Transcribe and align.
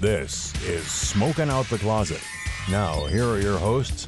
This 0.00 0.54
is 0.62 0.86
Smoking 0.86 1.50
Out 1.50 1.66
the 1.66 1.76
Closet. 1.76 2.20
Now, 2.70 3.06
here 3.06 3.24
are 3.24 3.40
your 3.40 3.58
hosts. 3.58 4.06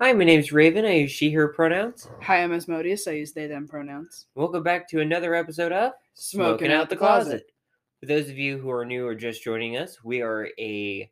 Hi, 0.00 0.12
my 0.12 0.24
name's 0.24 0.50
Rayven. 0.50 0.84
I 0.84 0.94
use 0.94 1.12
she, 1.12 1.30
her 1.30 1.46
pronouns. 1.46 2.08
Hi, 2.22 2.42
I'm 2.42 2.52
Asmodeus. 2.52 3.06
I 3.06 3.12
use 3.12 3.32
they, 3.32 3.46
them 3.46 3.68
pronouns. 3.68 4.26
Welcome 4.34 4.64
back 4.64 4.88
to 4.88 5.00
another 5.00 5.36
episode 5.36 5.70
of 5.70 5.92
Smoking 6.14 6.72
Out 6.72 6.90
the 6.90 6.96
Closet. 6.96 7.52
For 8.00 8.06
those 8.06 8.28
of 8.28 8.36
you 8.36 8.58
who 8.58 8.72
are 8.72 8.84
new 8.84 9.06
or 9.06 9.14
just 9.14 9.44
joining 9.44 9.76
us, 9.76 10.02
we 10.02 10.22
are 10.22 10.48
a 10.58 11.08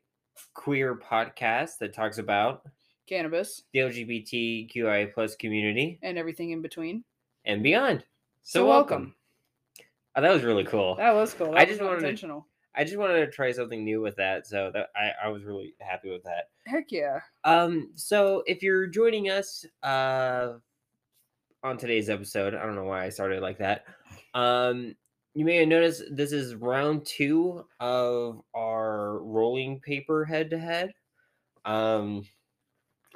queer 0.53 0.93
podcast 0.93 1.77
that 1.79 1.93
talks 1.93 2.17
about 2.17 2.63
Cannabis 3.15 3.63
the 3.73 3.79
LGBTQI 3.79 5.13
plus 5.13 5.35
community 5.35 5.99
and 6.01 6.17
everything 6.17 6.51
in 6.51 6.61
between. 6.61 7.03
and 7.43 7.61
beyond. 7.61 8.05
So, 8.43 8.61
So 8.61 8.67
welcome. 8.67 8.97
welcome. 8.99 9.15
Oh, 10.15 10.21
that 10.21 10.31
was 10.31 10.43
really 10.43 10.63
cool. 10.63 10.95
That 10.95 11.13
was 11.13 11.33
cool. 11.33 11.51
That 11.51 11.57
I 11.57 11.63
was 11.63 11.69
just 11.77 11.81
wanted 11.81 12.17
to- 12.17 12.43
I 12.73 12.85
just 12.85 12.95
wanted 12.97 13.25
to 13.25 13.29
try 13.31 13.51
something 13.51 13.83
new 13.83 13.99
with 13.99 14.15
that, 14.15 14.47
so 14.47 14.71
that 14.73 14.91
I, 14.95 15.25
I 15.25 15.27
was 15.27 15.43
really 15.43 15.73
happy 15.81 16.09
with 16.09 16.23
that. 16.23 16.45
Heck 16.67 16.89
yeah. 16.89 17.19
Um, 17.43 17.91
so 17.95 18.43
if 18.47 18.63
you're 18.63 18.87
joining 18.87 19.29
us 19.29 19.65
uh 19.83 20.53
on 21.63 21.77
today's 21.77 22.09
episode, 22.09 22.55
I 22.55 22.65
don't 22.65 22.75
know 22.75 22.85
why 22.85 23.03
I 23.03 23.09
started 23.09 23.41
like 23.41 23.57
that. 23.57 23.83
Um, 24.33 24.95
you 25.33 25.43
may 25.43 25.57
have 25.57 25.67
noticed 25.67 26.03
this 26.15 26.31
is 26.31 26.55
round 26.55 27.05
two 27.05 27.65
of 27.81 28.41
our 28.55 29.19
rolling 29.19 29.81
paper 29.81 30.23
head 30.23 30.49
to 30.51 30.57
head. 30.57 30.93
Um, 31.65 32.23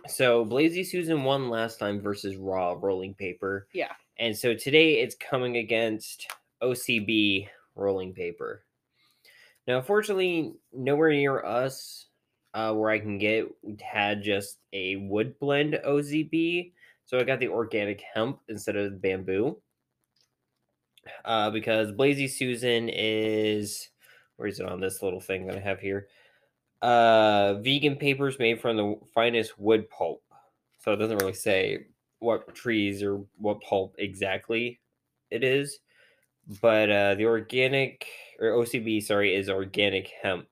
so 0.07 0.45
Blazy 0.45 0.83
Susan 0.83 1.23
won 1.23 1.49
last 1.49 1.79
time 1.79 2.01
versus 2.01 2.35
Raw 2.35 2.77
rolling 2.79 3.13
paper. 3.13 3.67
Yeah. 3.73 3.91
And 4.17 4.35
so 4.35 4.53
today 4.53 5.01
it's 5.01 5.15
coming 5.15 5.57
against 5.57 6.27
OCB 6.61 7.47
rolling 7.75 8.13
paper. 8.13 8.63
Now, 9.67 9.77
unfortunately, 9.77 10.53
nowhere 10.73 11.11
near 11.11 11.43
us 11.43 12.07
uh, 12.53 12.73
where 12.73 12.89
I 12.89 12.99
can 12.99 13.17
get 13.17 13.47
had 13.81 14.23
just 14.23 14.59
a 14.73 14.95
wood 14.95 15.37
blend 15.39 15.79
OCB. 15.85 16.71
So 17.05 17.19
I 17.19 17.23
got 17.23 17.39
the 17.39 17.49
organic 17.49 18.01
hemp 18.13 18.39
instead 18.47 18.75
of 18.75 19.01
bamboo. 19.01 19.57
Uh, 21.23 21.51
because 21.51 21.91
Blazy 21.91 22.27
Susan 22.27 22.89
is 22.89 23.89
where 24.37 24.47
is 24.47 24.59
it 24.59 24.67
on 24.67 24.79
this 24.79 25.01
little 25.01 25.19
thing 25.19 25.45
that 25.47 25.55
I 25.55 25.59
have 25.59 25.79
here? 25.79 26.07
Uh, 26.81 27.55
vegan 27.55 27.95
papers 27.95 28.37
made 28.39 28.61
from 28.61 28.77
the 28.77 28.95
finest 29.13 29.57
wood 29.59 29.89
pulp. 29.89 30.21
So 30.79 30.93
it 30.93 30.97
doesn't 30.97 31.17
really 31.17 31.33
say 31.33 31.85
what 32.19 32.53
trees 32.53 33.01
or 33.01 33.23
what 33.37 33.61
pulp 33.61 33.95
exactly 33.97 34.79
it 35.31 35.43
is. 35.43 35.79
But 36.61 36.91
uh, 36.91 37.15
the 37.15 37.25
organic 37.25 38.05
or 38.39 38.49
OCB, 38.49 39.03
sorry, 39.03 39.35
is 39.35 39.49
organic 39.49 40.11
hemp. 40.21 40.47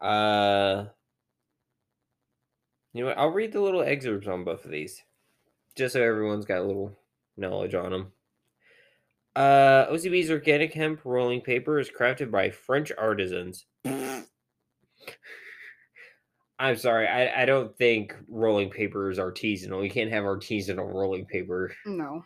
Uh, 0.00 0.86
you 2.92 3.02
know 3.02 3.08
what? 3.08 3.18
I'll 3.18 3.28
read 3.28 3.52
the 3.52 3.60
little 3.60 3.82
excerpts 3.82 4.26
on 4.26 4.44
both 4.44 4.64
of 4.64 4.70
these, 4.70 5.02
just 5.76 5.92
so 5.92 6.02
everyone's 6.02 6.46
got 6.46 6.60
a 6.60 6.64
little 6.64 6.96
knowledge 7.36 7.74
on 7.74 7.90
them. 7.90 8.12
Uh, 9.36 9.86
OCB's 9.86 10.30
organic 10.30 10.72
hemp 10.72 11.00
rolling 11.04 11.40
paper 11.40 11.78
is 11.78 11.90
crafted 11.90 12.30
by 12.30 12.50
French 12.50 12.90
artisans. 12.98 13.66
I'm 16.60 16.76
sorry, 16.76 17.08
I, 17.08 17.42
I 17.42 17.44
don't 17.46 17.74
think 17.78 18.14
rolling 18.28 18.68
paper 18.68 19.10
is 19.10 19.18
artisanal. 19.18 19.82
You 19.82 19.90
can't 19.90 20.12
have 20.12 20.24
artisanal 20.24 20.92
rolling 20.92 21.24
paper. 21.24 21.72
No. 21.86 22.22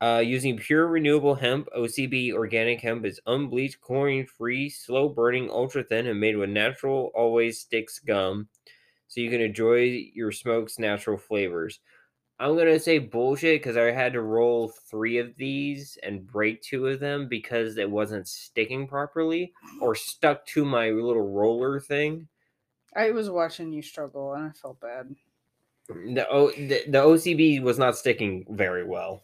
Uh, 0.00 0.22
using 0.24 0.56
pure 0.56 0.86
renewable 0.86 1.34
hemp, 1.34 1.68
OCB 1.76 2.32
organic 2.32 2.80
hemp 2.80 3.04
is 3.04 3.20
unbleached, 3.26 3.80
chlorine 3.82 4.26
free, 4.26 4.70
slow 4.70 5.08
burning, 5.10 5.50
ultra 5.50 5.82
thin, 5.82 6.06
and 6.06 6.18
made 6.18 6.36
with 6.36 6.48
natural 6.48 7.10
always 7.14 7.60
sticks 7.60 7.98
gum, 7.98 8.48
so 9.06 9.20
you 9.20 9.28
can 9.28 9.42
enjoy 9.42 10.08
your 10.14 10.32
smoke's 10.32 10.78
natural 10.78 11.18
flavors. 11.18 11.80
I'm 12.38 12.56
gonna 12.56 12.78
say 12.78 12.98
bullshit 13.00 13.60
because 13.60 13.76
I 13.76 13.90
had 13.90 14.14
to 14.14 14.22
roll 14.22 14.72
three 14.88 15.18
of 15.18 15.36
these 15.36 15.98
and 16.02 16.26
break 16.26 16.62
two 16.62 16.86
of 16.86 17.00
them 17.00 17.28
because 17.28 17.76
it 17.76 17.90
wasn't 17.90 18.28
sticking 18.28 18.86
properly 18.86 19.52
or 19.80 19.94
stuck 19.94 20.46
to 20.46 20.64
my 20.64 20.90
little 20.90 21.28
roller 21.28 21.80
thing. 21.80 22.28
I 22.96 23.10
was 23.10 23.30
watching 23.30 23.72
you 23.72 23.82
struggle 23.82 24.34
and 24.34 24.48
I 24.48 24.52
felt 24.52 24.80
bad. 24.80 25.14
The 25.88 26.26
o, 26.28 26.50
the, 26.50 26.84
the 26.86 26.98
OCB 26.98 27.62
was 27.62 27.78
not 27.78 27.96
sticking 27.96 28.44
very 28.50 28.84
well. 28.84 29.22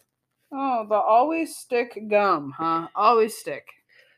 Oh, 0.51 0.85
the 0.87 0.95
always 0.95 1.55
stick 1.55 1.99
gum, 2.07 2.53
huh? 2.57 2.87
Always 2.95 3.37
stick. 3.37 3.67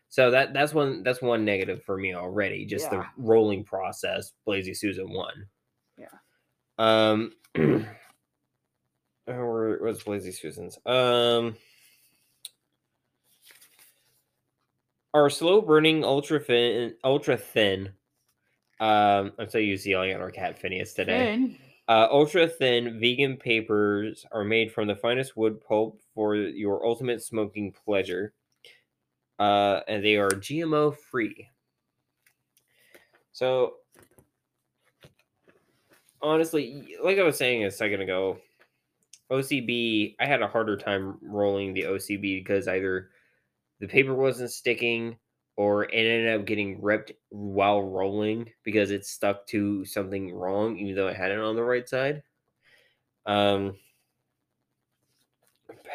So 0.09 0.31
that 0.31 0.53
that's 0.53 0.74
one 0.74 1.03
that's 1.03 1.22
one 1.22 1.44
negative 1.44 1.84
for 1.84 1.97
me 1.97 2.13
already. 2.13 2.66
Just 2.66 2.90
the 2.90 3.06
rolling 3.18 3.63
process. 3.63 4.31
Blazy 4.46 4.74
Susan 4.74 5.12
won. 5.12 5.46
Yeah. 5.97 6.08
Um. 6.78 7.34
or 9.28 9.79
what's 9.81 10.03
Blazy 10.03 10.31
Susan's? 10.31 10.79
Um. 10.85 11.56
Our 15.14 15.29
slow 15.29 15.62
burning 15.62 16.06
ultra 16.06 16.40
thin 16.40 16.96
ultra 17.03 17.35
thin. 17.35 17.90
Um, 18.79 19.31
I'm 19.39 19.49
so 19.49 19.57
used 19.57 19.83
to 19.85 19.89
yelling 19.89 20.11
at 20.11 20.21
our 20.21 20.31
cat 20.31 20.59
Phineas 20.59 20.93
today. 20.93 21.33
Uh, 21.88 22.07
ultra 22.11 22.47
thin 22.47 22.99
vegan 22.99 23.38
papers 23.38 24.25
are 24.31 24.43
made 24.43 24.71
from 24.71 24.88
the 24.88 24.95
finest 24.95 25.38
wood 25.38 25.59
pulp 25.61 26.01
for 26.13 26.35
your 26.35 26.85
ultimate 26.85 27.23
smoking 27.23 27.73
pleasure. 27.85 28.33
Uh, 29.39 29.81
and 29.87 30.03
they 30.03 30.17
are 30.17 30.29
GMO 30.29 30.95
free. 30.97 31.47
So, 33.31 33.75
honestly, 36.21 36.97
like 37.03 37.19
I 37.19 37.23
was 37.23 37.37
saying 37.37 37.66
a 37.66 37.71
second 37.71 38.01
ago, 38.01 38.39
OCB, 39.31 40.16
I 40.19 40.25
had 40.25 40.41
a 40.41 40.47
harder 40.47 40.75
time 40.75 41.17
rolling 41.21 41.73
the 41.73 41.83
OCB 41.83 42.43
because 42.43 42.67
either 42.67 43.09
the 43.79 43.87
paper 43.87 44.16
wasn't 44.16 44.51
sticking 44.51 45.17
or 45.57 45.85
it 45.85 45.91
ended 45.94 46.40
up 46.40 46.45
getting 46.45 46.79
ripped 46.81 47.12
while 47.29 47.81
rolling 47.81 48.50
because 48.63 48.91
it 48.91 49.06
stuck 49.06 49.45
to 49.47 49.84
something 49.85 50.34
wrong, 50.34 50.78
even 50.78 50.95
though 50.95 51.07
I 51.07 51.13
had 51.13 51.31
it 51.31 51.40
on 51.40 51.56
the 51.56 51.63
right 51.63 51.90
side. 51.90 52.22
Um, 53.25 53.75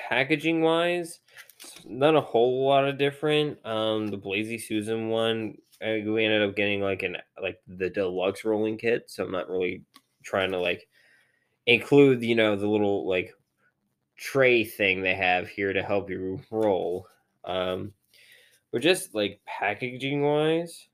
packaging 0.09 0.62
wise, 0.62 1.21
not 1.87 2.17
a 2.17 2.21
whole 2.21 2.67
lot 2.67 2.87
of 2.87 2.99
different. 2.99 3.65
Um, 3.65 4.09
the 4.09 4.17
Blazy 4.17 4.59
Susan 4.59 5.09
one, 5.09 5.56
uh, 5.81 5.99
we 6.05 6.25
ended 6.25 6.43
up 6.43 6.56
getting 6.56 6.81
like 6.81 7.05
an 7.05 7.17
like 7.41 7.61
the 7.69 7.89
deluxe 7.89 8.45
rolling 8.45 8.77
kit, 8.77 9.05
so 9.06 9.25
I'm 9.25 9.33
not 9.33 9.49
really 9.49 9.83
trying 10.25 10.51
to 10.51 10.59
like 10.59 10.89
include 11.67 12.22
you 12.22 12.34
know 12.34 12.56
the 12.56 12.69
little 12.69 13.09
like 13.09 13.33
tray 14.17 14.65
thing 14.65 15.03
they 15.03 15.15
have 15.15 15.49
here 15.49 15.72
to 15.72 15.83
help 15.84 16.11
you 16.11 16.41
roll. 16.51 17.06
Um, 17.45 17.93
but 18.72 18.83
just 18.83 19.15
like 19.15 19.41
packaging 19.47 20.22
wise, 20.22 20.88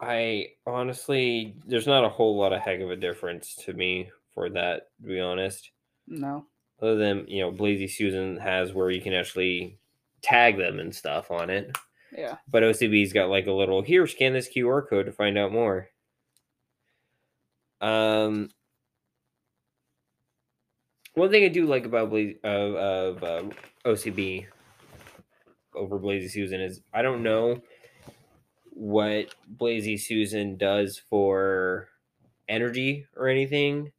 I 0.00 0.48
honestly, 0.66 1.56
there's 1.66 1.86
not 1.86 2.04
a 2.04 2.08
whole 2.08 2.38
lot 2.38 2.52
of 2.52 2.62
heck 2.62 2.80
of 2.80 2.90
a 2.90 2.96
difference 2.96 3.54
to 3.66 3.74
me 3.74 4.10
for 4.32 4.48
that, 4.50 4.88
to 5.02 5.08
be 5.08 5.20
honest. 5.20 5.70
No. 6.06 6.46
Other 6.80 6.96
than, 6.96 7.26
you 7.28 7.42
know, 7.42 7.50
Blazy 7.50 7.88
Susan 7.88 8.38
has 8.38 8.72
where 8.72 8.90
you 8.90 9.02
can 9.02 9.12
actually 9.12 9.78
tag 10.22 10.56
them 10.56 10.78
and 10.78 10.94
stuff 10.94 11.30
on 11.30 11.50
it. 11.50 11.76
Yeah. 12.16 12.36
But 12.48 12.62
OCB's 12.62 13.12
got 13.12 13.28
like 13.28 13.46
a 13.46 13.52
little 13.52 13.82
here, 13.82 14.06
scan 14.06 14.32
this 14.32 14.48
QR 14.48 14.88
code 14.88 15.06
to 15.06 15.12
find 15.12 15.36
out 15.36 15.52
more. 15.52 15.88
Um, 17.80 18.50
one 21.14 21.30
thing 21.30 21.44
I 21.44 21.48
do 21.48 21.66
like 21.66 21.84
about 21.84 22.10
Blaze 22.10 22.36
of 22.44 22.74
of 22.74 23.22
uh, 23.24 23.42
OCB 23.84 24.46
over 25.74 25.98
Blazy 25.98 26.28
Susan 26.28 26.60
is 26.60 26.80
I 26.92 27.02
don't 27.02 27.22
know 27.22 27.60
what 28.70 29.34
Blazy 29.46 29.96
Susan 29.96 30.56
does 30.56 31.00
for 31.10 31.88
energy 32.48 33.06
or 33.16 33.28
anything. 33.28 33.92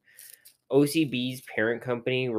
OCB's 0.71 1.41
parent 1.53 1.81
company, 1.81 2.29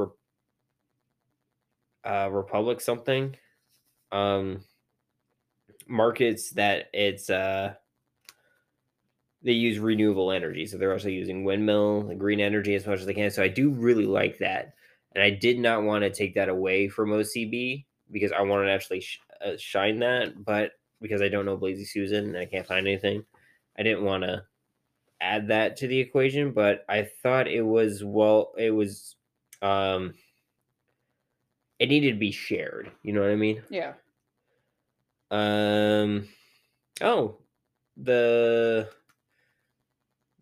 uh, 2.05 2.29
Republic 2.31 2.81
something, 2.81 3.37
um, 4.11 4.64
markets 5.87 6.50
that 6.50 6.88
it's 6.93 7.28
uh 7.28 7.75
they 9.44 9.52
use 9.52 9.78
renewable 9.78 10.31
energy, 10.31 10.67
so 10.67 10.78
they're 10.78 10.93
also 10.93 11.08
using 11.08 11.44
windmill 11.44 12.08
and 12.08 12.20
green 12.20 12.40
energy 12.40 12.75
as 12.76 12.87
much 12.87 13.00
as 13.00 13.06
they 13.06 13.14
can. 13.14 13.31
So 13.31 13.43
I 13.43 13.49
do 13.49 13.70
really 13.70 14.06
like 14.06 14.38
that, 14.38 14.75
and 15.14 15.23
I 15.23 15.31
did 15.31 15.58
not 15.58 15.82
want 15.82 16.05
to 16.05 16.11
take 16.11 16.35
that 16.35 16.49
away 16.49 16.88
from 16.88 17.11
OCB 17.11 17.85
because 18.12 18.32
I 18.32 18.43
wanted 18.43 18.67
to 18.67 18.73
actually 18.73 19.00
sh- 19.00 19.20
uh, 19.44 19.56
shine 19.59 19.99
that, 20.00 20.44
but 20.44 20.73
because 21.00 21.23
I 21.23 21.29
don't 21.29 21.47
know 21.47 21.56
Blazy 21.56 21.85
Susan 21.85 22.26
and 22.26 22.37
I 22.37 22.47
can't 22.47 22.67
find 22.67 22.87
anything, 22.87 23.25
I 23.79 23.82
didn't 23.82 24.05
want 24.05 24.23
to 24.25 24.44
add 25.20 25.49
that 25.49 25.76
to 25.79 25.88
the 25.88 25.99
equation, 25.99 26.53
but 26.53 26.85
I 26.88 27.09
thought 27.23 27.49
it 27.49 27.62
was 27.62 28.05
well, 28.05 28.53
it 28.59 28.70
was, 28.70 29.17
um, 29.62 30.14
it 31.79 31.88
needed 31.88 32.12
to 32.12 32.19
be 32.19 32.31
shared. 32.31 32.93
You 33.03 33.12
know 33.12 33.23
what 33.23 33.31
I 33.31 33.37
mean? 33.37 33.62
Yeah. 33.69 33.94
Um, 35.32 36.29
oh, 37.00 37.38
the 37.97 38.88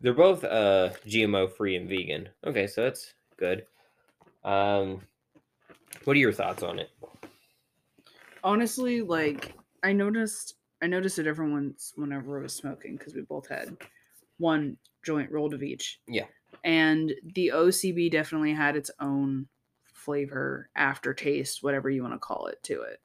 they're 0.00 0.14
both 0.14 0.44
uh 0.44 0.90
GMO 1.06 1.54
free 1.56 1.76
and 1.76 1.88
vegan. 1.88 2.28
Okay, 2.44 2.66
so 2.66 2.82
that's 2.82 3.14
good. 3.36 3.64
Um, 4.44 5.02
what 6.04 6.16
are 6.16 6.20
your 6.20 6.32
thoughts 6.32 6.62
on 6.62 6.78
it? 6.78 6.90
Honestly, 8.42 9.02
like 9.02 9.54
I 9.82 9.92
noticed 9.92 10.54
I 10.82 10.86
noticed 10.86 11.18
a 11.18 11.22
different 11.22 11.52
ones 11.52 11.92
whenever 11.96 12.38
I 12.38 12.42
was 12.42 12.54
smoking 12.54 12.96
because 12.96 13.14
we 13.14 13.22
both 13.22 13.48
had 13.48 13.76
one 14.38 14.76
joint 15.04 15.30
rolled 15.30 15.54
of 15.54 15.62
each. 15.62 16.00
Yeah. 16.06 16.24
And 16.64 17.12
the 17.34 17.52
OCB 17.54 18.10
definitely 18.10 18.54
had 18.54 18.76
its 18.76 18.90
own 19.00 19.46
flavor, 19.84 20.70
aftertaste, 20.76 21.62
whatever 21.62 21.90
you 21.90 22.02
want 22.02 22.14
to 22.14 22.18
call 22.18 22.46
it, 22.46 22.62
to 22.64 22.82
it. 22.82 23.00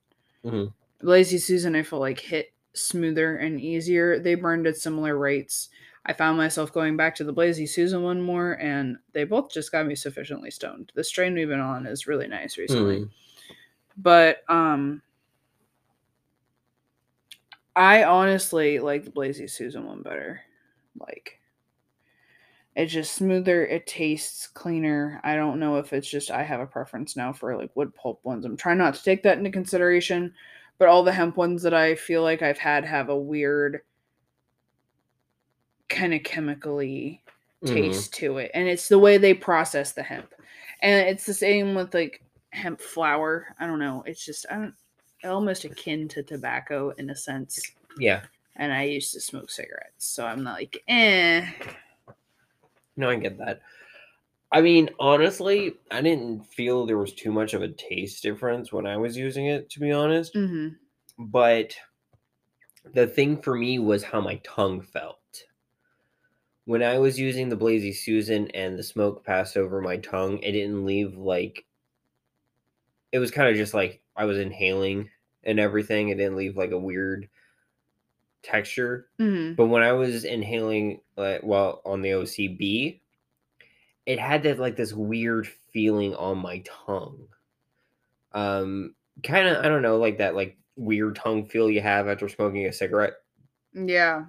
Mhm. 0.46 0.74
Blazy 1.02 1.38
Susan, 1.38 1.76
I 1.76 1.84
felt 1.84 2.02
like 2.02 2.20
hit 2.20 2.54
smoother 2.74 3.38
and 3.38 3.60
easier. 3.60 4.20
They 4.20 4.36
burned 4.36 4.68
at 4.68 4.78
similar 4.78 5.18
rates. 5.18 5.70
I 6.06 6.14
found 6.14 6.38
myself 6.38 6.72
going 6.72 6.96
back 6.96 7.16
to 7.16 7.24
the 7.24 7.34
Blazy 7.34 7.66
Susan 7.66 8.04
one 8.04 8.22
more, 8.22 8.54
and 8.62 8.98
they 9.14 9.24
both 9.24 9.52
just 9.52 9.72
got 9.72 9.88
me 9.88 9.96
sufficiently 9.96 10.52
stoned. 10.52 10.92
The 10.96 11.04
strain 11.04 11.34
we've 11.34 11.48
been 11.48 11.60
on 11.60 11.86
is 11.86 12.08
really 12.08 12.28
nice 12.28 12.58
recently. 12.58 13.02
Mm. 13.02 13.10
But 13.98 14.44
um 14.50 15.02
I 17.76 18.04
honestly 18.04 18.80
like 18.80 19.04
the 19.06 19.12
Blazy 19.12 19.48
Susan 19.48 19.86
one 19.86 20.02
better. 20.02 20.42
Like 20.98 21.40
it's 22.76 22.92
just 22.92 23.14
smoother, 23.16 23.66
it 23.66 23.88
tastes 23.88 24.48
cleaner. 24.48 25.22
I 25.24 25.36
don't 25.36 25.60
know 25.60 25.78
if 25.78 25.94
it's 25.94 26.10
just 26.10 26.30
I 26.32 26.44
have 26.44 26.60
a 26.60 26.66
preference 26.68 27.16
now 27.16 27.32
for 27.32 27.56
like 27.56 27.76
wood 27.76 27.94
pulp 27.96 28.20
ones. 28.24 28.46
I'm 28.46 28.58
trying 28.58 28.78
not 28.78 28.96
to 28.96 29.04
take 29.04 29.24
that 29.24 29.38
into 29.38 29.50
consideration, 29.52 30.34
but 30.78 30.90
all 30.90 31.04
the 31.04 31.14
hemp 31.14 31.38
ones 31.38 31.64
that 31.64 31.74
I 31.74 31.96
feel 31.96 32.22
like 32.22 32.42
I've 32.42 32.58
had 32.58 32.84
have 32.86 33.10
a 33.10 33.18
weird 33.18 33.82
kind 35.90 36.14
of 36.14 36.24
chemically 36.24 37.22
Mhm. 37.64 37.68
taste 37.68 38.14
to 38.16 38.38
it 38.38 38.52
and 38.54 38.68
it's 38.68 38.90
the 38.90 39.00
way 39.00 39.18
they 39.18 39.34
process 39.34 39.92
the 39.94 40.04
hemp 40.04 40.34
and 40.82 41.08
it's 41.08 41.26
the 41.26 41.34
same 41.34 41.74
with 41.76 41.94
like 41.94 42.22
hemp 42.52 42.80
flour 42.82 43.56
i 43.60 43.66
don't 43.66 43.80
know 43.80 44.04
it's 44.06 44.24
just 44.24 44.46
i 44.52 44.56
don't 44.56 44.76
almost 45.26 45.66
akin 45.66 46.08
to 46.08 46.24
tobacco 46.24 46.90
in 46.98 47.10
a 47.10 47.16
sense 47.16 47.74
Yeah, 47.98 48.24
and 48.56 48.74
i 48.74 48.84
used 48.84 49.14
to 49.14 49.22
smoke 49.22 49.50
cigarettes 49.50 50.08
so 50.08 50.26
i'm 50.26 50.44
like 50.44 50.84
eh 50.88 51.46
no, 52.98 53.10
I 53.10 53.16
get 53.18 53.38
that. 53.40 53.62
I 54.52 54.62
mean, 54.62 54.90
honestly, 55.00 55.76
I 55.92 56.02
didn't 56.02 56.46
feel 56.46 56.86
there 56.86 56.98
was 56.98 57.14
too 57.14 57.32
much 57.32 57.54
of 57.54 57.62
a 57.62 57.68
taste 57.68 58.24
difference 58.24 58.72
when 58.72 58.86
I 58.88 58.96
was 58.98 59.18
using 59.18 59.48
it, 59.48 59.70
to 59.72 59.80
be 59.80 59.92
honest. 59.92 60.34
hmm 60.34 60.70
but 61.18 61.76
the 62.94 63.08
thing 63.08 63.42
for 63.42 63.56
me 63.56 63.80
was 63.80 64.04
how 64.04 64.22
my 64.22 64.38
tongue 64.44 64.82
felt. 64.82 65.46
When 66.66 66.84
I 66.84 66.98
was 67.00 67.20
using 67.20 67.50
the 67.50 67.56
Blazy 67.56 67.92
Susan 67.94 68.50
and 68.52 68.78
the 68.78 68.84
smoke 68.84 69.24
passed 69.26 69.56
over 69.58 69.82
my 69.82 69.98
tongue, 69.98 70.40
it 70.40 70.52
didn't 70.54 70.86
leave 70.86 71.16
like 71.16 71.66
it 73.12 73.20
was 73.20 73.32
kind 73.32 73.50
of 73.50 73.56
just 73.56 73.74
like 73.74 74.02
I 74.16 74.26
was 74.26 74.38
inhaling 74.38 75.10
and 75.46 75.60
everything. 75.60 76.10
It 76.10 76.16
didn't 76.18 76.38
leave 76.38 76.58
like 76.58 76.72
a 76.72 76.80
weird 76.80 77.30
texture. 78.44 79.10
hmm 79.18 79.54
But 79.54 79.68
when 79.68 79.84
I 79.84 79.94
was 79.94 80.24
inhaling, 80.24 81.02
like, 81.18 81.42
well, 81.44 81.82
on 81.86 82.02
the 82.02 82.14
OCB, 82.14 83.02
it 84.06 84.20
had 84.20 84.44
that 84.44 84.60
like 84.60 84.76
this 84.76 84.94
weird 84.94 85.48
feeling 85.48 86.16
on 86.16 86.38
my 86.38 86.60
tongue. 86.66 87.28
Um, 88.34 88.96
kind 89.24 89.48
of, 89.48 89.64
I 89.64 89.70
don't 89.70 89.82
know, 89.82 89.98
like 89.98 90.18
that 90.18 90.36
like 90.36 90.58
weird 90.76 91.16
tongue 91.16 91.46
feel 91.46 91.70
you 91.72 91.82
have 91.82 92.08
after 92.08 92.28
smoking 92.28 92.66
a 92.66 92.74
cigarette. 92.74 93.14
yeah 93.74 94.26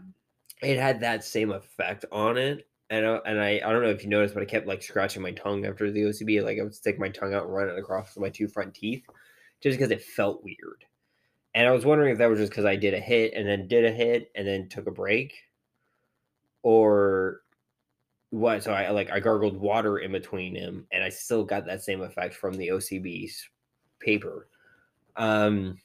It 0.62 0.79
had 0.79 1.01
that 1.01 1.25
same 1.25 1.51
effect 1.51 2.05
on 2.12 2.37
it. 2.39 2.69
And, 2.89 3.05
I, 3.07 3.17
and 3.27 3.41
I, 3.41 3.61
I 3.65 3.73
don't 3.73 3.83
know 3.83 3.91
if 3.91 4.05
you 4.05 4.11
noticed, 4.11 4.35
but 4.35 4.43
I 4.43 4.47
kept 4.47 4.67
like 4.67 4.83
scratching 4.83 5.23
my 5.23 5.33
tongue 5.33 5.67
after 5.67 5.91
the 5.91 6.05
OCB. 6.05 6.41
Like 6.41 6.59
I 6.59 6.62
would 6.62 6.75
stick 6.75 6.99
my 6.99 7.09
tongue 7.09 7.35
out 7.35 7.45
and 7.45 7.55
run 7.55 7.69
it 7.69 7.79
across 7.79 8.17
my 8.17 8.29
two 8.31 8.49
front 8.49 8.75
teeth 8.75 9.05
just 9.61 9.79
because 9.79 9.91
it 9.91 10.03
felt 10.03 10.45
weird. 10.45 10.85
And 11.56 11.67
I 11.67 11.73
was 11.73 11.87
wondering 11.87 12.12
if 12.12 12.19
that 12.19 12.29
was 12.29 12.38
just 12.38 12.53
because 12.53 12.67
I 12.67 12.76
did 12.76 12.93
a 12.93 13.00
hit 13.00 13.32
and 13.35 13.49
then 13.49 13.67
did 13.67 13.87
a 13.87 13.91
hit 13.91 14.31
and 14.35 14.47
then 14.47 14.69
took 14.69 14.87
a 14.87 14.91
break, 14.91 15.32
or 16.62 17.41
what. 18.29 18.62
So 18.62 18.73
I 18.73 18.91
like 18.91 19.11
I 19.11 19.20
gargled 19.20 19.56
water 19.56 19.97
in 19.97 20.12
between 20.12 20.53
them, 20.53 20.87
and 20.93 21.03
I 21.03 21.08
still 21.08 21.44
got 21.44 21.64
that 21.64 21.82
same 21.82 22.03
effect 22.03 22.35
from 22.35 22.58
the 22.58 22.69
OCB's 22.69 23.49
paper. 24.00 24.49
Um. 25.17 25.79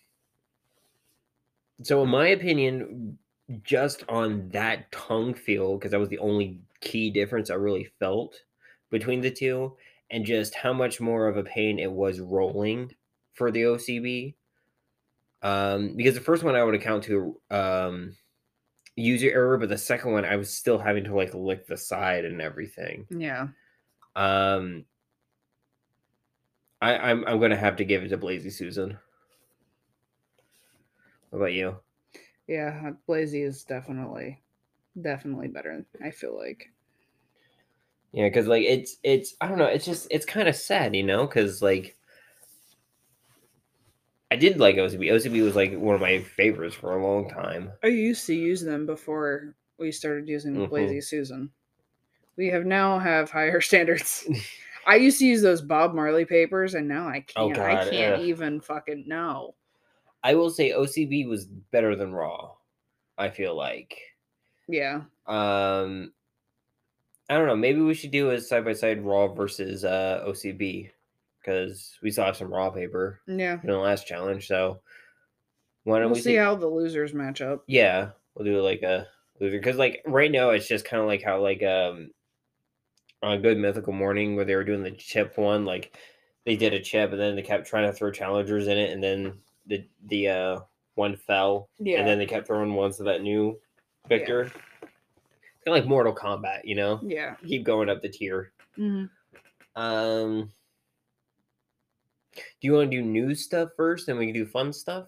So 1.84 2.04
in 2.04 2.10
my 2.10 2.28
opinion, 2.28 3.18
just 3.64 4.04
on 4.10 4.50
that 4.50 4.92
tongue 4.92 5.34
feel, 5.34 5.78
because 5.78 5.92
that 5.92 6.02
was 6.02 6.10
the 6.10 6.20
only 6.20 6.60
key 6.82 7.10
difference 7.10 7.50
I 7.50 7.56
really 7.56 7.90
felt 7.98 8.36
between 8.90 9.22
the 9.22 9.32
two, 9.32 9.78
and 10.10 10.26
just 10.26 10.54
how 10.54 10.74
much 10.74 11.00
more 11.00 11.30
of 11.30 11.38
a 11.38 11.44
pain 11.44 11.80
it 11.80 11.94
was 11.94 12.20
rolling 12.20 12.94
for 13.36 13.52
the 13.52 13.62
OCB 13.62 14.36
um 15.44 15.96
because 15.96 16.14
the 16.16 16.22
first 16.22 16.44
one 16.44 16.56
i 16.56 16.64
would 16.64 16.76
account 16.76 17.04
to 17.04 17.40
um 17.50 18.16
user 18.96 19.30
error 19.32 19.58
but 19.58 19.70
the 19.70 19.78
second 19.78 20.12
one 20.12 20.26
i 20.26 20.36
was 20.36 20.54
still 20.54 20.78
having 20.78 21.04
to 21.04 21.16
like 21.16 21.34
lick 21.34 21.66
the 21.68 21.78
side 21.78 22.26
and 22.26 22.42
everything. 22.42 23.08
Yeah. 23.10 23.48
Um 24.16 24.86
i 26.82 26.96
i'm, 26.98 27.26
I'm 27.26 27.40
gonna 27.40 27.56
have 27.56 27.78
to 27.78 27.86
give 27.86 28.04
it 28.04 28.10
to 28.10 28.18
blazy 28.18 28.50
susan. 28.50 28.98
What 31.30 31.40
about 31.40 31.54
you? 31.54 31.78
Yeah 32.48 32.92
blazy 33.08 33.42
is 33.44 33.64
definitely 33.64 34.42
definitely 35.02 35.48
better 35.48 35.86
i 36.04 36.12
feel 36.12 36.38
like. 36.38 36.70
Yeah 38.12 38.28
because 38.28 38.46
like 38.46 38.64
it's 38.64 38.98
it's 39.04 39.36
i 39.40 39.48
don't 39.48 39.58
know 39.58 39.66
it's 39.66 39.86
just 39.86 40.08
it's 40.12 40.26
kind 40.26 40.50
of 40.50 40.56
sad 40.56 40.94
you 40.96 41.04
know 41.04 41.26
because 41.26 41.62
like 41.62 41.98
i 44.32 44.36
did 44.36 44.60
like 44.60 44.76
ocb 44.78 45.00
ocb 45.12 45.44
was 45.44 45.56
like 45.56 45.74
one 45.78 45.94
of 45.96 46.02
my 46.02 46.20
favorites 46.20 46.76
for 46.76 46.96
a 46.98 47.04
long 47.04 47.30
time 47.30 47.72
i 47.84 47.88
used 47.88 48.26
to 48.26 48.34
use 48.34 48.62
them 48.62 48.86
before 48.86 49.56
we 49.78 49.92
started 49.92 50.28
using 50.28 50.54
the 50.54 50.62
Mhm. 50.62 50.70
blazy 50.70 51.02
susan 51.02 51.52
we 52.38 52.48
have 52.48 52.66
now 52.66 52.98
have 52.98 53.30
higher 53.30 53.62
standards 53.70 54.28
I 54.88 54.96
used 54.96 55.20
to 55.20 55.28
use 55.28 55.44
those 55.44 55.62
Bob 55.62 55.94
Marley 55.94 56.26
papers, 56.26 56.74
and 56.74 56.88
now 56.88 57.08
I 57.08 57.24
Oh, 57.36 57.50
can't. 57.50 57.60
I 57.60 57.76
God, 57.76 57.88
can't 57.92 58.16
ugh. 58.16 58.22
even 58.22 58.60
fucking 58.62 59.04
know. 59.08 59.54
i 60.24 60.34
will 60.34 60.50
say 60.50 60.72
ocb 60.72 61.28
was 61.30 61.46
better 61.46 61.96
than 61.96 62.12
raw 62.14 62.52
i 63.20 63.30
feel 63.30 63.56
like 63.56 63.96
Yeah, 64.68 65.02
Um, 65.28 66.14
I 67.30 67.38
don't 67.38 67.46
know. 67.48 67.56
Maybe 67.56 67.80
we 67.82 67.94
should 67.94 68.12
do 68.12 68.32
a 68.32 68.42
side 68.42 68.66
by 68.66 68.74
side 68.74 69.04
raw 69.06 69.28
versus 69.28 69.86
uh 69.86 70.24
OCB 70.28 70.90
because 71.42 71.98
we 72.02 72.12
saw 72.12 72.32
some 72.32 72.54
raw 72.54 72.70
paper 72.70 73.20
yeah. 73.28 73.60
in 73.62 73.70
the 73.70 73.78
last 73.78 74.08
challenge. 74.08 74.48
So 74.48 74.82
why 75.84 76.00
don't 76.00 76.10
We'll 76.10 76.16
we 76.16 76.22
see 76.22 76.36
how 76.36 76.56
the 76.56 76.68
losers 76.68 77.14
match 77.14 77.42
up. 77.42 77.64
Yeah, 77.68 78.10
we'll 78.36 78.46
do 78.46 78.62
like 78.62 78.84
a 78.84 79.08
loser 79.40 79.58
because 79.58 79.78
like 79.78 80.02
right 80.06 80.32
now 80.32 80.52
it's 80.52 80.68
just 80.68 80.86
kind 80.86 81.02
of 81.02 81.08
like 81.08 81.24
how 81.24 81.42
like 81.42 81.64
um 81.64 82.12
on 83.24 83.42
Good 83.42 83.58
Mythical 83.58 83.94
Morning 83.94 84.36
where 84.36 84.46
they 84.46 84.56
were 84.56 84.64
doing 84.64 84.84
the 84.84 84.92
chip 84.92 85.38
one. 85.38 85.66
Like 85.66 85.96
they 86.46 86.56
did 86.56 86.74
a 86.74 86.80
chip 86.80 87.12
and 87.12 87.20
then 87.20 87.36
they 87.36 87.42
kept 87.42 87.68
trying 87.68 87.88
to 87.88 87.94
throw 87.94 88.12
challengers 88.12 88.68
in 88.68 88.78
it 88.78 88.92
and 88.92 89.04
then 89.04 89.34
the 89.68 89.86
the 90.08 90.28
uh 90.28 90.60
one 90.96 91.16
fell 91.16 91.70
Yeah, 91.80 92.00
and 92.00 92.08
then 92.08 92.18
they 92.18 92.26
kept 92.26 92.48
throwing 92.48 92.74
ones 92.74 92.98
to 92.98 93.04
that 93.04 93.22
new 93.22 93.60
victor. 94.08 94.44
It's 94.44 95.66
kind 95.66 95.78
of 95.78 95.84
like 95.84 95.86
Mortal 95.86 96.14
Kombat, 96.14 96.62
you 96.64 96.76
know. 96.76 97.00
yeah. 97.04 97.36
keep 97.48 97.64
going 97.64 97.90
up 97.90 98.02
the 98.02 98.10
tier. 98.10 98.52
hmm 98.76 99.06
Um, 99.76 100.52
do 102.34 102.42
you 102.62 102.74
want 102.74 102.90
to 102.92 102.98
do 102.98 103.04
news 103.04 103.44
stuff 103.44 103.70
first, 103.76 104.08
and 104.08 104.18
we 104.18 104.26
can 104.26 104.34
do 104.34 104.46
fun 104.46 104.74
stuff? 104.74 105.08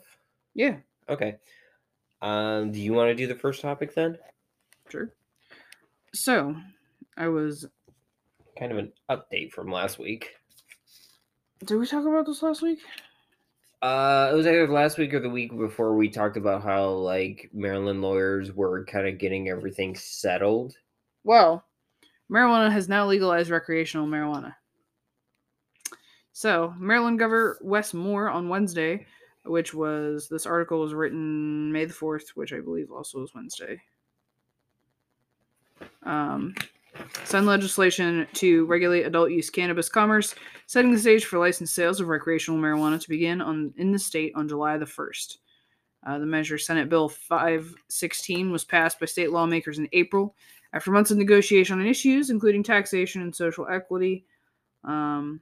Yeah, 0.54 0.78
Okay. 1.10 1.36
Um, 2.22 2.72
do 2.72 2.80
you 2.80 2.94
want 2.94 3.10
to 3.10 3.16
do 3.16 3.28
the 3.28 3.36
first 3.36 3.62
topic 3.62 3.94
then? 3.94 4.18
sure. 4.90 5.14
So, 6.14 6.56
I 7.18 7.28
was. 7.28 7.66
Kind 8.58 8.72
of 8.72 8.78
an 8.78 8.94
update 9.10 9.52
from 9.52 9.72
last 9.72 10.00
week. 10.00 10.36
Did 11.66 11.78
we 11.78 11.88
talk 11.88 12.06
about 12.06 12.26
this 12.26 12.44
last 12.44 12.62
week? 12.62 12.80
Uh, 13.82 14.30
it 14.32 14.36
was 14.36 14.48
either 14.48 14.68
last 14.68 14.98
week 14.98 15.14
or 15.14 15.20
the 15.20 15.30
week 15.30 15.58
before 15.58 15.96
we 15.96 16.08
talked 16.08 16.38
about 16.38 16.64
how 16.64 16.90
like 16.90 17.50
Maryland 17.52 18.02
lawyers 18.02 18.54
were 18.54 18.86
kind 18.86 19.08
of 19.08 19.18
getting 19.18 19.50
everything 19.50 19.96
settled. 19.96 20.76
Well, 21.26 21.66
Maryland 22.30 22.72
has 22.74 22.88
now 22.88 23.06
legalized 23.08 23.50
recreational 23.50 24.08
marijuana. 24.08 24.56
So, 26.34 26.74
Maryland 26.80 27.20
Governor 27.20 27.60
Wes 27.62 27.94
Moore 27.94 28.28
on 28.28 28.50
Wednesday, 28.50 29.06
which 29.46 29.76
was 29.76 30.28
this 30.28 30.48
article 30.48 30.80
was 30.80 30.94
written 30.94 31.72
May 31.72 31.86
the 31.86 31.94
4th, 31.94 32.30
which 32.30 32.52
I 32.54 32.60
believe 32.60 32.92
also 32.92 33.20
was 33.22 33.36
Wednesday. 33.36 33.80
Um, 36.02 36.56
signed 37.24 37.46
legislation 37.46 38.28
to 38.34 38.66
regulate 38.66 39.04
adult 39.04 39.30
use 39.30 39.52
cannabis 39.52 39.90
commerce, 39.90 40.34
setting 40.66 40.92
the 40.92 41.00
stage 41.00 41.26
for 41.26 41.38
licensed 41.38 41.76
sales 41.76 42.00
of 42.00 42.08
recreational 42.08 42.60
marijuana 42.60 43.00
to 43.00 43.10
begin 43.10 43.40
on 43.40 43.72
in 43.78 43.92
the 43.92 44.00
state 44.00 44.34
on 44.36 44.48
July 44.48 44.78
the 44.78 44.86
1st. 44.86 45.38
Uh, 46.06 46.18
the 46.18 46.26
measure, 46.26 46.58
Senate 46.58 46.90
Bill 46.90 47.10
516, 47.10 48.52
was 48.52 48.66
passed 48.66 49.00
by 49.00 49.06
state 49.06 49.32
lawmakers 49.32 49.78
in 49.78 49.88
April 49.94 50.36
after 50.74 50.90
months 50.90 51.12
of 51.12 51.18
negotiation 51.18 51.80
on 51.80 51.86
issues, 51.86 52.32
including 52.32 52.64
taxation 52.64 53.22
and 53.22 53.34
social 53.34 53.68
equity. 53.68 54.26
Um, 54.84 55.40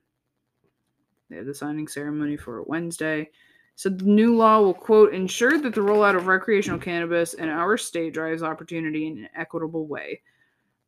they 1.32 1.38
had 1.38 1.46
the 1.46 1.54
signing 1.54 1.88
ceremony 1.88 2.38
for 2.38 2.64
Wednesday. 2.64 3.30
Said 3.76 4.00
the 4.00 4.06
new 4.06 4.36
law 4.36 4.60
will, 4.60 4.74
quote, 4.74 5.14
ensure 5.14 5.58
that 5.58 5.74
the 5.74 5.82
rollout 5.82 6.16
of 6.16 6.28
recreational 6.28 6.78
cannabis 6.78 7.34
in 7.34 7.50
our 7.50 7.78
state 7.78 8.14
drives 8.14 8.44
opportunity 8.44 9.08
in 9.08 9.20
an 9.20 9.30
equitable 9.36 9.88
way. 9.88 10.22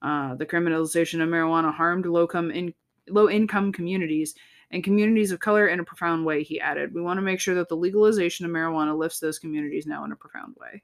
Uh, 0.02 0.36
the 0.36 0.46
criminalization 0.46 1.24
of 1.24 1.30
marijuana 1.30 1.74
harmed 1.74 2.06
low-income, 2.06 2.52
in, 2.52 2.74
low-income 3.10 3.72
communities 3.72 4.36
and 4.72 4.84
communities 4.84 5.32
of 5.32 5.40
color 5.40 5.68
in 5.68 5.80
a 5.80 5.84
profound 5.84 6.26
way, 6.26 6.44
he 6.44 6.60
added. 6.60 6.94
We 6.94 7.02
want 7.02 7.18
to 7.18 7.22
make 7.22 7.40
sure 7.40 7.56
that 7.56 7.70
the 7.70 7.78
legalization 7.78 8.46
of 8.46 8.52
marijuana 8.52 8.98
lifts 8.98 9.20
those 9.20 9.40
communities 9.40 9.88
now 9.88 10.04
in 10.04 10.12
a 10.12 10.16
profound 10.16 10.56
way, 10.60 10.84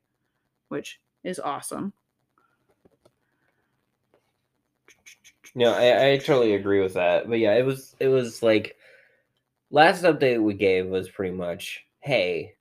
which 0.69 0.99
is 1.23 1.39
awesome. 1.39 1.91
No, 5.55 5.73
I, 5.73 6.11
I 6.11 6.17
totally 6.17 6.53
agree 6.53 6.81
with 6.81 6.93
that. 6.93 7.27
But 7.27 7.39
yeah, 7.39 7.55
it 7.55 7.65
was 7.65 7.95
it 7.99 8.07
was 8.07 8.41
like 8.43 8.77
last 9.71 10.03
update 10.03 10.41
we 10.41 10.53
gave 10.53 10.88
was 10.88 11.09
pretty 11.09 11.35
much, 11.35 11.85
hey, 11.99 12.55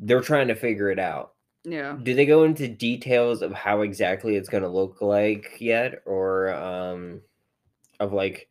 they're 0.00 0.20
trying 0.20 0.48
to 0.48 0.54
figure 0.54 0.90
it 0.90 0.98
out. 0.98 1.34
Yeah. 1.64 1.96
Do 2.02 2.14
they 2.14 2.24
go 2.24 2.44
into 2.44 2.68
details 2.68 3.42
of 3.42 3.52
how 3.52 3.82
exactly 3.82 4.36
it's 4.36 4.48
going 4.48 4.62
to 4.62 4.68
look 4.68 5.02
like 5.02 5.56
yet, 5.58 6.02
or 6.06 6.54
um, 6.54 7.20
of 8.00 8.12
like, 8.12 8.48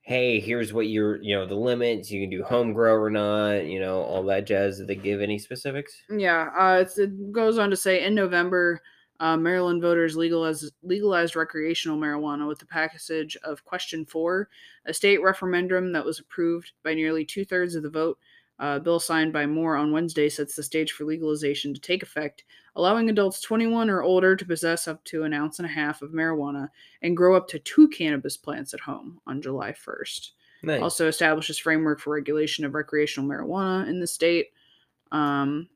hey, 0.00 0.40
here's 0.40 0.72
what 0.72 0.86
you're, 0.86 1.20
you 1.20 1.34
know, 1.34 1.44
the 1.44 1.54
limits. 1.54 2.10
You 2.10 2.22
can 2.22 2.30
do 2.30 2.42
home 2.42 2.72
grow 2.72 2.94
or 2.94 3.10
not, 3.10 3.66
you 3.66 3.78
know, 3.78 4.00
all 4.00 4.22
that 4.22 4.46
jazz. 4.46 4.78
Did 4.78 4.86
they 4.86 4.94
give 4.94 5.20
any 5.20 5.38
specifics? 5.38 5.92
Yeah. 6.08 6.48
Uh, 6.58 6.78
it's, 6.80 6.96
it 6.98 7.30
goes 7.30 7.58
on 7.58 7.68
to 7.68 7.76
say 7.76 8.04
in 8.04 8.14
November, 8.14 8.80
uh, 9.20 9.36
Maryland 9.36 9.82
voters 9.82 10.16
legalized, 10.16 10.72
legalized 10.82 11.36
recreational 11.36 11.98
marijuana 11.98 12.46
with 12.46 12.58
the 12.58 12.66
passage 12.66 13.36
of 13.42 13.64
Question 13.64 14.04
4, 14.04 14.48
a 14.86 14.94
state 14.94 15.22
referendum 15.22 15.92
that 15.92 16.04
was 16.04 16.20
approved 16.20 16.72
by 16.84 16.94
nearly 16.94 17.24
two 17.24 17.44
thirds 17.44 17.74
of 17.74 17.82
the 17.82 17.90
vote. 17.90 18.18
Uh, 18.60 18.78
bill 18.78 18.98
signed 18.98 19.32
by 19.32 19.46
Moore 19.46 19.76
on 19.76 19.92
Wednesday 19.92 20.28
sets 20.28 20.56
the 20.56 20.62
stage 20.64 20.90
for 20.90 21.04
legalization 21.04 21.72
to 21.72 21.80
take 21.80 22.02
effect, 22.02 22.44
allowing 22.74 23.08
adults 23.08 23.40
21 23.40 23.88
or 23.88 24.02
older 24.02 24.34
to 24.34 24.44
possess 24.44 24.88
up 24.88 25.02
to 25.04 25.22
an 25.22 25.32
ounce 25.32 25.60
and 25.60 25.66
a 25.66 25.70
half 25.70 26.02
of 26.02 26.10
marijuana 26.10 26.68
and 27.02 27.16
grow 27.16 27.36
up 27.36 27.46
to 27.48 27.60
two 27.60 27.86
cannabis 27.88 28.36
plants 28.36 28.74
at 28.74 28.80
home 28.80 29.20
on 29.28 29.40
July 29.40 29.72
1st. 29.72 30.30
Nice. 30.64 30.82
Also 30.82 31.06
establishes 31.06 31.56
framework 31.56 32.00
for 32.00 32.12
regulation 32.12 32.64
of 32.64 32.74
recreational 32.74 33.28
marijuana 33.28 33.86
in 33.86 34.00
the 34.00 34.06
state. 34.08 34.48
Um, 35.12 35.68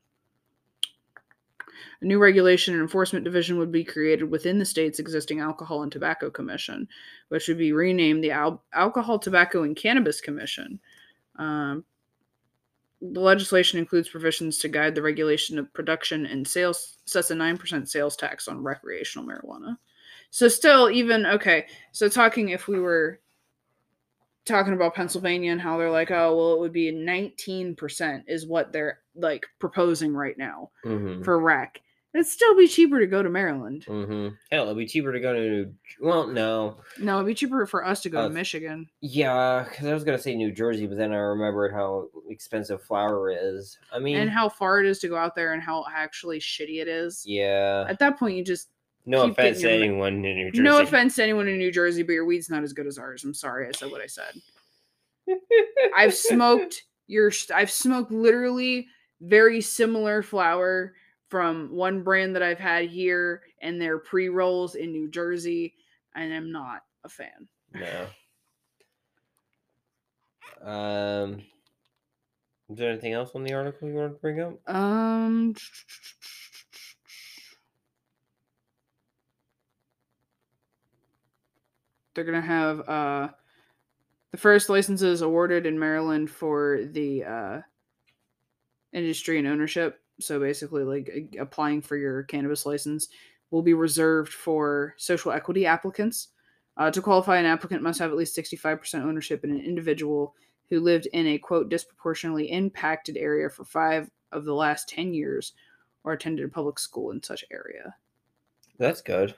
a 2.00 2.04
new 2.04 2.18
regulation 2.18 2.74
and 2.74 2.82
enforcement 2.82 3.24
division 3.24 3.58
would 3.58 3.72
be 3.72 3.84
created 3.84 4.30
within 4.30 4.58
the 4.58 4.64
state's 4.64 4.98
existing 4.98 5.40
Alcohol 5.40 5.82
and 5.82 5.92
Tobacco 5.92 6.30
Commission, 6.30 6.88
which 7.28 7.48
would 7.48 7.58
be 7.58 7.72
renamed 7.72 8.22
the 8.22 8.30
Al- 8.30 8.62
Alcohol, 8.72 9.18
Tobacco, 9.18 9.62
and 9.62 9.76
Cannabis 9.76 10.20
Commission. 10.20 10.80
Um, 11.36 11.84
the 13.00 13.20
legislation 13.20 13.78
includes 13.78 14.08
provisions 14.08 14.58
to 14.58 14.68
guide 14.68 14.94
the 14.94 15.02
regulation 15.02 15.58
of 15.58 15.72
production 15.72 16.26
and 16.26 16.46
sales, 16.46 16.98
sets 17.04 17.30
a 17.30 17.34
9% 17.34 17.88
sales 17.88 18.16
tax 18.16 18.46
on 18.46 18.62
recreational 18.62 19.26
marijuana. 19.26 19.76
So, 20.30 20.48
still, 20.48 20.88
even, 20.90 21.26
okay, 21.26 21.66
so 21.90 22.08
talking 22.08 22.50
if 22.50 22.68
we 22.68 22.78
were 22.78 23.20
talking 24.44 24.72
about 24.72 24.94
Pennsylvania 24.94 25.52
and 25.52 25.60
how 25.60 25.76
they're 25.78 25.90
like, 25.90 26.10
oh, 26.10 26.36
well, 26.36 26.54
it 26.54 26.60
would 26.60 26.72
be 26.72 26.92
19% 26.92 28.22
is 28.26 28.46
what 28.46 28.72
they're 28.72 29.00
like 29.14 29.46
proposing 29.58 30.14
right 30.14 30.36
now 30.38 30.70
mm-hmm. 30.84 31.22
for 31.22 31.38
rec. 31.38 31.80
It'd 32.14 32.26
still 32.26 32.54
be 32.54 32.68
cheaper 32.68 33.00
to 33.00 33.06
go 33.06 33.22
to 33.22 33.30
Maryland. 33.30 33.86
Mm-hmm. 33.88 34.34
Hell, 34.50 34.64
it'd 34.64 34.76
be 34.76 34.86
cheaper 34.86 35.14
to 35.14 35.20
go 35.20 35.32
to. 35.32 35.72
Well, 35.98 36.26
no. 36.26 36.76
No, 36.98 37.14
it'd 37.16 37.26
be 37.26 37.34
cheaper 37.34 37.64
for 37.64 37.86
us 37.86 38.02
to 38.02 38.10
go 38.10 38.20
Uh, 38.20 38.28
to 38.28 38.34
Michigan. 38.34 38.86
Yeah, 39.00 39.64
because 39.66 39.86
I 39.86 39.94
was 39.94 40.04
gonna 40.04 40.18
say 40.18 40.34
New 40.34 40.52
Jersey, 40.52 40.86
but 40.86 40.98
then 40.98 41.12
I 41.12 41.16
remembered 41.16 41.72
how 41.72 42.08
expensive 42.28 42.82
flour 42.82 43.30
is. 43.30 43.78
I 43.90 43.98
mean, 43.98 44.18
And 44.18 44.28
how 44.30 44.50
far 44.50 44.80
it 44.80 44.86
is 44.86 44.98
to 45.00 45.08
go 45.08 45.16
out 45.16 45.34
there 45.34 45.54
and 45.54 45.62
how 45.62 45.86
actually 45.90 46.38
shitty 46.38 46.82
it 46.82 46.88
is. 46.88 47.24
yeah. 47.26 47.86
At 47.88 47.98
that 48.00 48.18
point, 48.18 48.36
you 48.36 48.44
just 48.44 48.68
No 49.06 49.22
offense 49.22 49.62
to 49.62 49.70
anyone 49.70 50.16
in 50.16 50.36
New 50.36 50.50
Jersey. 50.52 50.62
no 50.62 50.82
offense 50.82 51.16
to 51.16 51.22
anyone 51.22 51.48
in 51.48 51.56
New 51.56 51.72
Jersey, 51.72 52.02
but 52.02 52.12
your 52.12 52.26
weed's 52.26 52.50
not 52.50 52.62
as 52.62 52.74
good 52.74 52.86
as 52.86 52.98
ours. 52.98 53.24
I'm 53.24 53.32
sorry, 53.32 53.68
I 53.68 53.70
said 53.72 53.90
what 53.90 54.02
I 54.02 54.06
said. 54.06 54.34
I've 55.96 56.14
smoked 56.28 56.84
your 57.06 57.32
I've 57.54 57.70
smoked 57.70 58.10
literally 58.12 58.86
very 59.22 59.60
similar 59.60 60.22
flour 60.22 60.94
from 61.28 61.70
one 61.74 62.02
brand 62.02 62.36
that 62.36 62.42
I've 62.42 62.58
had 62.58 62.90
here 62.90 63.42
and 63.62 63.80
their 63.80 63.98
pre-rolls 63.98 64.74
in 64.74 64.92
New 64.92 65.08
Jersey 65.10 65.74
and 66.14 66.34
I'm 66.34 66.52
not 66.52 66.82
a 67.04 67.08
fan. 67.08 67.48
No. 67.74 68.06
Um. 70.62 71.42
Is 72.68 72.78
there 72.78 72.90
anything 72.90 73.12
else 73.12 73.30
on 73.34 73.44
the 73.44 73.54
article 73.54 73.88
you 73.88 73.94
want 73.94 74.14
to 74.14 74.18
bring 74.20 74.40
up? 74.40 74.58
Um 74.68 75.54
They're 82.14 82.24
going 82.24 82.40
to 82.40 82.46
have 82.46 82.88
uh 82.88 83.28
the 84.32 84.36
first 84.38 84.68
licenses 84.68 85.22
awarded 85.22 85.66
in 85.66 85.78
Maryland 85.78 86.30
for 86.30 86.80
the 86.90 87.24
uh 87.24 87.60
industry 88.92 89.38
and 89.38 89.46
ownership. 89.46 90.00
So 90.20 90.38
basically 90.38 90.84
like 90.84 91.34
applying 91.38 91.82
for 91.82 91.96
your 91.96 92.22
cannabis 92.24 92.66
license 92.66 93.08
will 93.50 93.62
be 93.62 93.74
reserved 93.74 94.32
for 94.32 94.94
social 94.96 95.32
equity 95.32 95.66
applicants. 95.66 96.28
Uh, 96.76 96.90
to 96.90 97.02
qualify, 97.02 97.38
an 97.38 97.46
applicant 97.46 97.82
must 97.82 97.98
have 97.98 98.10
at 98.10 98.16
least 98.16 98.36
65% 98.36 99.02
ownership 99.02 99.44
in 99.44 99.50
an 99.50 99.60
individual 99.60 100.34
who 100.70 100.80
lived 100.80 101.06
in 101.12 101.26
a 101.26 101.38
quote 101.38 101.68
disproportionately 101.68 102.50
impacted 102.50 103.16
area 103.16 103.50
for 103.50 103.64
five 103.64 104.10
of 104.32 104.44
the 104.46 104.54
last 104.54 104.88
10 104.88 105.12
years 105.12 105.52
or 106.04 106.14
attended 106.14 106.44
a 106.46 106.48
public 106.48 106.78
school 106.78 107.10
in 107.10 107.22
such 107.22 107.44
area. 107.50 107.94
That's 108.78 109.02
good. 109.02 109.34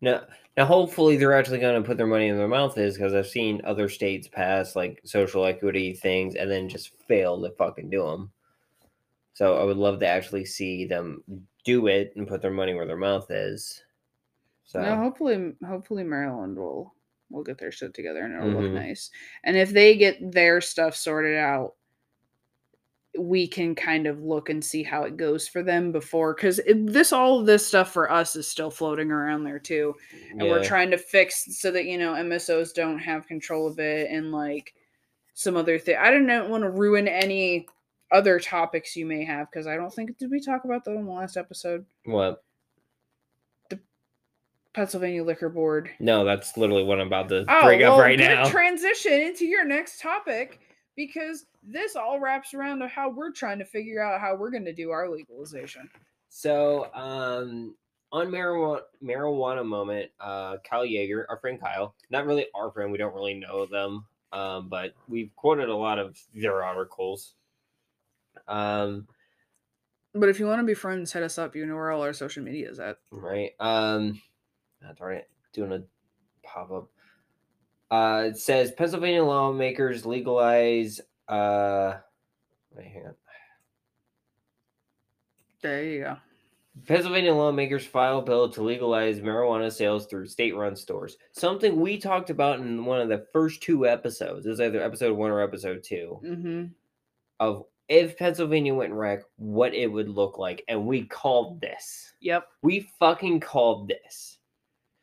Now, 0.00 0.22
now, 0.56 0.66
hopefully, 0.66 1.16
they're 1.16 1.32
actually 1.32 1.60
going 1.60 1.80
to 1.80 1.86
put 1.86 1.96
their 1.96 2.06
money 2.06 2.28
in 2.28 2.36
their 2.36 2.48
mouth. 2.48 2.76
Is 2.76 2.96
because 2.96 3.14
I've 3.14 3.28
seen 3.28 3.62
other 3.64 3.88
states 3.88 4.28
pass 4.28 4.76
like 4.76 5.00
social 5.04 5.46
equity 5.46 5.94
things 5.94 6.34
and 6.34 6.50
then 6.50 6.68
just 6.68 6.90
fail 7.08 7.40
to 7.40 7.50
fucking 7.50 7.88
do 7.88 8.02
them. 8.02 8.30
So 9.34 9.56
I 9.58 9.64
would 9.64 9.76
love 9.76 10.00
to 10.00 10.06
actually 10.06 10.44
see 10.44 10.84
them 10.84 11.24
do 11.64 11.86
it 11.86 12.12
and 12.16 12.28
put 12.28 12.42
their 12.42 12.50
money 12.50 12.74
where 12.74 12.86
their 12.86 12.96
mouth 12.96 13.30
is. 13.30 13.82
So 14.64 14.80
No, 14.80 14.96
hopefully, 14.96 15.54
hopefully 15.66 16.04
Maryland 16.04 16.56
will 16.58 16.94
will 17.30 17.42
get 17.42 17.56
their 17.56 17.72
shit 17.72 17.94
together 17.94 18.20
and 18.20 18.34
it'll 18.34 18.48
Mhm. 18.50 18.62
look 18.62 18.74
nice. 18.74 19.10
And 19.44 19.56
if 19.56 19.70
they 19.70 19.96
get 19.96 20.32
their 20.32 20.60
stuff 20.60 20.94
sorted 20.94 21.36
out, 21.38 21.76
we 23.18 23.46
can 23.46 23.74
kind 23.74 24.06
of 24.06 24.22
look 24.22 24.48
and 24.48 24.64
see 24.64 24.82
how 24.82 25.02
it 25.04 25.18
goes 25.18 25.46
for 25.46 25.62
them 25.62 25.92
before 25.92 26.34
because 26.34 26.60
this 26.74 27.12
all 27.12 27.40
of 27.40 27.46
this 27.46 27.66
stuff 27.66 27.92
for 27.92 28.10
us 28.10 28.34
is 28.36 28.48
still 28.48 28.70
floating 28.70 29.10
around 29.10 29.44
there 29.44 29.58
too 29.58 29.94
and 30.38 30.48
we're 30.48 30.62
trying 30.62 30.90
to 30.90 30.96
fix 30.96 31.44
so 31.60 31.70
that 31.70 31.84
you 31.84 31.98
know 31.98 32.14
msos 32.14 32.72
don't 32.72 32.98
have 32.98 33.26
control 33.26 33.66
of 33.66 33.78
it 33.78 34.10
and 34.10 34.32
like 34.32 34.72
some 35.34 35.58
other 35.58 35.78
thing 35.78 35.96
i 36.00 36.10
don't 36.10 36.48
want 36.48 36.64
to 36.64 36.70
ruin 36.70 37.06
any 37.06 37.66
other 38.12 38.38
topics 38.38 38.94
you 38.96 39.06
may 39.06 39.24
have 39.24 39.50
because 39.50 39.66
i 39.66 39.76
don't 39.76 39.92
think 39.92 40.16
did 40.18 40.30
we 40.30 40.40
talk 40.40 40.64
about 40.64 40.84
that 40.84 40.94
in 40.94 41.04
the 41.06 41.10
last 41.10 41.36
episode 41.36 41.84
what? 42.04 42.42
The 43.70 43.80
Pennsylvania 44.74 45.24
liquor 45.24 45.48
board 45.48 45.90
No, 46.00 46.24
that's 46.24 46.56
literally 46.56 46.84
what 46.84 47.00
I'm 47.00 47.06
about 47.06 47.28
to 47.30 47.44
Oh, 47.48 47.64
bring 47.64 47.80
well, 47.80 47.94
up 47.94 48.00
right 48.00 48.18
now. 48.18 48.48
Transition 48.50 49.12
into 49.12 49.46
your 49.46 49.64
next 49.64 50.00
topic 50.00 50.60
because 50.96 51.46
this 51.62 51.96
all 51.96 52.20
wraps 52.20 52.54
around 52.54 52.80
to 52.80 52.88
how 52.88 53.08
we're 53.10 53.32
trying 53.32 53.58
to 53.58 53.64
figure 53.64 54.02
out 54.02 54.20
how 54.20 54.34
we're 54.34 54.50
going 54.50 54.64
to 54.64 54.74
do 54.74 54.90
our 54.90 55.08
legalization. 55.08 55.88
So, 56.28 56.92
um, 56.94 57.74
on 58.10 58.28
marijuana 58.28 58.80
marijuana 59.02 59.64
moment, 59.64 60.10
uh, 60.20 60.56
Kyle 60.68 60.84
Jaeger, 60.84 61.26
our 61.28 61.38
friend 61.38 61.60
Kyle, 61.60 61.94
not 62.10 62.26
really 62.26 62.46
our 62.54 62.70
friend, 62.70 62.92
we 62.92 62.98
don't 62.98 63.14
really 63.14 63.34
know 63.34 63.66
them, 63.66 64.04
um, 64.32 64.68
but 64.68 64.94
we've 65.08 65.30
quoted 65.36 65.68
a 65.68 65.76
lot 65.76 65.98
of 65.98 66.18
their 66.34 66.62
articles. 66.62 67.34
Um, 68.48 69.06
But 70.14 70.28
if 70.28 70.38
you 70.38 70.46
want 70.46 70.60
to 70.60 70.66
be 70.66 70.74
friends, 70.74 71.12
hit 71.12 71.22
us 71.22 71.38
up. 71.38 71.54
You 71.56 71.64
know 71.66 71.74
where 71.76 71.90
all 71.90 72.02
our 72.02 72.12
social 72.12 72.42
media 72.42 72.70
is 72.70 72.78
at. 72.80 72.98
right. 73.10 73.52
Um, 73.60 74.20
ah, 74.84 74.92
darn 74.98 75.16
it, 75.16 75.30
doing 75.52 75.72
a 75.72 75.82
pop 76.46 76.70
up. 76.70 76.88
Uh, 77.90 78.24
it 78.28 78.38
says 78.38 78.72
Pennsylvania 78.72 79.22
lawmakers 79.24 80.04
legalize. 80.06 81.00
Uh, 81.28 81.94
wait, 82.76 82.86
hang 82.88 83.06
on. 83.06 83.14
There 85.62 85.84
you 85.84 86.00
go. 86.00 86.16
Pennsylvania 86.86 87.34
lawmakers 87.34 87.84
file 87.86 88.20
a 88.20 88.22
bill 88.22 88.48
to 88.50 88.62
legalize 88.62 89.20
marijuana 89.20 89.70
sales 89.70 90.06
through 90.06 90.26
state-run 90.26 90.74
stores. 90.74 91.18
Something 91.32 91.78
we 91.80 91.98
talked 91.98 92.30
about 92.30 92.60
in 92.60 92.84
one 92.86 93.00
of 93.00 93.08
the 93.10 93.26
first 93.32 93.62
two 93.62 93.86
episodes. 93.86 94.46
It 94.46 94.48
was 94.48 94.60
either 94.60 94.82
episode 94.82 95.16
one 95.16 95.30
or 95.30 95.40
episode 95.42 95.82
two 95.84 96.18
Mm-hmm. 96.24 96.64
of 97.40 97.66
if 97.92 98.16
Pennsylvania 98.16 98.74
went 98.74 98.94
wreck, 98.94 99.20
what 99.36 99.74
it 99.74 99.86
would 99.86 100.08
look 100.08 100.38
like, 100.38 100.64
and 100.66 100.86
we 100.86 101.04
called 101.04 101.60
this. 101.60 102.14
Yep. 102.22 102.48
We 102.62 102.88
fucking 102.98 103.40
called 103.40 103.88
this. 103.88 104.38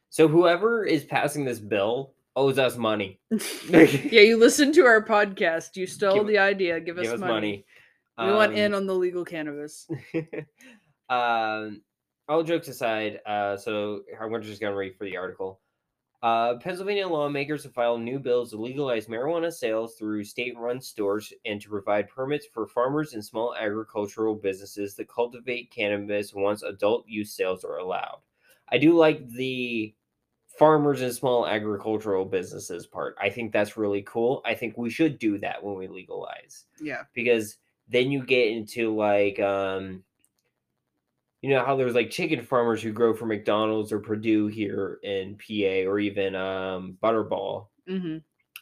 So 0.10 0.28
whoever 0.28 0.86
is 0.86 1.04
passing 1.04 1.46
this 1.46 1.60
bill 1.60 2.14
owes 2.36 2.58
us 2.58 2.78
money. 2.78 3.20
yeah, 3.70 4.22
you 4.22 4.38
listened 4.38 4.74
to 4.74 4.86
our 4.88 5.06
podcast. 5.06 5.76
You 5.76 5.86
stole 5.86 6.16
Give- 6.16 6.28
the 6.28 6.40
idea. 6.40 6.80
Give 6.80 6.98
us, 6.98 7.04
Give 7.04 7.14
us 7.14 7.20
money. 7.20 7.66
money. 8.18 8.32
We 8.32 8.38
went 8.38 8.54
Um, 8.54 8.58
in 8.58 8.74
on 8.74 8.88
the 8.88 8.96
legal 8.96 9.24
cannabis. 9.24 9.88
um, 11.10 11.84
all 12.28 12.42
jokes 12.42 12.70
aside, 12.70 13.20
uh, 13.24 13.56
so 13.56 14.02
I'm 14.20 14.42
just 14.42 14.60
gonna 14.60 14.76
read 14.76 14.98
for 14.98 15.04
the 15.04 15.16
article. 15.16 15.62
Uh, 16.22 16.58
Pennsylvania 16.58 17.08
lawmakers 17.08 17.64
have 17.64 17.74
filed 17.74 18.02
new 18.02 18.20
bills 18.20 18.50
to 18.50 18.58
legalize 18.58 19.08
marijuana 19.08 19.52
sales 19.54 19.96
through 19.96 20.24
state-run 20.26 20.82
stores 20.82 21.32
and 21.46 21.62
to 21.62 21.70
provide 21.70 22.10
permits 22.10 22.46
for 22.46 22.68
farmers 22.68 23.14
and 23.14 23.24
small 23.24 23.56
agricultural 23.56 24.36
businesses 24.36 24.96
that 24.96 25.08
cultivate 25.08 25.72
cannabis 25.72 26.34
once 26.34 26.62
adult 26.64 27.08
use 27.08 27.32
sales 27.34 27.64
are 27.64 27.78
allowed. 27.78 28.20
I 28.70 28.78
do 28.78 28.94
like 28.98 29.30
the 29.30 29.96
farmers 30.58 31.02
and 31.02 31.14
small 31.14 31.48
agricultural 31.48 32.26
businesses 32.26 32.86
part. 32.86 33.16
I 33.22 33.30
think 33.30 33.54
that's 33.54 33.78
really 33.78 34.02
cool. 34.02 34.42
I 34.46 34.56
think 34.56 34.78
we 34.78 34.90
should 34.90 35.20
do 35.20 35.38
that 35.38 35.64
when 35.64 35.76
we 35.78 35.88
legalize 35.88 36.66
Yeah. 36.82 37.04
because 37.14 37.58
then 37.88 38.12
you 38.12 38.26
get 38.26 38.50
into 38.50 38.94
like 38.94 39.40
um 39.40 40.04
you 41.42 41.50
know 41.50 41.64
how 41.66 41.76
there's 41.76 41.96
like 41.96 42.10
chicken 42.12 42.44
farmers 42.44 42.82
who 42.82 42.92
grow 42.92 43.14
for 43.14 43.26
McDonald's 43.26 43.92
or 43.92 44.00
Perdue 44.00 44.48
here 44.48 45.00
in 45.04 45.38
PA 45.38 45.86
or 45.86 46.00
even 46.00 46.36
um 46.36 46.98
Butterball 47.02 47.68
Mm-hmm. 47.88 48.18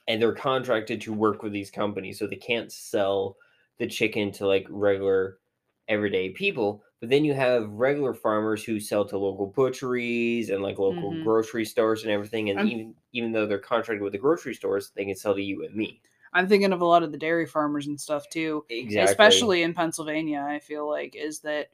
and 0.07 0.21
they're 0.21 0.33
contracted 0.33 1.01
to 1.01 1.13
work 1.13 1.43
with 1.43 1.51
these 1.53 1.71
companies 1.71 2.19
so 2.19 2.27
they 2.27 2.35
can't 2.35 2.71
sell 2.71 3.37
the 3.77 3.87
chicken 3.87 4.31
to 4.31 4.47
like 4.47 4.65
regular 4.69 5.39
everyday 5.87 6.29
people 6.31 6.83
but 6.99 7.09
then 7.09 7.23
you 7.23 7.33
have 7.33 7.69
regular 7.69 8.13
farmers 8.13 8.63
who 8.63 8.79
sell 8.79 9.05
to 9.05 9.17
local 9.17 9.47
butcheries 9.47 10.49
and 10.49 10.61
like 10.63 10.79
local 10.79 11.13
Mhm. 11.13 11.17
grocery 11.17 11.63
stores 11.65 12.03
and 12.03 12.11
everything 12.11 12.49
and 12.49 12.59
I'm- 12.59 12.67
even 12.67 12.95
even 13.13 13.31
though 13.31 13.45
they're 13.45 13.59
contracted 13.59 14.01
with 14.03 14.11
the 14.13 14.17
grocery 14.19 14.53
stores 14.53 14.91
they 14.91 15.05
can 15.05 15.15
sell 15.15 15.35
to 15.35 15.41
you 15.41 15.63
and 15.63 15.75
me 15.75 16.01
I'm 16.33 16.47
thinking 16.47 16.73
of 16.73 16.81
a 16.81 16.85
lot 16.85 17.03
of 17.03 17.11
the 17.11 17.17
dairy 17.17 17.45
farmers 17.45 17.87
and 17.87 17.99
stuff 17.99 18.27
too. 18.29 18.65
exactly 18.69 19.03
especially 19.03 19.63
in 19.63 19.73
Pennsylvania, 19.73 20.41
I 20.47 20.59
feel 20.59 20.87
like 20.89 21.15
is 21.15 21.39
that 21.41 21.69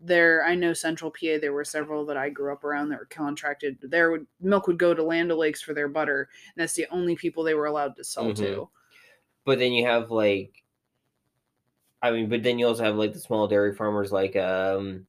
there 0.00 0.44
I 0.44 0.54
know 0.54 0.72
central 0.72 1.10
PA 1.10 1.38
there 1.38 1.52
were 1.52 1.64
several 1.64 2.06
that 2.06 2.16
I 2.16 2.30
grew 2.30 2.52
up 2.52 2.64
around 2.64 2.88
that 2.90 2.98
were 2.98 3.06
contracted 3.06 3.78
there 3.82 4.10
would 4.10 4.26
milk 4.40 4.66
would 4.66 4.78
go 4.78 4.94
to 4.94 5.02
Land 5.02 5.30
O'Lakes 5.32 5.62
for 5.62 5.74
their 5.74 5.88
butter 5.88 6.28
and 6.54 6.62
that's 6.62 6.74
the 6.74 6.86
only 6.90 7.16
people 7.16 7.42
they 7.44 7.54
were 7.54 7.66
allowed 7.66 7.96
to 7.96 8.04
sell 8.04 8.30
Mhm. 8.30 8.36
to. 8.36 8.70
but 9.44 9.58
then 9.58 9.72
you 9.72 9.86
have 9.86 10.10
like 10.10 10.64
i 12.02 12.10
mean 12.10 12.28
but 12.28 12.42
then 12.42 12.58
you 12.58 12.66
also 12.66 12.84
have 12.84 12.96
like 12.96 13.12
the 13.12 13.20
small 13.20 13.46
dairy 13.48 13.74
farmers 13.74 14.12
like 14.12 14.36
um 14.36 15.06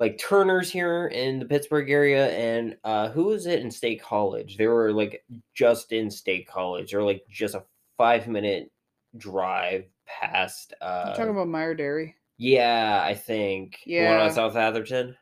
like 0.00 0.18
turner's 0.18 0.70
here 0.70 1.06
in 1.08 1.38
the 1.38 1.44
pittsburgh 1.46 1.90
area 1.90 2.30
and 2.36 2.76
uh 2.84 3.08
who 3.10 3.24
was 3.24 3.46
it 3.46 3.60
in 3.60 3.70
state 3.70 4.02
college 4.02 4.56
they 4.56 4.66
were 4.66 4.92
like 4.92 5.24
just 5.54 5.92
in 5.92 6.10
state 6.10 6.46
college 6.48 6.94
or 6.94 7.02
like 7.02 7.24
just 7.28 7.54
a 7.54 7.64
five 7.98 8.26
minute 8.28 8.70
drive 9.18 9.86
past 10.06 10.74
uh 10.80 11.04
You 11.06 11.12
talking 11.12 11.30
about 11.30 11.48
Meyer 11.48 11.74
Dairy? 11.74 12.16
Yeah 12.42 13.02
i 13.04 13.14
think 13.14 13.78
the 13.86 13.96
one 13.96 14.04
Yeah. 14.04 14.22
on 14.24 14.32
south 14.32 14.56
atherton 14.56 15.16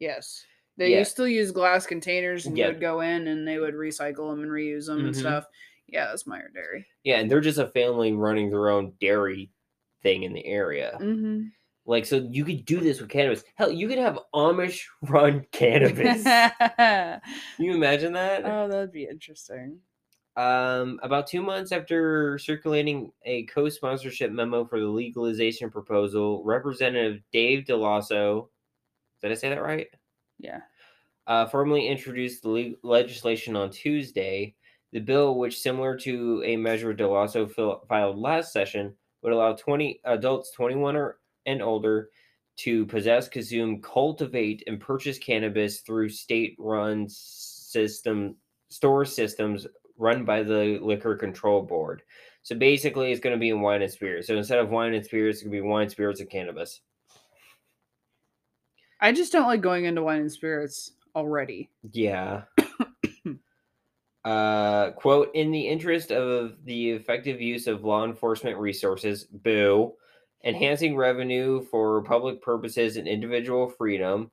Yes. 0.00 0.44
They 0.76 0.90
Yeah. 0.90 0.98
used 0.98 1.16
to 1.16 1.26
use 1.26 1.52
glass 1.52 1.86
containers 1.86 2.46
and 2.46 2.58
Yeah. 2.58 2.66
you 2.66 2.72
would 2.72 2.80
go 2.80 3.00
in 3.00 3.28
and 3.28 3.46
they 3.46 3.58
would 3.58 3.74
recycle 3.74 4.28
them 4.30 4.42
and 4.42 4.50
reuse 4.50 4.86
them 4.86 5.06
and 5.06 5.14
Mhm. 5.14 5.18
stuff. 5.20 5.46
Yeah, 5.86 6.06
that's 6.06 6.26
Meyer 6.26 6.50
Dairy. 6.52 6.84
yeah 7.04 7.20
and 7.20 7.30
they're 7.30 7.40
just 7.40 7.58
a 7.60 7.68
family 7.68 8.12
running 8.12 8.50
their 8.50 8.68
own 8.70 8.92
dairy 9.00 9.50
thing 10.02 10.24
in 10.24 10.32
the 10.32 10.44
area 10.44 10.98
Mm-hmm. 11.00 11.44
like 11.86 12.04
so 12.06 12.16
you 12.30 12.44
could 12.44 12.64
do 12.64 12.80
this 12.80 13.00
with 13.00 13.08
cannabis 13.08 13.44
hell 13.54 13.70
you 13.70 13.86
could 13.88 13.98
have 13.98 14.18
amish 14.34 14.82
run 15.02 15.46
cannabis 15.52 16.24
Can 16.76 17.20
you 17.58 17.72
imagine 17.74 18.12
that? 18.14 18.44
oh, 18.44 18.66
that'd 18.68 18.92
be 18.92 19.04
interesting. 19.04 19.78
Um, 20.36 20.98
about 21.02 21.28
two 21.28 21.42
months 21.42 21.70
after 21.70 22.38
circulating 22.38 23.12
a 23.24 23.44
co-sponsorship 23.44 24.32
memo 24.32 24.64
for 24.64 24.80
the 24.80 24.86
legalization 24.86 25.70
proposal, 25.70 26.42
Representative 26.44 27.22
Dave 27.32 27.66
Delloso, 27.66 28.48
did 29.22 29.30
I 29.30 29.34
say 29.34 29.50
that 29.50 29.62
right? 29.62 29.86
Yeah. 30.38 30.60
Uh, 31.26 31.46
formally 31.46 31.86
introduced 31.86 32.42
the 32.42 32.48
le- 32.48 32.74
legislation 32.82 33.54
on 33.56 33.70
Tuesday. 33.70 34.54
The 34.92 35.00
bill, 35.00 35.38
which 35.38 35.60
similar 35.60 35.96
to 35.98 36.42
a 36.44 36.56
measure 36.56 36.94
Delloso 36.94 37.50
fil- 37.50 37.84
filed 37.88 38.18
last 38.18 38.52
session, 38.52 38.94
would 39.22 39.32
allow 39.32 39.54
20 39.54 40.00
adults 40.04 40.50
21 40.50 40.96
or 40.96 41.18
and 41.46 41.62
older 41.62 42.10
to 42.56 42.86
possess, 42.86 43.28
consume, 43.28 43.80
cultivate, 43.82 44.62
and 44.66 44.80
purchase 44.80 45.18
cannabis 45.18 45.80
through 45.80 46.08
state-run 46.08 47.06
system 47.08 48.36
store 48.68 49.04
systems 49.04 49.66
run 49.96 50.24
by 50.24 50.42
the 50.42 50.78
Liquor 50.82 51.16
Control 51.16 51.62
Board. 51.62 52.02
So 52.42 52.54
basically, 52.54 53.10
it's 53.10 53.20
going 53.20 53.34
to 53.34 53.40
be 53.40 53.50
in 53.50 53.60
wine 53.60 53.82
and 53.82 53.90
spirits. 53.90 54.26
So 54.26 54.36
instead 54.36 54.58
of 54.58 54.70
wine 54.70 54.94
and 54.94 55.04
spirits, 55.04 55.38
it's 55.38 55.44
going 55.44 55.56
to 55.56 55.62
be 55.62 55.68
wine, 55.68 55.88
spirits, 55.88 56.20
and 56.20 56.28
cannabis. 56.28 56.80
I 59.00 59.12
just 59.12 59.32
don't 59.32 59.46
like 59.46 59.60
going 59.60 59.86
into 59.86 60.02
wine 60.02 60.20
and 60.20 60.32
spirits 60.32 60.92
already. 61.16 61.70
Yeah. 61.92 62.42
uh, 64.24 64.90
quote, 64.92 65.30
in 65.34 65.50
the 65.50 65.66
interest 65.68 66.12
of 66.12 66.56
the 66.64 66.90
effective 66.90 67.40
use 67.40 67.66
of 67.66 67.84
law 67.84 68.04
enforcement 68.04 68.58
resources, 68.58 69.24
boo, 69.24 69.94
enhancing 70.44 70.96
revenue 70.96 71.62
for 71.70 72.02
public 72.02 72.42
purposes 72.42 72.96
and 72.96 73.08
individual 73.08 73.68
freedom, 73.68 74.30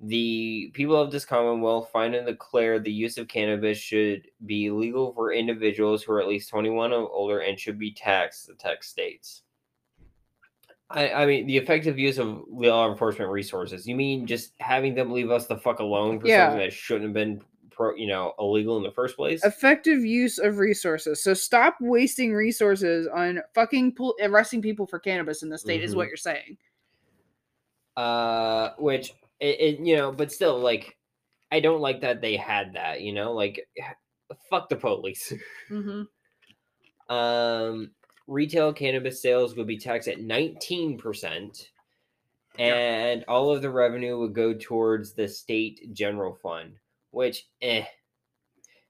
the 0.00 0.70
people 0.74 0.96
of 0.96 1.10
this 1.10 1.24
commonwealth 1.24 1.90
find 1.90 2.14
and 2.14 2.26
declare 2.26 2.78
the 2.78 2.92
use 2.92 3.16
of 3.16 3.28
cannabis 3.28 3.78
should 3.78 4.26
be 4.44 4.70
legal 4.70 5.12
for 5.14 5.32
individuals 5.32 6.02
who 6.02 6.12
are 6.12 6.20
at 6.20 6.28
least 6.28 6.50
21 6.50 6.92
or 6.92 7.08
older 7.10 7.38
and 7.40 7.58
should 7.58 7.78
be 7.78 7.92
taxed, 7.92 8.46
the 8.46 8.54
text 8.54 8.90
states. 8.90 9.42
I, 10.90 11.10
I 11.10 11.26
mean, 11.26 11.46
the 11.46 11.56
effective 11.56 11.98
use 11.98 12.18
of 12.18 12.42
law 12.50 12.90
enforcement 12.90 13.30
resources. 13.30 13.86
You 13.86 13.94
mean 13.96 14.26
just 14.26 14.52
having 14.60 14.94
them 14.94 15.10
leave 15.12 15.30
us 15.30 15.46
the 15.46 15.56
fuck 15.56 15.78
alone 15.78 16.20
for 16.20 16.26
Yeah. 16.28 16.48
something 16.48 16.60
that 16.60 16.72
shouldn't 16.72 17.04
have 17.06 17.14
been, 17.14 17.40
pro, 17.70 17.94
you 17.94 18.06
know, 18.06 18.34
illegal 18.38 18.76
in 18.76 18.82
the 18.82 18.90
first 18.92 19.16
place? 19.16 19.42
Effective 19.44 20.04
use 20.04 20.38
of 20.38 20.58
resources. 20.58 21.22
So 21.22 21.32
stop 21.34 21.76
wasting 21.80 22.34
resources 22.34 23.06
on 23.06 23.40
fucking 23.54 23.94
pol- 23.94 24.14
arresting 24.20 24.60
people 24.60 24.86
for 24.86 24.98
cannabis 24.98 25.42
in 25.42 25.48
the 25.48 25.56
state, 25.58 25.82
is 25.82 25.94
Mhm. 25.94 25.96
what 25.96 26.08
you're 26.08 26.16
saying. 26.16 26.58
uh, 27.96 28.70
which 28.78 29.14
it, 29.40 29.60
it, 29.60 29.80
you 29.80 29.96
know, 29.96 30.12
but 30.12 30.32
still, 30.32 30.58
like, 30.58 30.96
I 31.52 31.60
don't 31.60 31.80
like 31.80 32.00
that 32.02 32.20
they 32.20 32.36
had 32.36 32.74
that. 32.74 33.02
You 33.02 33.12
know, 33.12 33.32
like, 33.32 33.66
fuck 34.50 34.68
the 34.68 34.76
police. 34.76 35.32
Mm-hmm. 35.70 36.02
um, 37.08 37.92
retail 38.26 38.72
cannabis 38.72 39.20
sales 39.20 39.56
would 39.56 39.66
be 39.66 39.78
taxed 39.78 40.08
at 40.08 40.18
19%, 40.18 41.70
and 42.58 43.24
all 43.28 43.54
of 43.54 43.62
the 43.62 43.70
revenue 43.70 44.18
would 44.18 44.34
go 44.34 44.54
towards 44.54 45.14
the 45.14 45.28
state 45.28 45.92
general 45.92 46.34
fund, 46.34 46.78
which, 47.10 47.48
eh. 47.62 47.84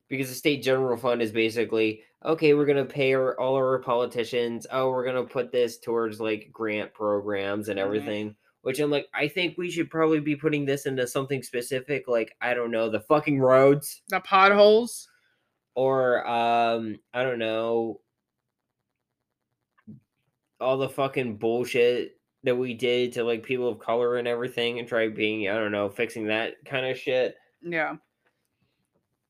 Because 0.09 0.29
the 0.29 0.35
state 0.35 0.63
general 0.63 0.97
fund 0.97 1.23
is 1.23 1.33
basically 1.33 2.03
okay. 2.25 2.55
We're 2.55 2.67
gonna 2.67 2.85
pay 2.85 3.15
our, 3.15 3.39
all 3.41 3.55
our 3.57 3.79
politicians. 3.81 4.67
Oh, 4.71 4.91
we're 4.91 5.05
gonna 5.05 5.25
put 5.25 5.51
this 5.51 5.79
towards 5.79 6.21
like 6.21 6.51
grant 6.53 6.93
programs 6.95 7.69
and 7.69 7.79
Mhm. 7.79 7.83
everything. 7.83 8.37
Which 8.65 8.81
I'm 8.81 8.91
like, 8.91 9.07
I 9.15 9.29
think 9.29 9.57
we 9.57 9.71
should 9.71 9.91
probably 9.91 10.21
be 10.21 10.35
putting 10.37 10.65
this 10.65 10.87
into 10.87 11.07
something 11.07 11.43
specific, 11.43 12.09
like 12.09 12.35
I 12.41 12.55
don't 12.55 12.71
know, 12.71 12.89
the 12.91 13.01
fucking 13.01 13.39
roads 13.39 14.03
The 14.09 14.21
potholes. 14.21 15.09
or 15.75 16.27
um 16.27 16.99
i 17.13 17.23
don't 17.23 17.39
know 17.41 18.01
all 20.61 20.79
the 20.79 20.89
fucking 20.89 21.37
bullshit 21.37 22.19
that 22.45 22.57
we 22.57 22.75
did 22.75 23.13
to 23.13 23.25
like 23.25 23.43
people 23.43 23.69
of 23.69 23.79
color 23.79 24.17
and 24.17 24.29
everything 24.29 24.79
and 24.79 24.87
try 24.89 25.09
being 25.09 25.49
i 25.49 25.55
don't 25.55 25.73
know 25.73 25.89
fixing 25.89 26.27
that 26.29 26.55
kind 26.65 26.87
of 26.87 26.97
shit 26.97 27.35
Yeah. 27.63 27.97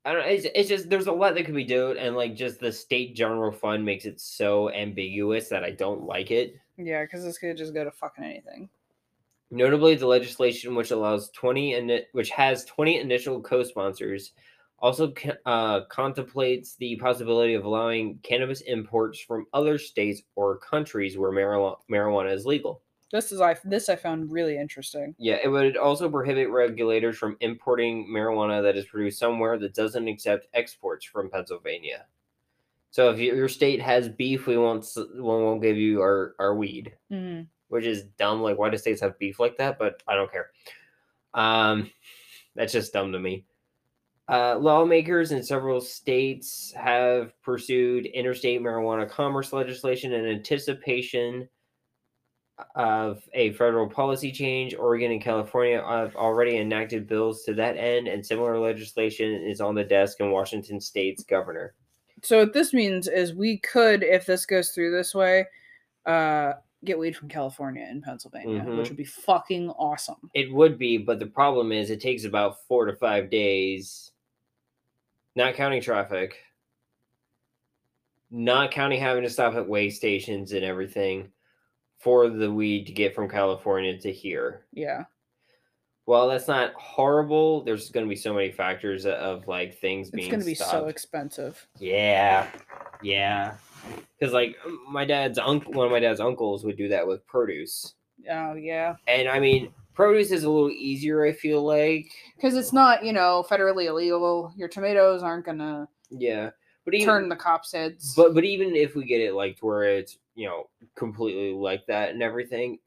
i 0.04 0.12
don't 0.12 0.26
it's, 0.26 0.46
it's 0.54 0.68
just 0.68 0.90
there's 0.90 1.06
a 1.06 1.12
lot 1.12 1.34
that 1.34 1.46
could 1.46 1.54
be 1.54 1.64
done 1.64 1.96
and 1.96 2.14
like 2.14 2.34
just 2.36 2.60
the 2.60 2.70
state 2.72 3.16
general 3.16 3.50
fund 3.52 3.84
makes 3.84 4.04
it 4.04 4.20
so 4.20 4.70
ambiguous 4.70 5.48
that 5.48 5.64
i 5.64 5.70
don't 5.70 6.02
like 6.04 6.30
it 6.30 6.54
Yeah, 6.76 7.02
because 7.04 7.24
this 7.24 7.38
could 7.38 7.56
just 7.56 7.72
go 7.74 7.84
to 7.84 7.90
fucking 7.90 8.24
anything. 8.24 8.68
Notably, 9.50 9.94
the 9.94 10.06
legislation 10.06 10.74
which 10.74 10.90
allows 10.90 11.30
20 11.30 11.74
and 11.74 12.04
which 12.12 12.30
has 12.30 12.64
20 12.64 12.98
initial 12.98 13.40
co-sponsors 13.42 14.32
also 14.80 15.12
uh, 15.46 15.84
contemplates 15.86 16.76
the 16.76 16.96
possibility 16.96 17.54
of 17.54 17.64
allowing 17.64 18.18
cannabis 18.18 18.60
imports 18.62 19.20
from 19.20 19.46
other 19.52 19.78
states 19.78 20.22
or 20.34 20.58
countries 20.58 21.16
where 21.16 21.30
marijuana 21.30 21.76
marijuana 21.90 22.32
is 22.32 22.44
legal. 22.46 22.82
This 23.12 23.30
is 23.30 23.40
I 23.40 23.56
this 23.64 23.88
I 23.88 23.96
found 23.96 24.30
really 24.32 24.56
interesting. 24.58 25.14
Yeah, 25.18 25.38
it 25.42 25.48
would 25.48 25.76
also 25.76 26.10
prohibit 26.10 26.50
regulators 26.50 27.16
from 27.16 27.36
importing 27.40 28.08
marijuana 28.08 28.60
that 28.62 28.76
is 28.76 28.86
produced 28.86 29.18
somewhere 29.20 29.56
that 29.58 29.74
doesn't 29.74 30.08
accept 30.08 30.48
exports 30.52 31.04
from 31.06 31.30
Pennsylvania. 31.30 32.06
So 32.90 33.10
if 33.12 33.18
your 33.18 33.48
state 33.48 33.80
has 33.80 34.08
beef, 34.08 34.46
we 34.46 34.56
won't 34.58 34.86
we 34.96 35.20
won't 35.20 35.62
give 35.62 35.76
you 35.76 36.00
our 36.02 36.34
our 36.38 36.54
weed, 36.56 36.96
Mhm. 37.10 37.48
Which 37.68 37.86
is 37.86 38.04
dumb. 38.18 38.42
Like, 38.42 38.58
why 38.58 38.70
do 38.70 38.78
states 38.78 39.00
have 39.00 39.18
beef 39.18 39.40
like 39.40 39.56
that? 39.58 39.78
But 39.78 40.02
I 40.06 40.14
don't 40.14 40.30
care. 40.30 40.50
Um, 41.34 41.90
that's 42.54 42.72
just 42.72 42.92
dumb 42.92 43.12
to 43.12 43.18
me. 43.18 43.44
Uh, 44.26 44.56
lawmakers 44.56 45.32
in 45.32 45.42
several 45.42 45.80
states 45.80 46.72
have 46.76 47.32
pursued 47.42 48.06
interstate 48.06 48.60
marijuana 48.62 49.08
commerce 49.08 49.52
legislation 49.52 50.12
in 50.14 50.24
anticipation 50.24 51.46
of 52.74 53.22
a 53.34 53.52
federal 53.52 53.88
policy 53.88 54.32
change. 54.32 54.74
Oregon 54.74 55.12
and 55.12 55.20
California 55.20 55.84
have 55.86 56.16
already 56.16 56.56
enacted 56.56 57.06
bills 57.06 57.42
to 57.44 57.54
that 57.54 57.76
end, 57.76 58.08
and 58.08 58.24
similar 58.24 58.58
legislation 58.58 59.30
is 59.30 59.60
on 59.60 59.74
the 59.74 59.84
desk 59.84 60.20
in 60.20 60.30
Washington 60.30 60.80
state's 60.80 61.24
governor. 61.24 61.74
So 62.22 62.38
what 62.38 62.54
this 62.54 62.72
means 62.72 63.08
is 63.08 63.34
we 63.34 63.58
could, 63.58 64.02
if 64.02 64.24
this 64.24 64.46
goes 64.46 64.70
through 64.70 64.96
this 64.96 65.14
way, 65.14 65.46
uh, 66.06 66.54
get 66.84 66.98
weed 66.98 67.16
from 67.16 67.28
California 67.28 67.86
and 67.88 68.02
Pennsylvania, 68.02 68.60
Mhm. 68.62 68.78
which 68.78 68.88
would 68.88 68.96
be 68.96 69.04
fucking 69.04 69.70
awesome. 69.70 70.30
It 70.34 70.52
would 70.52 70.78
be, 70.78 70.98
but 70.98 71.18
the 71.18 71.26
problem 71.26 71.72
is 71.72 71.90
it 71.90 72.00
takes 72.00 72.24
about 72.24 72.62
four 72.66 72.84
to 72.86 72.94
five 72.94 73.30
days, 73.30 74.12
not 75.34 75.54
counting 75.54 75.80
traffic, 75.82 76.36
not 78.30 78.70
counting 78.70 79.00
having 79.00 79.22
to 79.22 79.30
stop 79.30 79.54
at 79.54 79.68
way 79.68 79.90
stations 79.90 80.52
and 80.52 80.64
everything 80.64 81.30
for 81.98 82.28
the 82.28 82.50
weed 82.52 82.86
to 82.86 82.92
get 82.92 83.14
from 83.14 83.28
California 83.28 83.96
to 83.98 84.12
here. 84.12 84.66
Yeah. 84.72 85.04
Well, 86.06 86.28
that's 86.28 86.48
not 86.48 86.74
horrible. 86.74 87.62
There's 87.62 87.90
going 87.90 88.04
to 88.04 88.10
be 88.10 88.16
so 88.16 88.34
many 88.34 88.50
factors 88.50 89.06
of 89.06 89.48
like 89.48 89.78
things 89.78 90.08
It's 90.08 90.16
being 90.16 90.30
going 90.30 90.40
to 90.40 90.46
be 90.46 90.54
so 90.54 90.88
expensive. 90.88 91.66
Yeah, 91.78 92.50
yeah. 93.02 93.56
Because 94.18 94.32
like 94.32 94.56
my 94.88 95.04
dad's 95.04 95.38
uncle, 95.38 95.72
one 95.72 95.86
of 95.86 95.92
my 95.92 96.00
dad's 96.00 96.20
uncles 96.20 96.64
would 96.64 96.76
do 96.76 96.88
that 96.88 97.06
with 97.06 97.26
produce, 97.26 97.94
Oh, 98.30 98.54
yeah. 98.54 98.94
and 99.08 99.28
I 99.28 99.38
mean, 99.40 99.72
produce 99.94 100.30
is 100.30 100.44
a 100.44 100.50
little 100.50 100.70
easier. 100.70 101.24
I 101.24 101.32
feel 101.32 101.62
like, 101.62 102.10
Because 102.36 102.56
it's 102.56 102.72
not, 102.72 103.04
you 103.04 103.12
know, 103.12 103.44
federally 103.48 103.86
illegal. 103.86 104.52
Your 104.56 104.68
tomatoes 104.68 105.22
aren't 105.22 105.46
to 105.46 105.88
yeah. 106.10 106.50
But 106.84 106.94
even, 106.94 107.06
turn 107.06 107.28
the 107.28 107.36
cops' 107.36 107.72
heads. 107.72 108.14
but 108.14 108.34
but 108.34 108.44
even 108.44 108.76
if 108.76 108.94
we 108.94 109.04
get 109.06 109.20
it 109.22 109.32
like 109.34 109.58
to 109.58 109.66
where 109.66 109.84
it's 109.84 110.18
you 110.34 110.46
know 110.46 110.68
completely 110.96 111.52
like 111.52 111.86
that 111.86 112.10
and 112.10 112.22
everything, 112.22 112.78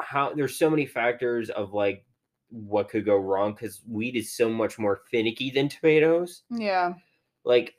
how 0.00 0.32
there's 0.34 0.56
so 0.58 0.68
many 0.68 0.84
factors 0.84 1.48
of 1.50 1.72
like 1.72 2.04
what 2.50 2.88
could 2.88 3.04
go 3.04 3.16
wrong 3.16 3.52
because 3.52 3.82
weed 3.88 4.16
is 4.16 4.32
so 4.32 4.48
much 4.50 4.78
more 4.78 5.00
finicky 5.10 5.50
than 5.50 5.68
tomatoes. 5.68 6.42
yeah. 6.50 6.94
like 7.44 7.74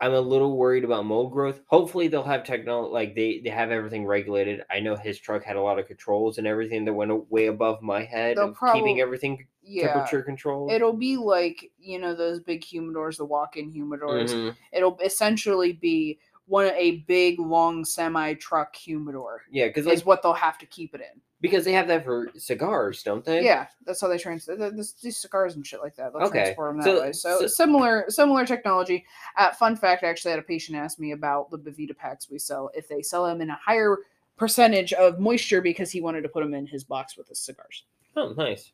I'm 0.00 0.12
a 0.12 0.20
little 0.20 0.56
worried 0.56 0.84
about 0.84 1.06
mold 1.06 1.32
growth. 1.32 1.60
Hopefully 1.66 2.08
they'll 2.08 2.24
have 2.24 2.44
technology 2.44 2.92
like 2.92 3.14
they, 3.14 3.40
they 3.44 3.50
have 3.50 3.70
everything 3.70 4.04
regulated. 4.06 4.62
I 4.70 4.80
know 4.80 4.96
his 4.96 5.18
truck 5.18 5.44
had 5.44 5.56
a 5.56 5.62
lot 5.62 5.78
of 5.78 5.86
controls 5.86 6.38
and 6.38 6.46
everything 6.46 6.84
that 6.84 6.92
went 6.92 7.30
way 7.30 7.46
above 7.46 7.80
my 7.80 8.02
head 8.04 8.36
They'll 8.36 8.48
of 8.48 8.54
probably- 8.54 8.80
keeping 8.80 9.00
everything 9.00 9.46
Yeah. 9.62 9.92
temperature 9.92 10.22
controlled. 10.22 10.72
It'll 10.72 10.92
be 10.92 11.16
like, 11.16 11.70
you 11.78 11.98
know, 12.00 12.14
those 12.14 12.40
big 12.40 12.62
humidors, 12.62 13.16
the 13.18 13.24
walk 13.24 13.56
in 13.56 13.72
humidors. 13.72 14.30
Mhm. 14.30 14.56
It'll 14.72 14.98
essentially 14.98 15.72
be 15.72 16.18
one 16.46 16.70
a 16.76 16.98
big, 17.06 17.38
long 17.40 17.84
semi 17.84 18.34
truck 18.34 18.74
humidor. 18.76 19.42
Yeah, 19.50 19.68
because 19.68 19.86
is 19.86 20.04
what 20.04 20.22
they'll 20.22 20.32
have 20.34 20.58
to 20.58 20.66
keep 20.66 20.94
it 20.94 21.00
in. 21.00 21.20
because 21.40 21.64
they 21.64 21.72
have 21.72 21.88
that 21.88 22.04
for 22.04 22.30
cigars, 22.36 23.02
don't 23.02 23.24
they? 23.24 23.44
Yeah, 23.44 23.66
that's 23.86 24.00
how 24.00 24.08
they 24.08 24.18
transport 24.18 24.58
these 24.76 25.16
cigars 25.16 25.56
and 25.56 25.66
shit 25.66 25.80
like 25.82 25.94
that. 25.96 26.12
They'll 26.12 26.22
Okay, 26.28 26.54
them 26.56 26.78
that 26.78 26.84
so- 26.84 27.00
way. 27.00 27.12
So, 27.12 27.40
so- 27.40 27.46
similar, 27.46 28.04
similar 28.08 28.44
technology. 28.46 29.04
Uh, 29.36 29.50
fun 29.52 29.76
fact: 29.76 30.04
I 30.04 30.08
actually 30.08 30.30
had 30.32 30.40
a 30.40 30.42
patient 30.42 30.76
ask 30.78 30.98
me 30.98 31.12
about 31.12 31.50
the 31.50 31.58
Boveda 31.58 31.96
packs 31.96 32.30
we 32.30 32.38
sell. 32.38 32.70
If 32.74 32.88
they 32.88 33.02
sell 33.02 33.24
them 33.26 33.40
in 33.40 33.50
a 33.50 33.56
higher 33.56 33.98
percentage 34.36 34.92
of 34.94 35.20
moisture 35.20 35.60
because 35.60 35.90
he 35.92 36.00
wanted 36.00 36.22
to 36.22 36.28
put 36.28 36.42
them 36.42 36.54
in 36.54 36.66
his 36.66 36.82
box 36.84 37.16
with 37.16 37.28
his 37.28 37.38
cigars. 37.38 37.84
Oh, 38.16 38.34
nice. 38.36 38.72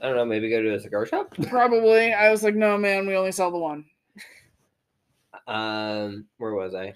I 0.00 0.06
don't 0.08 0.16
know. 0.16 0.24
Maybe 0.24 0.48
go 0.50 0.62
to 0.62 0.74
a 0.74 0.80
cigar 0.80 1.04
shop. 1.06 1.34
Probably. 1.48 2.12
I 2.12 2.30
was 2.30 2.42
like, 2.42 2.54
no, 2.54 2.76
man, 2.78 3.06
we 3.06 3.16
only 3.16 3.32
sell 3.32 3.50
the 3.50 3.58
one. 3.58 3.84
Um, 5.46 6.28
where 6.38 6.54
was 6.54 6.74
I? 6.74 6.94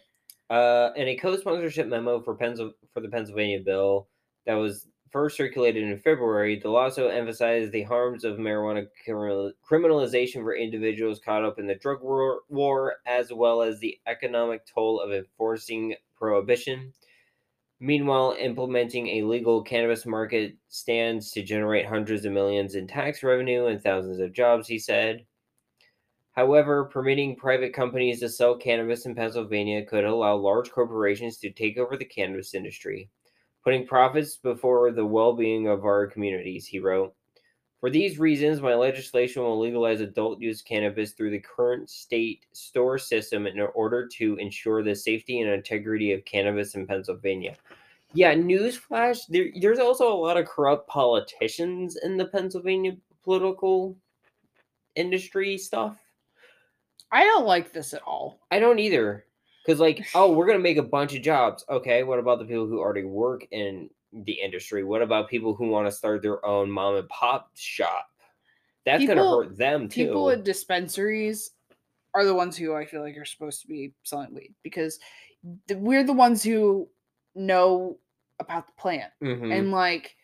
Uh, 0.51 0.93
in 0.97 1.09
a 1.09 1.17
co-sponsorship 1.17 1.87
memo 1.89 2.23
for 2.23 2.37
Pensil- 2.37 2.73
for 2.95 3.01
the 3.01 3.09
Pennsylvania 3.09 3.61
bill 3.61 4.09
that 4.47 4.55
was 4.55 4.89
first 5.11 5.37
circulated 5.37 5.85
in 5.85 5.99
February, 5.99 6.59
the 6.59 6.71
law 6.71 6.85
also 6.85 7.09
emphasized 7.09 7.73
the 7.73 7.83
harms 7.83 8.25
of 8.25 8.39
marijuana 8.39 8.87
criminal- 9.05 9.53
criminalization 9.69 10.43
for 10.43 10.55
individuals 10.55 11.21
caught 11.21 11.45
up 11.45 11.59
in 11.59 11.67
the 11.67 11.75
drug 11.75 12.03
war, 12.03 12.43
war, 12.49 12.97
as 13.07 13.33
well 13.33 13.63
as 13.63 13.79
the 13.81 13.99
economic 14.07 14.67
toll 14.67 15.01
of 15.01 15.13
enforcing 15.13 15.95
prohibition. 16.17 16.93
Meanwhile, 17.81 18.37
implementing 18.39 19.07
a 19.07 19.23
legal 19.23 19.63
cannabis 19.63 20.05
market 20.05 20.57
stands 20.69 21.31
to 21.33 21.43
generate 21.43 21.87
hundreds 21.87 22.25
of 22.25 22.33
millions 22.33 22.75
in 22.75 22.89
tax 22.89 23.23
revenue 23.23 23.67
and 23.67 23.81
thousands 23.81 24.19
of 24.19 24.33
jobs, 24.33 24.67
he 24.67 24.79
said. 24.79 25.27
However, 26.39 26.85
permitting 26.85 27.35
private 27.35 27.73
companies 27.73 28.21
to 28.21 28.29
sell 28.29 28.55
cannabis 28.55 29.07
in 29.07 29.15
Pennsylvania 29.17 29.85
could 29.85 30.05
allow 30.05 30.37
large 30.37 30.71
corporations 30.71 31.37
to 31.39 31.51
take 31.51 31.79
over 31.79 31.97
the 31.97 32.05
cannabis 32.05 32.55
industry, 32.55 33.11
putting 33.65 33.85
profits 33.85 34.37
before 34.37 34.93
the 34.93 35.05
well 35.05 35.33
being 35.33 35.67
of 35.67 35.85
our 35.85 36.07
communities, 36.07 36.65
he 36.65 36.79
wrote. 36.79 37.13
For 37.81 37.91
these 37.91 38.21
reasons, 38.21 38.61
my 38.61 38.77
legislation 38.77 39.43
will 39.43 39.59
legalize 39.59 40.01
adult 40.01 40.41
use 40.41 40.63
cannabis 40.63 41.11
through 41.11 41.33
the 41.33 41.41
current 41.41 41.91
state 41.91 42.47
store 42.53 42.99
system 42.99 43.49
in 43.49 43.59
order 43.75 44.07
to 44.07 44.37
ensure 44.37 44.85
the 44.85 44.95
safety 44.95 45.41
and 45.41 45.51
integrity 45.51 46.13
of 46.13 46.25
cannabis 46.25 46.77
in 46.77 46.87
Pennsylvania. 46.87 47.57
Yeah, 48.15 48.37
newsflash, 48.37 49.27
there, 49.29 49.47
there's 49.61 49.81
also 49.81 50.13
a 50.13 50.15
lot 50.15 50.37
of 50.37 50.47
corrupt 50.47 50.87
politicians 50.87 51.99
in 52.05 52.17
the 52.17 52.27
Pennsylvania 52.27 52.97
political 53.25 53.97
industry 54.95 55.59
stuff. 55.59 55.99
I 57.11 57.25
don't 57.25 57.47
like 57.47 57.73
this 57.73 57.95
at 57.95 58.03
all. 58.03 58.41
I 58.51 58.59
don't 58.59 58.79
either. 58.79 59.25
Because, 59.65 59.81
like, 59.81 60.07
oh, 60.15 60.33
we're 60.33 60.47
going 60.47 60.59
to 60.59 60.63
make 60.63 60.77
a 60.79 60.83
bunch 60.83 61.15
of 61.15 61.23
jobs. 61.23 61.65
Okay, 61.69 62.03
what 62.03 62.19
about 62.19 62.39
the 62.39 62.45
people 62.45 62.67
who 62.67 62.79
already 62.79 63.05
work 63.05 63.47
in 63.51 63.91
the 64.13 64.33
industry? 64.33 64.85
What 64.85 65.03
about 65.03 65.29
people 65.29 65.55
who 65.55 65.69
want 65.69 65.87
to 65.87 65.93
start 65.93 66.23
their 66.23 66.45
own 66.45 66.71
mom 66.71 66.97
and 66.97 67.09
pop 67.09 67.51
shop? 67.55 68.09
That's 68.85 69.05
going 69.05 69.19
to 69.19 69.25
hurt 69.25 69.57
them 69.59 69.89
too. 69.89 70.07
People 70.07 70.31
at 70.31 70.45
dispensaries 70.45 71.51
are 72.15 72.25
the 72.25 72.35
ones 72.35 72.57
who 72.57 72.75
I 72.75 72.87
feel 72.87 73.03
like 73.03 73.17
are 73.19 73.25
supposed 73.27 73.61
to 73.63 73.69
be 73.69 73.93
selling 74.03 74.35
weed 74.35 74.55
because 74.63 74.99
we're 75.75 76.05
the 76.05 76.13
ones 76.15 76.43
who 76.43 76.89
know 77.35 77.99
about 78.41 78.67
the 78.67 78.73
plant 78.79 79.13
Mhm. 79.23 79.53
and 79.53 79.71
like 79.71 80.17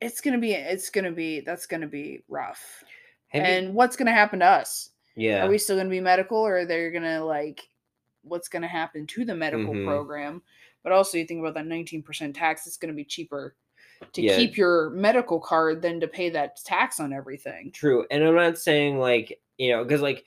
it's 0.00 0.20
gonna 0.20 0.38
be 0.38 0.52
it's 0.52 0.90
gonna 0.90 1.12
be 1.12 1.40
that's 1.40 1.66
gonna 1.66 1.86
be 1.86 2.22
rough 2.28 2.82
Have 3.28 3.42
you- 3.42 3.48
and 3.52 3.74
what's 3.74 3.96
gonna 3.96 4.12
happen 4.12 4.38
to 4.40 4.46
us 4.46 4.90
yeah. 5.18 5.44
are 5.44 5.50
we 5.50 5.58
still 5.58 5.76
gonna 5.76 5.88
be 5.90 6.00
medical 6.00 6.38
or 6.38 6.64
they're 6.64 6.90
gonna 6.90 7.24
like 7.24 7.68
what's 8.22 8.48
gonna 8.48 8.68
happen 8.68 9.06
to 9.06 9.24
the 9.24 9.34
medical 9.34 9.74
Mhm. 9.74 9.84
program 9.86 10.42
but 10.82 10.92
also 10.92 11.18
you 11.18 11.24
think 11.24 11.40
about 11.40 11.54
that 11.54 11.66
19% 11.66 12.34
tax 12.34 12.66
it's 12.66 12.76
gonna 12.76 12.92
be 12.92 13.04
cheaper 13.04 13.54
to 14.12 14.22
Yeah. 14.22 14.36
keep 14.36 14.56
your 14.56 14.90
medical 14.90 15.40
card 15.40 15.82
than 15.82 15.98
to 16.00 16.08
pay 16.08 16.30
that 16.30 16.56
tax 16.64 17.00
on 17.00 17.12
everything 17.12 17.72
True, 17.72 18.06
and 18.10 18.22
I'm 18.24 18.34
not 18.34 18.56
saying 18.58 18.98
like 18.98 19.40
you 19.58 19.70
know 19.72 19.82
because 19.82 20.00
like 20.00 20.24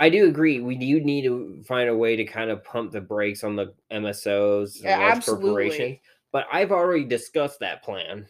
I 0.00 0.10
do 0.10 0.26
agree 0.28 0.60
we 0.60 0.74
do 0.74 1.00
need 1.00 1.22
to 1.22 1.62
find 1.66 1.88
a 1.88 1.96
way 1.96 2.16
to 2.16 2.24
kind 2.24 2.50
of 2.50 2.64
pump 2.64 2.90
the 2.90 3.00
brakes 3.00 3.44
on 3.44 3.54
the 3.54 3.72
MSOs, 3.92 4.76
and 4.76 4.84
Yeah, 4.84 4.98
large 4.98 5.16
absolutely. 5.18 5.46
corporations. 5.50 5.98
But 6.32 6.46
I've 6.52 6.72
already 6.72 7.04
discussed 7.04 7.60
that 7.60 7.84
plan. 7.84 8.26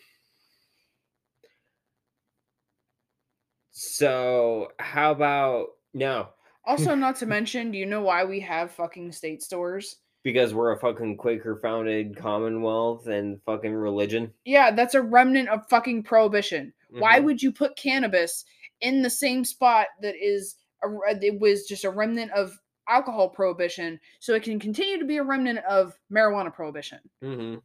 So 3.74 4.72
how 4.78 5.10
about 5.10 5.70
no? 5.92 6.28
Also, 6.64 6.94
not 6.94 7.16
to 7.16 7.26
mention, 7.26 7.72
do 7.72 7.78
you 7.78 7.86
know 7.86 8.02
why 8.02 8.24
we 8.24 8.40
have 8.40 8.70
fucking 8.70 9.10
state 9.12 9.42
stores? 9.42 9.96
Because 10.22 10.54
we're 10.54 10.72
a 10.72 10.78
fucking 10.78 11.18
Quaker 11.18 11.56
founded 11.56 12.16
commonwealth 12.16 13.08
and 13.08 13.42
fucking 13.44 13.74
religion. 13.74 14.32
Yeah, 14.44 14.70
that's 14.70 14.94
a 14.94 15.02
remnant 15.02 15.48
of 15.50 15.68
fucking 15.68 16.04
prohibition. 16.04 16.72
Why 16.90 17.18
Mhm. 17.18 17.24
would 17.24 17.42
you 17.42 17.52
put 17.52 17.76
cannabis 17.76 18.44
in 18.80 19.02
the 19.02 19.10
same 19.10 19.44
spot 19.44 19.88
that 20.00 20.14
is 20.16 20.56
a, 20.82 20.88
it 21.20 21.40
was 21.40 21.66
just 21.66 21.84
a 21.84 21.90
remnant 21.90 22.30
of 22.30 22.58
alcohol 22.88 23.28
prohibition 23.28 23.98
so 24.20 24.34
it 24.34 24.44
can 24.44 24.60
continue 24.60 24.98
to 24.98 25.04
be 25.04 25.16
a 25.16 25.22
remnant 25.24 25.58
of 25.66 25.98
marijuana 26.10 26.54
prohibition? 26.54 27.00
Mhm. 27.22 27.60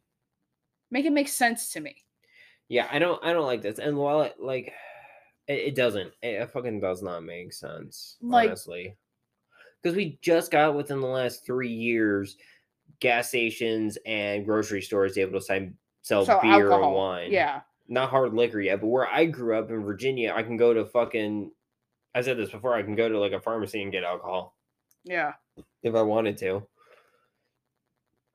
Make 0.89 1.05
it 1.05 1.11
make 1.11 1.27
sense 1.27 1.71
to 1.73 1.79
me. 1.79 2.03
Yeah, 2.67 2.87
I 2.91 2.99
don't 2.99 3.23
I 3.23 3.31
don't 3.31 3.45
like 3.45 3.61
this. 3.61 3.79
And 3.79 3.97
while 3.97 4.23
it 4.23 4.39
like 4.39 4.73
it, 5.49 5.59
it 5.59 5.75
doesn't. 5.75 6.13
It, 6.21 6.27
it 6.41 6.51
fucking 6.51 6.79
does 6.79 7.03
not 7.03 7.23
make 7.25 7.51
sense. 7.51 8.15
Like- 8.21 8.47
honestly. 8.49 8.95
Because 9.83 9.95
we 9.97 10.17
just 10.21 10.51
got 10.51 10.75
within 10.75 10.99
the 11.01 11.07
last 11.07 11.45
three 11.45 11.71
years 11.71 12.37
gas 12.99 13.29
stations 13.29 13.97
and 14.05 14.45
grocery 14.45 14.81
stores 14.81 15.17
able 15.17 15.39
to 15.39 15.45
sign 15.45 15.73
sell 16.01 16.25
So 16.25 16.39
beer 16.41 16.69
alcohol. 16.69 16.83
and 16.87 16.93
wine. 16.95 17.31
Yeah. 17.31 17.61
not 17.87 18.09
hard 18.09 18.33
liquor 18.33 18.59
yet, 18.59 18.81
but 18.81 18.87
where 18.87 19.07
I 19.07 19.23
grew 19.25 19.57
up 19.57 19.69
in 19.69 19.83
Virginia, 19.83 20.33
I 20.35 20.43
can 20.43 20.57
go 20.57 20.73
to 20.73 20.85
fucking. 20.85 21.51
I 22.13 22.21
said 22.21 22.37
this 22.37 22.49
before. 22.51 22.73
I 22.75 22.81
can 22.83 22.95
go 22.95 23.07
to 23.07 23.17
like 23.19 23.31
a 23.31 23.39
pharmacy 23.39 23.81
and 23.81 23.91
get 23.91 24.03
alcohol 24.03 24.55
Yeah. 25.05 25.33
if 25.83 25.95
I 25.95 26.01
wanted 26.01 26.37
to. 26.39 26.67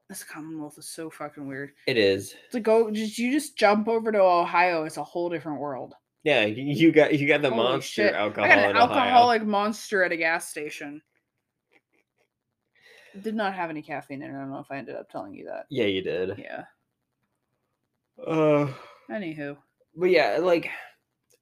This 0.09 0.22
Commonwealth 0.22 0.79
is 0.79 0.88
so 0.88 1.11
fucking 1.11 1.46
weird. 1.46 1.72
It 1.87 1.96
is. 1.96 2.35
To 2.53 2.61
go, 2.61 2.90
just 2.90 3.18
you 3.18 3.33
just 3.33 3.57
jump 3.59 3.88
over 3.88 4.12
to 4.12 4.20
Ohio, 4.20 4.85
it's 4.85 4.96
a 4.98 5.05
whole 5.05 5.29
different 5.31 5.59
world. 5.61 5.94
Yeah, 6.24 6.46
you 6.46 6.90
got 6.90 7.18
you 7.18 7.28
got 7.28 7.42
the 7.42 7.50
Holy 7.50 7.62
monster 7.62 8.06
shit. 8.06 8.14
alcohol. 8.14 8.44
I 8.44 8.48
got 8.48 8.58
an 8.58 8.70
in 8.70 8.76
Ohio. 8.76 8.88
alcoholic 8.88 9.44
monster 9.44 10.02
at 10.02 10.10
a 10.10 10.16
gas 10.16 10.48
station. 10.48 11.02
Did 13.22 13.34
not 13.37 13.54
have 13.54 13.70
any 13.70 13.82
caffeine 13.82 14.22
in 14.22 14.30
it. 14.30 14.34
I 14.34 14.40
don't 14.40 14.50
know 14.50 14.58
if 14.58 14.70
I 14.70 14.78
ended 14.78 14.96
up 14.96 15.08
telling 15.10 15.34
you 15.34 15.44
that. 15.44 15.66
Yeah, 15.70 15.84
you 15.84 16.02
did. 16.02 16.37
Yeah. 16.38 16.64
Uh, 18.26 18.72
Anywho. 19.10 19.56
but 19.94 20.06
yeah, 20.10 20.38
like 20.40 20.70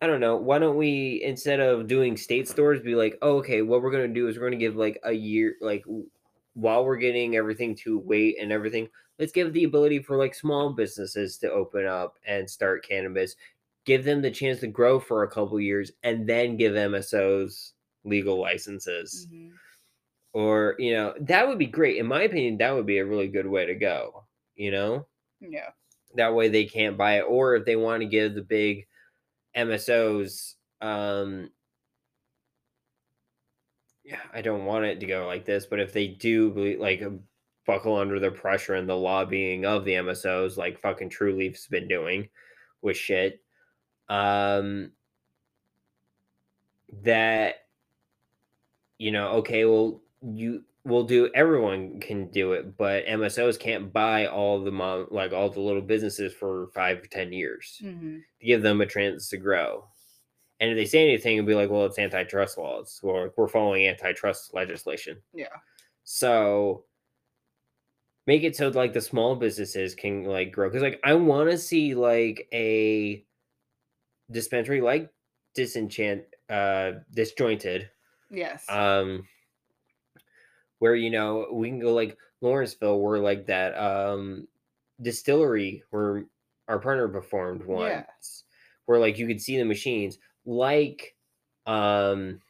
I 0.02 0.06
don't 0.08 0.20
know. 0.20 0.36
Why 0.36 0.58
don't 0.58 0.76
we 0.76 1.22
instead 1.22 1.60
of 1.60 1.86
doing 1.86 2.16
state 2.16 2.48
stores, 2.48 2.80
be 2.80 2.94
like, 2.96 3.16
oh, 3.22 3.36
okay, 3.38 3.62
what 3.62 3.82
we're 3.82 3.92
gonna 3.92 4.08
do 4.08 4.26
is 4.28 4.36
we're 4.36 4.44
gonna 4.46 4.56
give 4.56 4.74
like 4.76 4.98
a 5.04 5.12
year, 5.12 5.54
like 5.60 5.84
while 6.54 6.84
we're 6.84 6.96
getting 6.96 7.36
everything 7.36 7.74
to 7.76 7.98
wait 8.00 8.36
and 8.40 8.50
everything, 8.52 8.88
let's 9.18 9.32
give 9.32 9.52
the 9.52 9.64
ability 9.64 10.00
for 10.00 10.16
like 10.16 10.34
small 10.34 10.72
businesses 10.72 11.38
to 11.38 11.50
open 11.52 11.86
up 11.86 12.16
and 12.26 12.50
start 12.50 12.86
cannabis. 12.86 13.36
Give 13.84 14.04
them 14.04 14.22
the 14.22 14.30
chance 14.30 14.60
to 14.60 14.68
grow 14.68 15.00
for 15.00 15.22
a 15.22 15.30
couple 15.30 15.60
years, 15.60 15.92
and 16.02 16.28
then 16.28 16.56
give 16.56 16.74
MSOs 16.74 17.72
legal 18.04 18.40
licenses. 18.40 19.28
Mhm. 19.30 19.58
Or 20.32 20.76
you 20.78 20.92
know 20.94 21.14
that 21.20 21.48
would 21.48 21.58
be 21.58 21.66
great. 21.66 21.96
In 21.98 22.06
my 22.06 22.22
opinion, 22.22 22.58
that 22.58 22.72
would 22.72 22.86
be 22.86 22.98
a 22.98 23.04
really 23.06 23.28
good 23.28 23.46
way 23.46 23.66
to 23.66 23.74
go. 23.74 24.26
You 24.54 24.70
know 24.70 25.08
Yeah. 25.40 25.72
that 26.14 26.34
way 26.34 26.48
they 26.48 26.64
can't 26.66 26.96
buy 26.98 27.18
it 27.18 27.22
or 27.22 27.56
if 27.56 27.64
they 27.64 27.76
want 27.76 28.02
to 28.02 28.08
give 28.08 28.34
the 28.34 28.42
big 28.42 28.86
msos 29.56 30.54
um 30.80 31.50
yeah 34.04 34.20
i 34.32 34.40
don't 34.42 34.64
want 34.64 34.84
it 34.84 35.00
to 35.00 35.06
go 35.06 35.26
like 35.26 35.44
this 35.44 35.66
but 35.66 35.80
if 35.80 35.92
they 35.92 36.08
do 36.08 36.52
like 36.78 37.02
uh, 37.02 37.10
buckle 37.66 37.96
under 37.96 38.18
the 38.18 38.30
pressure 38.30 38.74
and 38.74 38.88
the 38.88 38.96
lobbying 38.96 39.64
of 39.64 39.84
the 39.84 39.92
msos 39.92 40.56
like 40.56 40.80
fucking 40.80 41.08
Trulieve's 41.10 41.66
been 41.68 41.86
doing 41.88 42.28
with 42.82 42.96
shit 42.96 43.41
um 44.08 44.92
that 47.02 47.66
you 48.98 49.10
know 49.10 49.28
okay 49.28 49.64
well 49.64 50.00
you 50.22 50.62
will 50.84 51.04
do 51.04 51.30
everyone 51.34 52.00
can 52.00 52.28
do 52.30 52.52
it 52.52 52.76
but 52.76 53.06
msos 53.06 53.58
can't 53.58 53.92
buy 53.92 54.26
all 54.26 54.62
the 54.62 54.70
mom 54.70 55.06
like 55.10 55.32
all 55.32 55.48
the 55.48 55.60
little 55.60 55.80
businesses 55.82 56.32
for 56.32 56.68
five 56.74 57.08
ten 57.10 57.32
years 57.32 57.78
hmm 57.80 58.18
to 58.40 58.46
give 58.46 58.62
them 58.62 58.80
a 58.80 58.86
chance 58.86 59.28
to 59.28 59.36
grow. 59.36 59.84
And 60.58 60.70
if 60.70 60.76
they 60.76 60.84
say 60.84 61.02
anything 61.08 61.36
it'll 61.38 61.46
be 61.46 61.54
like 61.54 61.70
well 61.70 61.86
it's 61.86 61.98
antitrust 61.98 62.58
laws 62.58 63.00
or 63.02 63.32
we're 63.36 63.48
following 63.48 63.86
antitrust 63.86 64.52
legislation. 64.54 65.22
Yeah. 65.32 65.46
so 66.04 66.84
make 68.26 68.42
it 68.42 68.56
so 68.56 68.68
like 68.68 68.92
the 68.92 69.00
small 69.00 69.36
businesses 69.36 69.94
can 69.94 70.24
like 70.24 70.52
grow. 70.52 70.68
Because 70.68 70.82
like 70.82 71.00
i 71.04 71.14
want 71.14 71.50
to 71.50 71.58
see 71.58 71.94
like 71.94 72.48
a 72.52 73.24
dispensary 74.32 74.80
like 74.80 75.10
disenchant 75.54 76.24
uh 76.50 76.92
disjointed 77.12 77.90
Yes. 78.30 78.64
um 78.68 79.28
where 80.78 80.94
you 80.94 81.10
know 81.10 81.46
we 81.52 81.68
can 81.68 81.78
go 81.80 81.92
like 81.94 82.16
lawrenceville 82.40 83.00
where 83.00 83.18
like 83.18 83.46
that 83.46 83.76
um 83.78 84.48
distillery 85.00 85.82
where 85.90 86.24
our 86.68 86.78
partner 86.78 87.08
performed 87.08 87.64
once 87.64 87.90
Yeah. 87.90 88.04
where 88.86 88.98
like 88.98 89.18
you 89.18 89.26
could 89.26 89.40
see 89.40 89.58
the 89.58 89.64
machines 89.64 90.18
like 90.44 91.14
um 91.66 92.40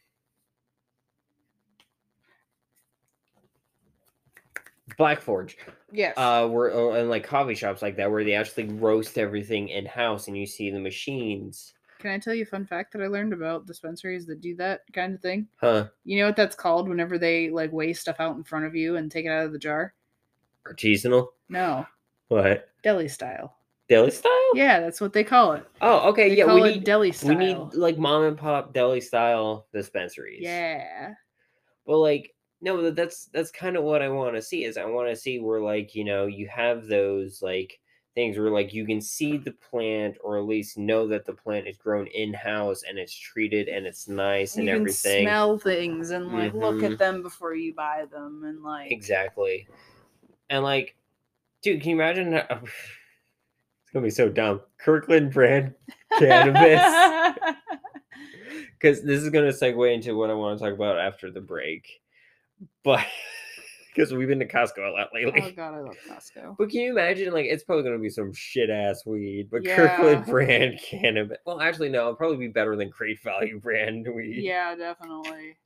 black 4.97 5.21
forge 5.21 5.57
yes. 5.93 6.13
uh 6.17 6.47
where 6.47 6.71
or, 6.71 6.97
and 6.97 7.09
like 7.09 7.23
coffee 7.23 7.55
shops 7.55 7.81
like 7.81 7.95
that 7.97 8.09
where 8.11 8.23
they 8.23 8.33
actually 8.33 8.65
roast 8.65 9.17
everything 9.17 9.69
in 9.69 9.85
house 9.85 10.27
and 10.27 10.37
you 10.37 10.45
see 10.45 10.69
the 10.69 10.79
machines 10.79 11.73
Can 11.99 12.11
I 12.11 12.19
tell 12.19 12.33
you 12.33 12.43
a 12.43 12.45
fun 12.45 12.65
fact 12.65 12.91
that 12.93 13.01
I 13.01 13.07
learned 13.07 13.31
about 13.33 13.65
dispensaries 13.65 14.25
that 14.25 14.41
do 14.41 14.55
that 14.57 14.81
kind 14.93 15.13
of 15.13 15.21
thing? 15.21 15.47
huh 15.57 15.87
You 16.03 16.19
know 16.19 16.25
what 16.27 16.35
that's 16.35 16.55
called 16.55 16.89
whenever 16.89 17.17
they 17.17 17.49
like 17.49 17.71
weigh 17.71 17.93
stuff 17.93 18.17
out 18.19 18.35
in 18.35 18.43
front 18.43 18.65
of 18.65 18.75
you 18.75 18.97
and 18.97 19.09
take 19.11 19.25
it 19.25 19.29
out 19.29 19.45
of 19.45 19.51
the 19.53 19.59
jar? 19.59 19.93
artisanal 20.67 21.27
No. 21.49 21.85
what 22.29 22.69
Deli 22.83 23.07
style. 23.07 23.57
deli 23.89 24.11
style 24.11 24.51
Yeah, 24.55 24.79
that's 24.79 24.99
what 25.01 25.13
they 25.13 25.23
call 25.23 25.53
it. 25.53 25.65
oh 25.81 26.09
okay 26.09 26.29
They 26.29 26.37
yeah 26.37 26.53
we 26.53 26.61
need 26.63 26.83
deli 26.83 27.11
style. 27.11 27.29
we 27.29 27.35
need 27.35 27.57
like 27.73 27.97
mom 27.97 28.23
and 28.23 28.37
pop 28.37 28.73
deli 28.73 29.01
style 29.01 29.67
dispensaries 29.73 30.41
Yeah. 30.41 31.13
But 31.85 31.97
like, 31.97 32.32
no, 32.63 32.89
that's 32.91 33.25
that's 33.25 33.51
kind 33.51 33.75
of 33.75 33.83
what 33.83 34.01
I 34.01 34.09
want 34.09 34.35
to 34.35 34.41
see. 34.41 34.63
Is 34.63 34.77
I 34.77 34.85
want 34.85 35.09
to 35.09 35.15
see 35.15 35.37
where 35.39 35.61
like 35.61 35.93
you 35.93 36.03
know 36.05 36.25
you 36.25 36.47
have 36.47 36.87
those 36.87 37.41
like 37.41 37.79
things 38.15 38.37
where 38.37 38.49
like 38.51 38.73
you 38.73 38.85
can 38.85 39.01
see 39.01 39.37
the 39.37 39.51
plant 39.51 40.15
or 40.23 40.37
at 40.37 40.45
least 40.45 40.77
know 40.77 41.07
that 41.07 41.25
the 41.25 41.33
plant 41.33 41.67
is 41.67 41.77
grown 41.77 42.07
in 42.07 42.31
house 42.33 42.83
and 42.87 42.97
it's 42.99 43.13
treated 43.13 43.67
and 43.67 43.85
it's 43.87 44.07
nice 44.07 44.55
and 44.55 44.65
you 44.67 44.71
can 44.73 44.81
everything. 44.81 45.25
smell 45.25 45.57
things 45.57 46.11
and 46.11 46.27
like 46.31 46.53
look 46.53 46.75
Mhm. 46.75 46.91
at 46.93 46.97
them 46.99 47.21
before 47.23 47.53
you 47.55 47.73
buy 47.73 48.05
them 48.11 48.43
and 48.45 48.63
like 48.63 48.91
exactly. 48.91 49.67
And 50.49 50.63
like, 50.63 50.95
dude, 51.63 51.81
can 51.81 51.89
you 51.89 51.95
imagine? 51.95 52.33
how- 52.33 52.45
it's 52.63 53.91
gonna 53.91 54.03
be 54.05 54.09
so 54.11 54.29
dumb. 54.29 54.61
Kirkland 54.77 55.33
brand 55.33 55.73
cannabis. 56.19 56.81
because 58.79 59.01
this 59.03 59.23
is 59.23 59.29
going 59.29 59.49
to 59.51 59.57
segue 59.57 59.93
into 59.93 60.15
what 60.15 60.29
I 60.29 60.33
want 60.33 60.59
to 60.59 60.63
talk 60.63 60.73
about 60.73 60.99
after 60.99 61.31
the 61.31 61.41
break. 61.41 62.01
But 62.83 63.05
because 63.95 64.11
we've 64.13 64.27
been 64.27 64.39
to 64.39 64.47
Costco 64.47 64.87
a 64.89 64.91
lot 64.91 65.09
lately. 65.13 65.41
oh 65.43 65.51
god, 65.51 65.73
I 65.75 65.79
love 65.81 65.95
Costco. 66.09 66.55
But 66.57 66.69
can 66.69 66.79
you 66.81 66.91
imagine, 66.91 67.31
like, 67.33 67.45
it's 67.45 67.63
probably 67.63 67.83
going 67.83 67.95
to 67.95 68.01
be 68.01 68.09
some 68.09 68.33
shit 68.33 68.69
ass 68.69 69.05
weed, 69.05 69.49
but 69.51 69.63
Yeah. 69.63 69.75
Kirkland 69.75 70.25
brand 70.27 70.79
cannabis. 70.83 71.37
Well, 71.45 71.61
actually, 71.61 71.89
no, 71.89 71.99
it'll 72.01 72.15
probably 72.15 72.37
be 72.37 72.47
better 72.47 72.75
than 72.75 72.89
Great 72.89 73.21
Value 73.21 73.59
brand 73.59 74.07
weed. 74.13 74.41
Yeah, 74.43 74.75
definitely. 74.75 75.57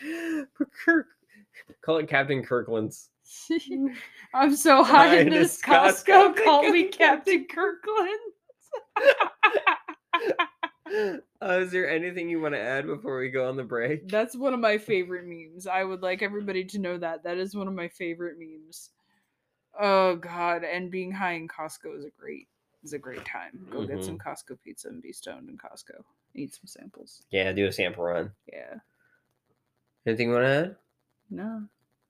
But 0.58 0.68
Kirk, 0.84 1.06
call 1.82 1.98
it 1.98 2.08
Captain 2.08 2.44
Kirkland's. 2.44 3.10
I'm 4.32 4.54
so 4.56 4.82
high 4.84 5.16
in 5.18 5.28
this 5.28 5.56
this 5.56 5.62
Costco. 5.62 6.34
Costco. 6.34 6.44
Call 6.44 6.70
me 6.70 6.84
Captain 6.84 7.46
Kirkland. 7.46 8.20
Uh, 11.40 11.60
is 11.60 11.70
there 11.70 11.88
anything 11.88 12.28
you 12.28 12.40
want 12.40 12.54
to 12.54 12.60
add 12.60 12.86
before 12.86 13.18
we 13.18 13.30
go 13.30 13.48
on 13.48 13.56
the 13.56 13.62
break? 13.62 14.08
That's 14.08 14.36
one 14.36 14.54
of 14.54 14.60
my 14.60 14.78
favorite 14.78 15.24
memes. 15.24 15.66
I 15.66 15.84
would 15.84 16.02
like 16.02 16.22
everybody 16.22 16.64
to 16.64 16.78
know 16.78 16.98
that. 16.98 17.22
That 17.22 17.38
is 17.38 17.54
one 17.54 17.68
of 17.68 17.74
my 17.74 17.88
favorite 17.88 18.36
memes. 18.38 18.90
Oh 19.78 20.16
god, 20.16 20.64
and 20.64 20.90
being 20.90 21.12
high 21.12 21.34
in 21.34 21.46
Costco 21.46 21.96
is 21.96 22.04
a 22.04 22.10
great 22.18 22.48
is 22.82 22.92
a 22.92 22.98
great 22.98 23.24
time. 23.24 23.66
Go 23.70 23.86
get 23.86 24.02
some 24.02 24.18
Costco 24.18 24.58
pizza 24.64 24.88
and 24.88 25.02
be 25.02 25.12
stoned 25.12 25.48
in 25.48 25.56
Costco. 25.56 26.02
Eat 26.34 26.54
some 26.54 26.66
samples. 26.66 27.22
Yeah, 27.30 27.52
do 27.52 27.66
a 27.66 27.72
sample 27.72 28.04
run. 28.04 28.32
Yeah. 28.52 28.76
Anything 30.06 30.28
you 30.28 30.34
want 30.34 30.46
to 30.46 30.50
add? 30.50 30.76
No. 31.30 31.62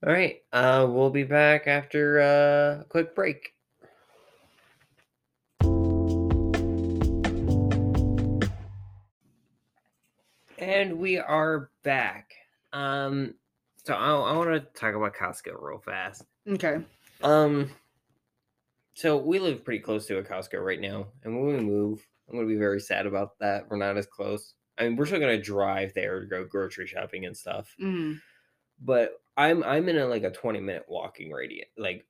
All 0.07 0.13
right. 0.13 0.43
Uh, 0.53 0.87
we'll 0.89 1.11
be 1.11 1.25
back 1.25 1.67
after 1.67 2.21
uh, 2.21 2.83
a 2.83 2.85
quick 2.89 3.15
break. 3.15 3.55
And 10.79 11.01
we 11.01 11.19
are 11.19 11.71
back. 11.83 12.35
Um, 12.73 13.35
so 13.85 13.95
I, 13.95 14.11
I 14.11 14.37
want 14.37 14.51
to 14.51 14.61
talk 14.81 14.95
about 14.95 15.13
Costco 15.13 15.61
real 15.61 15.81
fast. 15.81 16.23
Okay. 16.49 16.79
Um, 17.21 17.73
so 18.95 19.17
we 19.17 19.41
live 19.41 19.65
pretty 19.65 19.81
close 19.81 20.07
to 20.07 20.19
a 20.19 20.23
Costco 20.23 20.65
right 20.65 20.81
now, 20.81 21.09
and 21.25 21.35
when 21.37 21.57
we 21.57 21.61
move, 21.61 22.07
I'm 22.29 22.37
going 22.37 22.47
to 22.47 22.55
be 22.55 22.61
very 22.61 22.79
sad 22.79 23.07
about 23.07 23.37
that. 23.41 23.69
We're 23.69 23.77
not 23.77 23.97
as 23.97 24.07
close. 24.07 24.55
I 24.79 24.85
mean, 24.85 24.95
we're 24.95 25.07
still 25.07 25.19
going 25.19 25.37
to 25.37 25.43
drive 25.43 25.95
there 25.95 26.21
to 26.21 26.27
go 26.27 26.45
grocery 26.45 26.87
shopping 26.87 27.27
and 27.27 27.37
stuff 27.37 27.75
Mm. 27.83 28.21
but 28.81 29.21
I'm 29.37 29.65
I'm 29.65 29.89
in 29.89 29.99
a 29.99 30.07
like 30.07 30.23
a 30.23 30.31
20 30.31 30.61
minute 30.61 30.85
walking 30.87 31.33
radius 31.33 31.67
like 31.77 32.07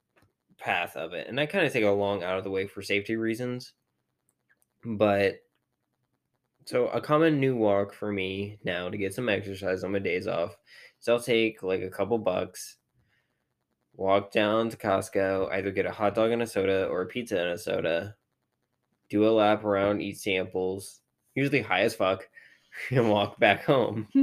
path 0.59 0.95
of 0.95 1.15
it. 1.15 1.27
And 1.27 1.41
I 1.41 1.47
kind 1.47 1.65
of 1.65 1.73
take 1.73 1.85
a 1.85 1.91
long 1.91 2.23
out 2.23 2.37
of 2.37 2.45
the 2.45 2.51
way 2.51 2.67
for 2.67 2.83
safety 2.83 3.17
reasons. 3.17 3.73
But 4.85 5.39
so 6.69 6.89
a 6.89 7.01
common 7.01 7.41
new 7.41 7.57
walk 7.57 7.95
for 7.95 8.13
me 8.13 8.59
now 8.63 8.91
to 8.91 8.99
get 8.99 9.15
some 9.15 9.29
exercise 9.31 9.83
on 9.85 9.93
my 9.93 9.99
days 9.99 10.27
off 10.27 10.55
is 11.01 11.09
I'll 11.09 11.19
take 11.19 11.63
like 11.63 11.81
a 11.81 11.89
couple 11.89 12.19
bucks, 12.19 12.77
walk 13.95 14.31
down 14.31 14.69
to 14.69 14.77
Costco, 14.77 15.51
either 15.51 15.71
get 15.71 15.87
a 15.87 15.91
hot 15.91 16.15
dog 16.15 16.31
and 16.31 16.43
a 16.43 16.47
soda 16.47 16.87
or 16.89 17.01
a 17.03 17.07
pizza 17.07 17.41
and 17.41 17.51
a 17.51 17.59
soda, 17.59 18.17
do 19.09 19.27
a 19.27 19.31
lap 19.31 19.65
around, 19.65 20.03
eat 20.03 20.19
samples, 20.19 21.01
usually 21.35 21.63
high 21.63 21.81
as 21.81 21.95
fuck, 21.95 22.29
and 22.91 23.11
walk 23.11 23.39
back 23.41 23.65
home. 23.65 24.09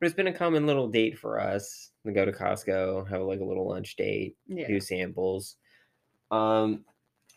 But 0.00 0.06
it's 0.06 0.16
been 0.16 0.28
a 0.28 0.32
common 0.32 0.66
little 0.66 0.88
date 0.88 1.18
for 1.18 1.38
us 1.38 1.90
to 2.06 2.12
go 2.12 2.24
to 2.24 2.32
Costco, 2.32 3.06
have 3.10 3.20
like 3.20 3.40
a 3.40 3.44
little 3.44 3.68
lunch 3.68 3.96
date, 3.96 4.34
Yeah. 4.46 4.66
do 4.66 4.80
samples. 4.80 5.56
Um, 6.30 6.86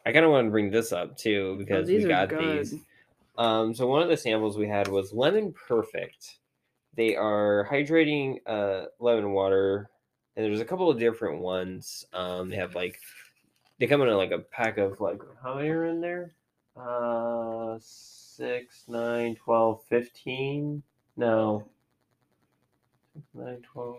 I 0.05 0.13
kind 0.13 0.23
of 0.23 0.31
want 0.31 0.47
to 0.47 0.51
bring 0.51 0.71
this 0.71 0.93
up 0.93 1.17
too 1.17 1.57
because 1.57 1.89
we 1.89 2.03
Oh, 2.03 2.05
are 2.05 2.07
got 2.07 2.29
good. 2.29 2.39
these. 2.39 2.75
Um, 3.37 3.73
so 3.73 3.87
one 3.87 4.03
of 4.03 4.09
the 4.09 4.17
samples 4.17 4.57
we 4.57 4.67
had 4.67 4.87
was 4.87 5.13
lemon 5.13 5.53
perfect. 5.67 6.37
They 6.95 7.15
are 7.15 7.67
hydrating 7.71 8.37
uh 8.45 8.85
lemon 8.99 9.31
water, 9.31 9.89
and 10.35 10.45
there's 10.45 10.61
a 10.61 10.65
couple 10.65 10.89
of 10.89 10.99
different 10.99 11.41
ones. 11.41 12.05
Um, 12.13 12.49
they 12.49 12.57
have 12.57 12.75
like 12.75 12.99
they 13.79 13.87
come 13.87 14.01
in 14.01 14.09
like 14.15 14.31
a 14.31 14.39
pack 14.39 14.77
of 14.77 14.99
like 15.01 15.19
how 15.41 15.55
many 15.55 15.69
are 15.69 15.85
in 15.85 16.01
there? 16.01 16.35
Uh, 16.77 17.77
six, 17.81 18.83
nine, 18.87 19.35
twelve, 19.35 19.81
fifteen. 19.89 20.83
No, 21.17 21.67
Six, 23.13 23.25
nine, 23.33 23.61
twelve. 23.61 23.97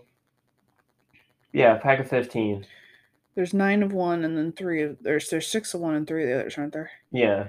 Yeah, 1.52 1.76
pack 1.78 2.00
of 2.00 2.08
fifteen. 2.08 2.66
There's 3.34 3.54
nine 3.54 3.82
of 3.82 3.92
one, 3.92 4.24
and 4.24 4.36
then 4.36 4.52
three 4.52 4.82
of 4.82 4.98
there's 5.00 5.28
there's 5.30 5.46
six 5.46 5.74
of 5.74 5.80
one 5.80 5.94
and 5.94 6.06
three 6.06 6.22
of 6.24 6.28
the 6.28 6.40
others, 6.40 6.58
aren't 6.58 6.72
there? 6.72 6.90
Yeah. 7.12 7.48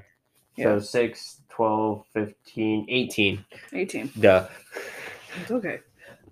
Yeah. 0.56 0.78
So 0.78 0.80
6, 0.80 1.42
12, 1.50 2.06
15, 2.14 2.86
18. 2.90 3.46
Eighteen. 3.74 4.12
Duh. 4.20 4.48
It's 5.42 5.52
okay. 5.52 5.80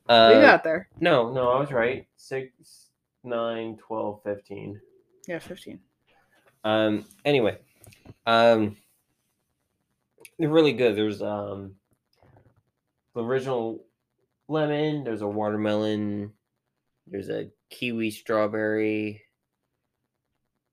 Uh, 0.08 0.32
we 0.36 0.42
got 0.42 0.64
there. 0.64 0.88
No, 1.00 1.32
no, 1.34 1.50
I 1.50 1.60
was 1.60 1.72
right. 1.72 2.08
6, 2.18 2.90
9, 3.24 3.78
12, 3.78 4.24
15. 4.24 4.82
Yeah, 5.28 5.40
fifteen. 5.40 5.80
Um, 6.66 7.06
anyway, 7.24 7.58
um, 8.26 8.76
they're 10.38 10.50
really 10.50 10.74
good. 10.74 10.96
There's 10.98 11.22
um, 11.22 11.76
the 13.16 13.24
original 13.24 13.86
lemon, 14.48 15.04
there's 15.04 15.22
a 15.22 15.28
watermelon, 15.28 16.34
there's 17.08 17.30
a 17.30 17.50
kiwi 17.70 18.12
strawberry, 18.12 19.22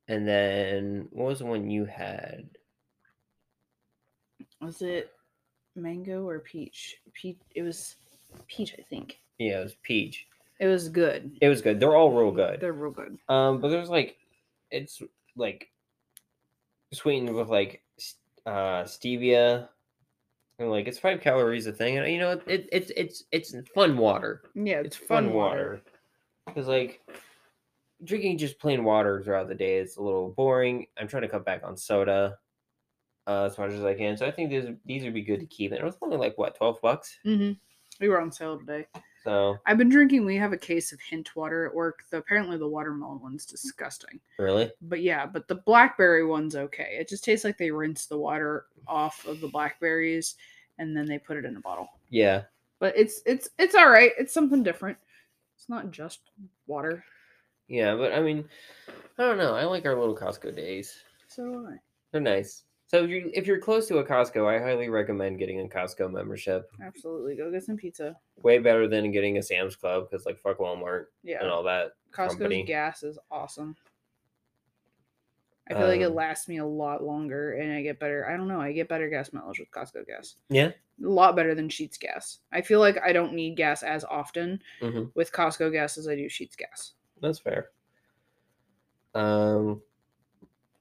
and 0.09 0.27
then 0.27 1.09
what 1.11 1.27
was 1.27 1.39
the 1.41 1.47
one 1.47 1.71
you 1.71 1.85
had? 1.85 2.49
Was 4.61 4.83
it 4.83 5.13
mango 5.77 6.27
or 6.27 6.41
peach? 6.41 6.99
Peach. 7.15 7.39
It 7.55 7.63
was 7.63 7.97
peach, 8.47 8.75
I 8.79 8.83
think. 8.83 9.19
Yeah, 9.39 9.61
it 9.61 9.65
was 9.65 9.77
peach. 9.83 10.27
It 10.59 10.67
was 10.67 10.89
good. 10.89 11.39
It 11.41 11.49
was 11.49 11.63
good. 11.63 11.81
They're 11.81 11.97
all 11.97 12.13
real 12.13 12.33
good. 12.33 12.61
They're 12.61 12.73
real 12.73 12.93
good. 12.93 13.17
Um, 13.29 13.61
but 13.61 13.69
there's 13.69 13.89
like, 13.89 14.19
it's 14.71 15.03
like 15.37 15.71
sweetened 16.93 17.35
with 17.35 17.49
like 17.49 17.83
uh 18.47 18.85
stevia, 18.85 19.69
and 20.59 20.71
like 20.71 20.87
it's 20.87 20.99
five 20.99 21.21
calories 21.21 21.67
a 21.67 21.73
thing, 21.73 21.97
and 21.99 22.13
you 22.13 22.19
know 22.19 22.39
it, 22.47 22.69
it's 22.71 22.93
it's 22.97 23.25
it's 23.33 23.55
fun 23.75 23.97
water. 23.97 24.43
Yeah, 24.55 24.81
It's 24.81 24.97
fun 24.97 25.33
water 25.33 25.81
because 26.47 26.67
like 26.67 27.01
drinking 28.05 28.39
just 28.39 28.59
plain 28.59 28.85
water 28.85 29.23
throughout 29.23 29.49
the 29.49 29.55
day 29.55 29.79
is 29.79 29.97
a 29.97 30.03
little 30.03 30.31
boring. 30.31 30.87
I'm 30.99 31.09
trying 31.09 31.23
to 31.23 31.29
cut 31.29 31.45
back 31.45 31.63
on 31.65 31.77
soda. 31.77 32.37
Uh, 33.27 33.45
as 33.45 33.59
much 33.59 33.71
as 33.73 33.85
I 33.85 33.95
can, 33.95 34.17
so 34.17 34.27
I 34.27 34.31
think 34.31 34.51
these 34.51 34.67
these 34.87 35.05
would 35.05 35.15
be 35.15 35.23
good 35.23 35.41
to 35.41 35.47
keep. 35.47 35.71
And 35.73 35.81
it 35.81 35.85
was 35.85 35.97
only 36.03 36.17
like 36.17 36.37
what 36.39 36.57
twelve 36.57 36.81
bucks. 36.81 37.19
Mm-hmm. 37.25 37.53
We 38.01 38.09
were 38.09 38.21
on 38.21 38.33
sale 38.33 38.59
today. 38.59 38.87
So 39.23 39.59
I've 39.67 39.77
been 39.77 39.91
drinking. 39.91 40.25
We 40.25 40.37
have 40.37 40.55
a 40.55 40.57
case 40.57 40.91
of 40.93 41.01
hint 41.01 41.37
water 41.37 41.67
at 41.67 41.75
work. 41.75 42.05
The, 42.11 42.17
apparently, 42.17 42.57
the 42.57 42.67
watermelon 42.67 43.21
one's 43.21 43.45
disgusting. 43.45 44.19
really, 44.39 44.73
But 44.81 45.03
yeah, 45.03 45.27
but 45.27 45.47
the 45.47 45.57
blackberry 45.57 46.25
one's 46.25 46.57
okay. 46.57 46.97
It 46.99 47.09
just 47.09 47.23
tastes 47.23 47.45
like 47.45 47.59
they 47.59 47.71
rinse 47.71 48.07
the 48.07 48.17
water 48.17 48.65
off 48.89 49.27
of 49.27 49.41
the 49.43 49.49
blackberries 49.49 50.37
and 50.79 50.97
then 50.97 51.05
they 51.05 51.19
put 51.19 51.37
it 51.37 51.45
in 51.45 51.57
a 51.59 51.61
bottle. 51.61 51.89
yeah, 52.09 52.45
But 52.79 52.97
it's 52.97 53.21
it's 53.27 53.51
it's 53.59 53.75
all 53.75 53.91
right. 53.91 54.13
It's 54.19 54.33
something 54.33 54.63
different. 54.63 54.97
It's 55.55 55.69
not 55.69 55.91
just 55.91 56.21
water. 56.67 57.05
yeah. 57.69 57.95
But 57.95 58.15
I 58.15 58.21
mean, 58.21 58.49
I 59.19 59.23
don't 59.25 59.37
know. 59.37 59.55
I 59.55 59.65
like 59.65 59.85
our 59.85 59.95
little 59.95 60.17
Costco 60.17 60.57
days. 60.57 60.97
So 61.29 61.45
do 61.45 61.67
I. 61.71 61.77
They're 62.13 62.23
nice. 62.23 62.65
So 62.91 63.05
if 63.05 63.09
you're 63.11 63.29
if 63.33 63.47
you're 63.47 63.61
close 63.61 63.87
to 63.87 63.99
a 63.99 64.05
Costco, 64.05 64.49
I 64.53 64.61
highly 64.61 64.89
recommend 64.89 65.39
getting 65.39 65.61
a 65.61 65.69
Costco 65.69 66.11
membership. 66.11 66.69
Absolutely. 66.85 67.37
Go 67.37 67.49
get 67.49 67.63
some 67.63 67.77
pizza. 67.77 68.17
Way 68.43 68.59
better 68.59 68.89
than 68.89 69.13
getting 69.13 69.39
a 69.39 69.43
Sam's 69.45 69.77
Club 69.77 70.11
because 70.11 70.27
like 70.27 70.41
fuck 70.41 70.59
Walmart 70.59 71.05
yeah. 71.23 71.39
and 71.41 71.49
all 71.49 71.63
that. 71.63 71.93
Costco's 72.11 72.33
company. 72.33 72.65
gas 72.65 73.05
is 73.05 73.17
awesome. 73.31 73.77
I 75.71 75.75
feel 75.75 75.87
like 75.87 76.01
it 76.01 76.07
Um, 76.07 76.17
lasts 76.17 76.49
me 76.49 76.57
a 76.57 76.67
lot 76.67 77.05
longer 77.05 77.53
and 77.53 77.73
I 77.73 77.81
get 77.81 78.01
better. 78.01 78.29
I 78.29 78.37
don't 78.37 78.49
know. 78.49 78.61
I 78.61 78.73
get 78.73 78.89
better 78.89 79.09
gas 79.09 79.33
mileage 79.33 79.61
with 79.61 79.71
Costco 79.71 80.05
gas. 80.09 80.35
Yeah. 80.49 80.73
A 81.05 81.09
lot 81.09 81.37
better 81.37 81.55
than 81.55 81.69
Sheetz 81.69 81.97
gas. 81.97 82.41
I 82.51 82.61
feel 82.61 82.81
like 82.81 82.99
I 83.05 83.13
don't 83.13 83.35
need 83.35 83.57
gas 83.57 83.85
as 83.85 84.03
often 84.05 84.61
hmm 84.81 85.05
with 85.15 85.31
Costco 85.31 85.71
gas 85.71 85.97
as 85.97 86.09
I 86.09 86.17
do 86.17 86.27
Sheetz 86.27 86.57
gas. 86.57 86.95
That's 87.23 87.39
fair. 87.39 87.69
Um, 89.15 89.81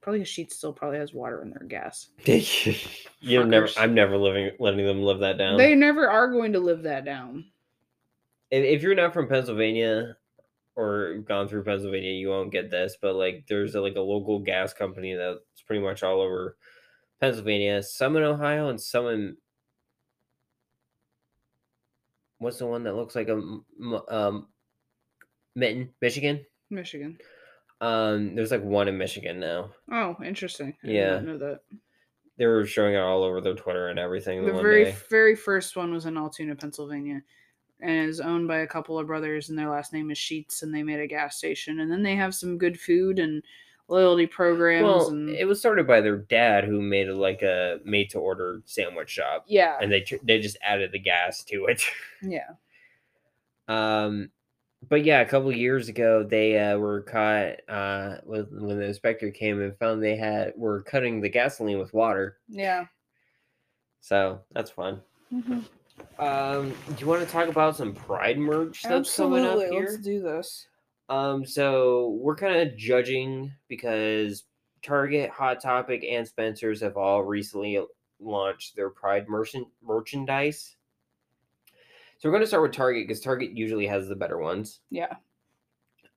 Probably 0.02 0.20
because 0.20 0.34
Sheetz 0.34 0.52
still 0.54 0.74
probably 0.74 0.98
has 1.00 1.14
water 1.14 1.42
in 1.42 1.50
their 1.50 1.68
gas. 1.68 2.08
you're 3.20 3.46
never. 3.46 3.68
I'm 3.78 3.94
never 3.94 4.18
living 4.18 4.52
letting 4.60 4.86
them 4.86 5.04
live 5.04 5.20
that 5.20 5.38
down. 5.38 5.58
They 5.58 5.76
never 5.76 6.10
are 6.10 6.32
going 6.32 6.54
to 6.54 6.60
live 6.60 6.84
that 6.84 7.04
down. 7.06 7.46
if, 8.50 8.64
if 8.64 8.82
you're 8.82 8.96
not 8.96 9.14
from 9.14 9.28
Pennsylvania 9.28 10.16
or 10.76 11.18
gone 11.28 11.50
through 11.50 11.66
Pennsylvania, 11.66 12.12
you 12.12 12.30
won't 12.30 12.52
get 12.52 12.72
this. 12.72 12.96
But 13.02 13.16
like, 13.16 13.46
there's 13.50 13.76
a, 13.76 13.82
like 13.82 13.98
a 13.98 14.02
local 14.02 14.40
gas 14.40 14.74
company 14.74 15.16
that's 15.16 15.62
pretty 15.68 15.84
much 15.84 16.02
all 16.02 16.22
over 16.22 16.56
Pennsylvania. 17.20 17.84
Some 17.84 18.16
in 18.16 18.24
Ohio 18.24 18.70
and 18.70 18.80
some 18.80 19.08
in 19.08 19.38
what's 22.38 22.60
the 22.60 22.66
one 22.66 22.84
that 22.84 22.96
looks 22.96 23.16
like 23.16 23.28
a 23.28 23.42
um 24.08 24.48
Mitten, 25.56 25.90
Michigan. 26.02 26.46
Michigan. 26.70 27.18
Um, 27.82 28.36
there's 28.36 28.52
like 28.52 28.64
one 28.64 28.88
in 28.88 28.98
Michigan 28.98 29.40
now. 29.40 29.72
Oh, 29.92 30.16
interesting. 30.24 30.76
I 30.84 30.88
Yeah. 30.88 31.20
know 31.20 31.38
that. 31.38 31.62
They 32.38 32.46
were 32.46 32.66
showing 32.66 32.96
it 32.96 33.00
all 33.00 33.24
over 33.24 33.42
their 33.42 33.54
Twitter 33.56 33.88
and 33.90 34.00
everything. 34.00 34.46
The 34.46 34.54
one 34.54 34.64
very 34.64 34.86
day. 34.86 34.96
very 35.10 35.36
first 35.36 35.76
one 35.76 35.94
was 35.94 36.06
in 36.06 36.18
Altoona, 36.18 36.56
Pennsylvania, 36.56 37.22
and 37.82 38.10
is 38.10 38.22
owned 38.22 38.48
by 38.48 38.60
a 38.60 38.68
couple 38.68 38.98
of 38.98 39.08
brothers, 39.08 39.50
and 39.50 39.58
their 39.60 39.70
last 39.70 39.92
name 39.94 40.10
is 40.12 40.18
Sheetz, 40.18 40.64
and 40.64 40.74
they 40.74 40.84
made 40.84 41.00
a 41.02 41.08
gas 41.08 41.38
station, 41.38 41.82
and 41.82 41.92
then 41.92 42.02
they 42.02 42.16
have 42.16 42.34
some 42.34 42.58
good 42.58 42.80
food 42.80 43.20
and 43.20 43.44
loyalty 43.90 44.26
programs, 44.28 44.84
Well, 44.86 45.10
and 45.10 45.30
it 45.32 45.46
was 45.46 45.60
started 45.60 45.86
by 45.88 46.00
their 46.00 46.18
dad, 46.18 46.64
who 46.64 46.82
made 46.82 47.10
a, 47.10 47.16
like 47.16 47.42
a 47.42 47.80
made-to-order 47.84 48.62
sandwich 48.66 49.10
shop, 49.10 49.44
yeah, 49.48 49.78
and 49.82 49.92
they 49.92 50.02
tr- 50.02 50.16
they 50.24 50.40
just 50.40 50.58
added 50.62 50.92
the 50.94 51.00
gas 51.00 51.44
to 51.46 51.66
it. 51.66 51.82
yeah, 52.22 52.52
Um, 53.68 54.32
but 54.88 55.04
yeah, 55.04 55.22
a 55.22 55.26
couple 55.26 55.52
years 55.52 55.90
ago, 55.90 56.24
they 56.24 56.58
uh, 56.58 56.78
were 56.78 57.02
caught 57.02 57.58
uh, 57.68 58.18
with, 58.26 58.50
when 58.52 58.80
the 58.80 58.86
inspector 58.86 59.30
came 59.32 59.62
and 59.62 59.78
found 59.78 60.02
they 60.02 60.16
had 60.16 60.54
were 60.56 60.82
cutting 60.84 61.20
the 61.20 61.30
gasoline 61.30 61.80
with 61.80 61.94
water. 61.94 62.38
yeah. 62.48 62.86
So 64.02 64.40
that's 64.54 64.72
fun. 64.72 65.02
Mhm. 65.34 65.66
Um, 66.18 66.70
do 66.70 66.96
you 67.00 67.08
want 67.08 67.26
to 67.26 67.30
talk 67.30 67.50
about 67.50 67.76
some 67.76 67.94
Pride 67.94 68.38
merch 68.40 68.84
that's 68.84 69.14
coming 69.16 69.44
up 69.44 69.52
Absolutely, 69.52 69.76
here? 69.76 69.86
let's 69.90 69.98
do 69.98 70.22
this. 70.22 70.68
Um, 71.10 71.46
so 71.46 72.18
we're 72.22 72.38
kind 72.38 72.56
of 72.56 72.78
judging 72.78 73.52
because 73.68 74.46
Target, 74.82 75.30
Hot 75.32 75.62
Topic, 75.62 76.06
and 76.10 76.26
Spencer's 76.26 76.80
have 76.80 76.96
all 76.96 77.24
recently 77.24 77.84
launched 78.22 78.78
their 78.78 78.90
Pride 78.90 79.28
merchant 79.28 79.68
merchandise. 79.84 80.78
So 82.20 82.28
we're 82.30 82.34
going 82.34 82.44
to 82.44 82.48
start 82.48 82.64
with 82.64 82.74
Target 82.74 83.08
because 83.08 83.22
Target 83.22 83.52
usually 83.58 83.88
has 83.88 84.08
the 84.08 84.16
better 84.16 84.38
ones. 84.38 84.82
Yeah, 84.92 85.16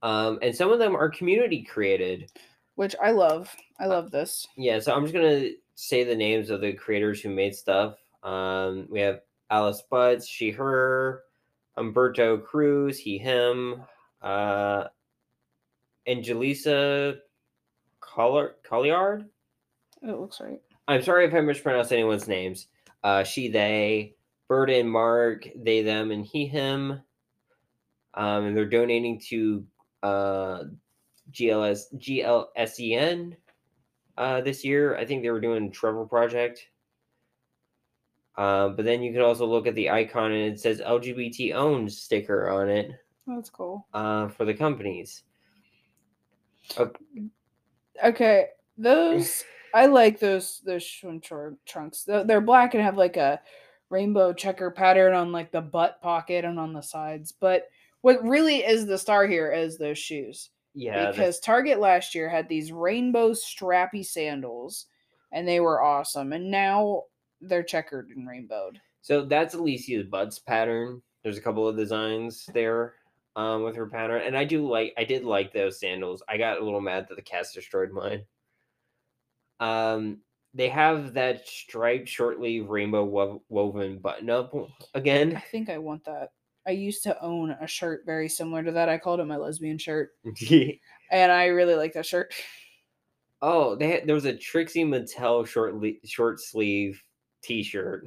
Um, 0.02 0.38
and 0.42 0.54
some 0.54 0.70
of 0.72 0.78
them 0.80 0.94
are 0.96 1.08
community 1.08 1.62
created. 1.62 2.30
which 2.74 2.94
I 3.00 3.12
love. 3.12 3.54
Uh, 3.80 3.84
I 3.84 3.86
love 3.86 4.10
this. 4.10 4.46
Yeah, 4.56 4.78
so 4.80 4.92
I'm 4.94 5.02
just 5.04 5.14
gonna 5.14 5.50
say 5.76 6.02
the 6.04 6.14
names 6.16 6.50
of 6.50 6.60
the 6.60 6.72
creators 6.72 7.20
who 7.20 7.28
made 7.30 7.54
stuff. 7.54 7.96
Um, 8.22 8.86
we 8.90 9.00
have 9.00 9.20
Alice 9.50 9.82
Butts, 9.90 10.26
she, 10.26 10.50
her, 10.50 11.22
Umberto 11.76 12.36
Cruz, 12.38 12.98
he, 12.98 13.18
him, 13.18 13.82
uh, 14.22 14.84
Angelisa 16.08 17.18
Colliard. 18.00 19.26
It 20.02 20.18
looks 20.18 20.40
right. 20.40 20.60
I'm 20.88 21.02
sorry 21.02 21.26
if 21.26 21.34
I 21.34 21.40
mispronounced 21.40 21.92
anyone's 21.92 22.26
names. 22.28 22.66
Uh, 23.04 23.22
she, 23.24 23.48
they, 23.48 24.14
Bird 24.52 24.68
and 24.68 24.90
Mark, 24.90 25.48
they, 25.56 25.80
them, 25.80 26.10
and 26.10 26.26
he, 26.26 26.46
him. 26.46 27.00
Um, 28.12 28.44
and 28.44 28.54
they're 28.54 28.68
donating 28.68 29.18
to 29.30 29.64
uh, 30.02 30.64
GLS 31.30 31.84
GLSEN 31.96 33.34
uh, 34.18 34.42
this 34.42 34.62
year. 34.62 34.94
I 34.98 35.06
think 35.06 35.22
they 35.22 35.30
were 35.30 35.40
doing 35.40 35.72
Trevor 35.72 36.04
Project. 36.04 36.66
Uh, 38.36 38.68
but 38.68 38.84
then 38.84 39.02
you 39.02 39.10
can 39.10 39.22
also 39.22 39.46
look 39.46 39.66
at 39.66 39.74
the 39.74 39.88
icon 39.88 40.32
and 40.32 40.52
it 40.52 40.60
says 40.60 40.82
LGBT 40.82 41.54
owned 41.54 41.90
sticker 41.90 42.50
on 42.50 42.68
it 42.68 42.90
That's 43.26 43.48
cool. 43.48 43.86
uh, 43.94 44.28
for 44.28 44.44
the 44.44 44.52
companies. 44.52 45.22
Okay, 48.04 48.48
those 48.76 49.44
I 49.74 49.86
like 49.86 50.20
those 50.20 50.60
those 50.66 50.86
tr- 50.86 51.56
trunks. 51.64 52.04
They're 52.04 52.42
black 52.42 52.74
and 52.74 52.82
have 52.82 52.98
like 52.98 53.16
a 53.16 53.40
rainbow 53.92 54.32
checker 54.32 54.70
pattern 54.70 55.12
on 55.14 55.30
like 55.30 55.52
the 55.52 55.60
butt 55.60 56.00
pocket 56.02 56.44
and 56.44 56.58
on 56.58 56.72
the 56.72 56.80
sides. 56.82 57.30
But 57.32 57.68
what 58.00 58.22
really 58.24 58.64
is 58.64 58.86
the 58.86 58.98
star 58.98 59.26
here 59.26 59.52
is 59.52 59.78
those 59.78 59.98
shoes. 59.98 60.50
Yeah, 60.74 61.04
the- 61.06 61.10
because 61.12 61.38
Target 61.38 61.78
last 61.78 62.14
year 62.14 62.28
had 62.28 62.48
these 62.48 62.72
rainbow 62.72 63.30
strappy 63.32 64.04
sandals 64.04 64.86
and 65.30 65.46
they 65.46 65.60
were 65.60 65.82
awesome. 65.82 66.32
And 66.32 66.50
now 66.50 67.04
they're 67.40 67.62
checkered 67.62 68.08
and 68.08 68.26
rainbowed. 68.28 68.80
so 69.02 69.24
that's 69.24 69.54
Alicia's 69.54 70.06
Buds 70.06 70.38
pattern. 70.38 71.02
There's 71.22 71.38
a 71.38 71.42
couple 71.42 71.68
of 71.68 71.76
designs 71.76 72.46
there 72.52 72.94
um, 73.36 73.62
with 73.62 73.76
her 73.76 73.86
pattern, 73.86 74.22
and 74.26 74.36
I 74.36 74.44
do 74.44 74.68
like. 74.68 74.92
I 74.98 75.04
did 75.04 75.24
like 75.24 75.52
those 75.52 75.78
sandals. 75.80 76.22
I 76.28 76.36
got 76.36 76.60
a 76.60 76.64
little 76.64 76.80
mad 76.80 77.06
that 77.08 77.14
the 77.14 77.22
cast 77.22 77.54
destroyed 77.54 77.90
mine. 77.92 78.24
Um, 79.60 80.18
they 80.54 80.68
have 80.68 81.14
that 81.14 81.46
striped 81.48 82.08
short 82.08 82.38
sleeve 82.38 82.68
rainbow 82.68 83.04
wo- 83.04 83.42
woven 83.48 83.98
button 83.98 84.30
up 84.30 84.54
again. 84.94 85.36
I 85.36 85.40
think 85.40 85.70
I 85.70 85.78
want 85.78 86.04
that. 86.04 86.30
I 86.66 86.70
used 86.70 87.02
to 87.04 87.20
own 87.22 87.50
a 87.60 87.66
shirt 87.66 88.02
very 88.06 88.28
similar 88.28 88.62
to 88.62 88.72
that. 88.72 88.88
I 88.88 88.98
called 88.98 89.20
it 89.20 89.24
my 89.24 89.36
lesbian 89.36 89.78
shirt. 89.78 90.10
And 91.10 91.30
I 91.30 91.46
really 91.46 91.74
like 91.74 91.92
that 91.92 92.06
shirt. 92.06 92.32
oh, 93.42 93.74
they 93.74 93.90
had, 93.90 94.06
there 94.06 94.14
was 94.14 94.24
a 94.24 94.34
Trixie 94.36 94.84
Mattel 94.84 95.46
short 95.46 95.74
le- 95.74 96.06
short 96.06 96.40
sleeve 96.40 97.02
T-shirt. 97.42 98.06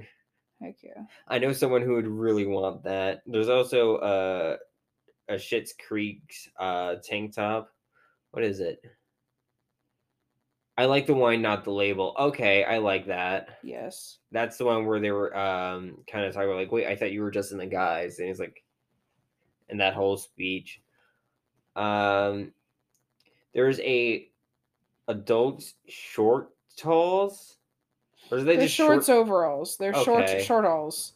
Heck 0.60 0.78
yeah. 0.82 1.04
I 1.28 1.38
know 1.38 1.54
someone 1.54 1.84
who 1.84 1.94
would 1.94 2.08
really 2.08 2.48
want 2.48 2.84
that. 2.84 3.22
There's 3.28 3.50
also 3.50 3.98
uh, 3.98 4.58
a 5.30 5.34
Schitt's 5.34 5.74
Creek's 5.88 6.50
uh, 6.60 6.96
tank 7.04 7.36
top. 7.36 7.70
What 8.32 8.44
is 8.44 8.60
it? 8.60 8.80
I 10.78 10.86
like 10.86 11.06
the 11.06 11.14
wine, 11.14 11.42
not 11.42 11.64
the 11.64 11.72
label. 11.72 12.14
Okay, 12.20 12.64
I 12.66 12.80
like 12.80 13.06
that. 13.08 13.60
Yes. 13.64 14.18
That's 14.32 14.58
the 14.58 14.66
one 14.66 14.86
where 14.86 15.00
they 15.00 15.12
were 15.12 15.36
um, 15.38 16.00
kind 16.12 16.26
of 16.26 16.34
talking 16.34 16.50
about 16.50 16.58
like, 16.60 16.72
wait, 16.72 16.88
I 16.88 16.96
thought 16.98 17.14
you 17.14 17.22
were 17.22 17.32
just 17.32 17.54
in 17.54 17.58
the 17.58 17.66
guys, 17.66 18.20
and 18.20 18.28
he's 18.28 18.40
like, 18.40 18.62
in 19.70 19.78
that 19.78 19.94
whole 19.94 20.18
speech. 20.18 20.82
Um, 21.76 22.52
there's 23.54 23.80
a 23.80 24.30
adult 25.08 25.64
short 25.88 26.50
talls, 26.78 27.58
or 28.32 28.40
are 28.40 28.44
they 28.44 28.56
They're 28.58 28.66
just 28.66 28.76
shorts 28.76 29.08
short? 29.08 29.18
overalls. 29.20 29.78
They're 29.78 29.94
short 29.94 30.24
Okay. 30.24 30.44
short 30.44 30.66
alls. 30.66 31.14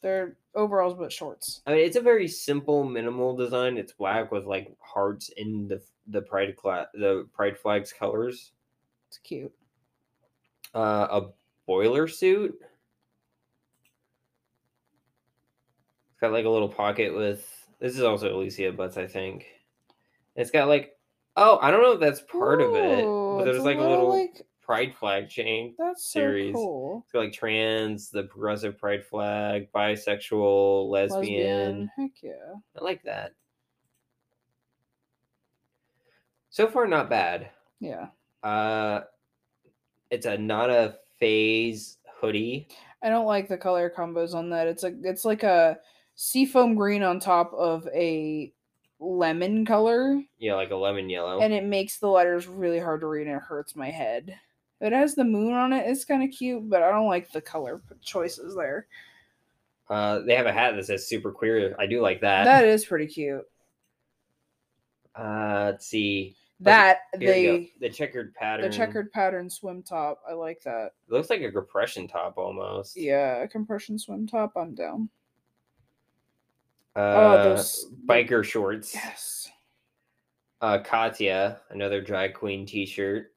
They're 0.00 0.36
overalls 0.54 0.94
but 0.94 1.12
shorts. 1.12 1.60
I 1.66 1.72
mean, 1.72 1.80
it's 1.84 1.96
a 1.96 2.00
very 2.00 2.28
simple, 2.28 2.84
minimal 2.84 3.36
design. 3.36 3.76
It's 3.76 3.92
black 3.92 4.32
with 4.32 4.46
like 4.46 4.74
hearts 4.80 5.28
in 5.36 5.68
the 5.68 5.82
the 6.08 6.22
pride 6.22 6.56
cla- 6.56 6.88
the 6.94 7.28
pride 7.34 7.58
flags 7.58 7.92
colors. 7.92 8.52
Cute. 9.24 9.52
Uh, 10.74 11.06
a 11.10 11.22
boiler 11.66 12.08
suit. 12.08 12.58
It's 16.10 16.20
got 16.20 16.32
like 16.32 16.44
a 16.44 16.50
little 16.50 16.68
pocket 16.68 17.14
with. 17.14 17.46
This 17.80 17.94
is 17.94 18.02
also 18.02 18.34
Alicia 18.34 18.72
Butts, 18.72 18.96
I 18.96 19.06
think. 19.06 19.46
It's 20.34 20.50
got 20.50 20.68
like, 20.68 20.96
oh, 21.36 21.58
I 21.60 21.70
don't 21.70 21.82
know 21.82 21.92
if 21.92 22.00
that's 22.00 22.20
part 22.20 22.60
of 22.60 22.74
it, 22.74 23.04
but 23.04 23.44
there's 23.44 23.64
like 23.64 23.78
a 23.78 23.82
little 23.82 24.08
like 24.08 24.42
pride 24.66 24.94
flag 24.98 25.28
chain. 25.28 25.74
that's 25.78 26.04
so 26.04 26.20
series. 26.20 26.54
cool. 26.54 27.02
It's 27.04 27.12
got 27.12 27.20
like 27.20 27.32
trans, 27.32 28.10
the 28.10 28.24
progressive 28.24 28.78
pride 28.78 29.04
flag, 29.04 29.68
bisexual, 29.74 30.90
lesbian. 30.90 31.90
Heck 31.96 32.10
yeah. 32.22 32.54
I 32.78 32.84
like 32.84 33.02
that. 33.04 33.32
So 36.50 36.66
far, 36.66 36.86
not 36.86 37.10
bad. 37.10 37.50
Yeah. 37.80 38.06
Uh, 38.46 39.00
it's 40.10 40.26
a 40.26 40.38
not 40.38 40.70
a 40.70 40.96
phase 41.18 41.98
hoodie. 42.20 42.68
I 43.02 43.08
don't 43.08 43.26
like 43.26 43.48
the 43.48 43.56
color 43.58 43.92
combos 43.94 44.34
on 44.34 44.50
that. 44.50 44.68
It's 44.68 44.82
like 44.82 44.94
it's 45.02 45.24
like 45.24 45.42
a 45.42 45.78
seafoam 46.14 46.74
green 46.76 47.02
on 47.02 47.18
top 47.18 47.52
of 47.54 47.88
a 47.88 48.52
lemon 49.00 49.66
color, 49.66 50.22
Yeah, 50.38 50.54
like 50.54 50.70
a 50.70 50.76
lemon 50.76 51.10
yellow. 51.10 51.40
and 51.40 51.52
it 51.52 51.64
makes 51.64 51.98
the 51.98 52.08
letters 52.08 52.46
really 52.46 52.78
hard 52.78 53.00
to 53.00 53.06
read 53.08 53.26
and 53.26 53.36
it 53.36 53.42
hurts 53.42 53.74
my 53.76 53.90
head. 53.90 54.38
It 54.80 54.92
has 54.92 55.14
the 55.14 55.24
moon 55.24 55.52
on 55.54 55.72
it. 55.72 55.84
It's 55.88 56.04
kind 56.04 56.22
of 56.22 56.30
cute, 56.30 56.68
but 56.70 56.82
I 56.82 56.90
don't 56.90 57.08
like 57.08 57.30
the 57.32 57.40
color 57.40 57.80
choices 58.02 58.54
there. 58.54 58.86
uh, 59.90 60.20
they 60.20 60.34
have 60.36 60.46
a 60.46 60.52
hat 60.52 60.76
that 60.76 60.86
says 60.86 61.06
"super 61.08 61.32
queer." 61.32 61.74
I 61.78 61.86
do 61.86 62.00
like 62.00 62.20
that. 62.20 62.44
That 62.44 62.64
is 62.64 62.84
pretty 62.84 63.06
cute. 63.08 63.44
uh, 65.16 65.70
let's 65.72 65.86
see. 65.86 66.36
That 66.60 67.00
Here 67.18 67.34
we 67.34 67.42
go. 67.44 67.52
they 67.58 67.72
the 67.80 67.90
checkered 67.92 68.34
pattern. 68.34 68.70
the 68.70 68.74
checkered 68.74 69.12
pattern 69.12 69.50
swim 69.50 69.82
top. 69.82 70.22
I 70.28 70.32
like 70.32 70.62
that. 70.62 70.92
It 71.06 71.12
looks 71.12 71.28
like 71.28 71.42
a 71.42 71.52
compression 71.52 72.08
top 72.08 72.38
almost. 72.38 72.96
Yeah, 72.96 73.42
a 73.42 73.48
compression 73.48 73.98
swim 73.98 74.26
top. 74.26 74.52
I'm 74.56 74.74
down. 74.74 75.10
Uh, 76.94 77.42
those- 77.44 77.86
biker 78.06 78.42
shorts. 78.42 78.94
Yes. 78.94 79.50
uh, 80.62 80.78
Katya, 80.78 81.60
another 81.70 82.00
drag 82.00 82.32
queen 82.32 82.64
T-shirt. 82.64 83.34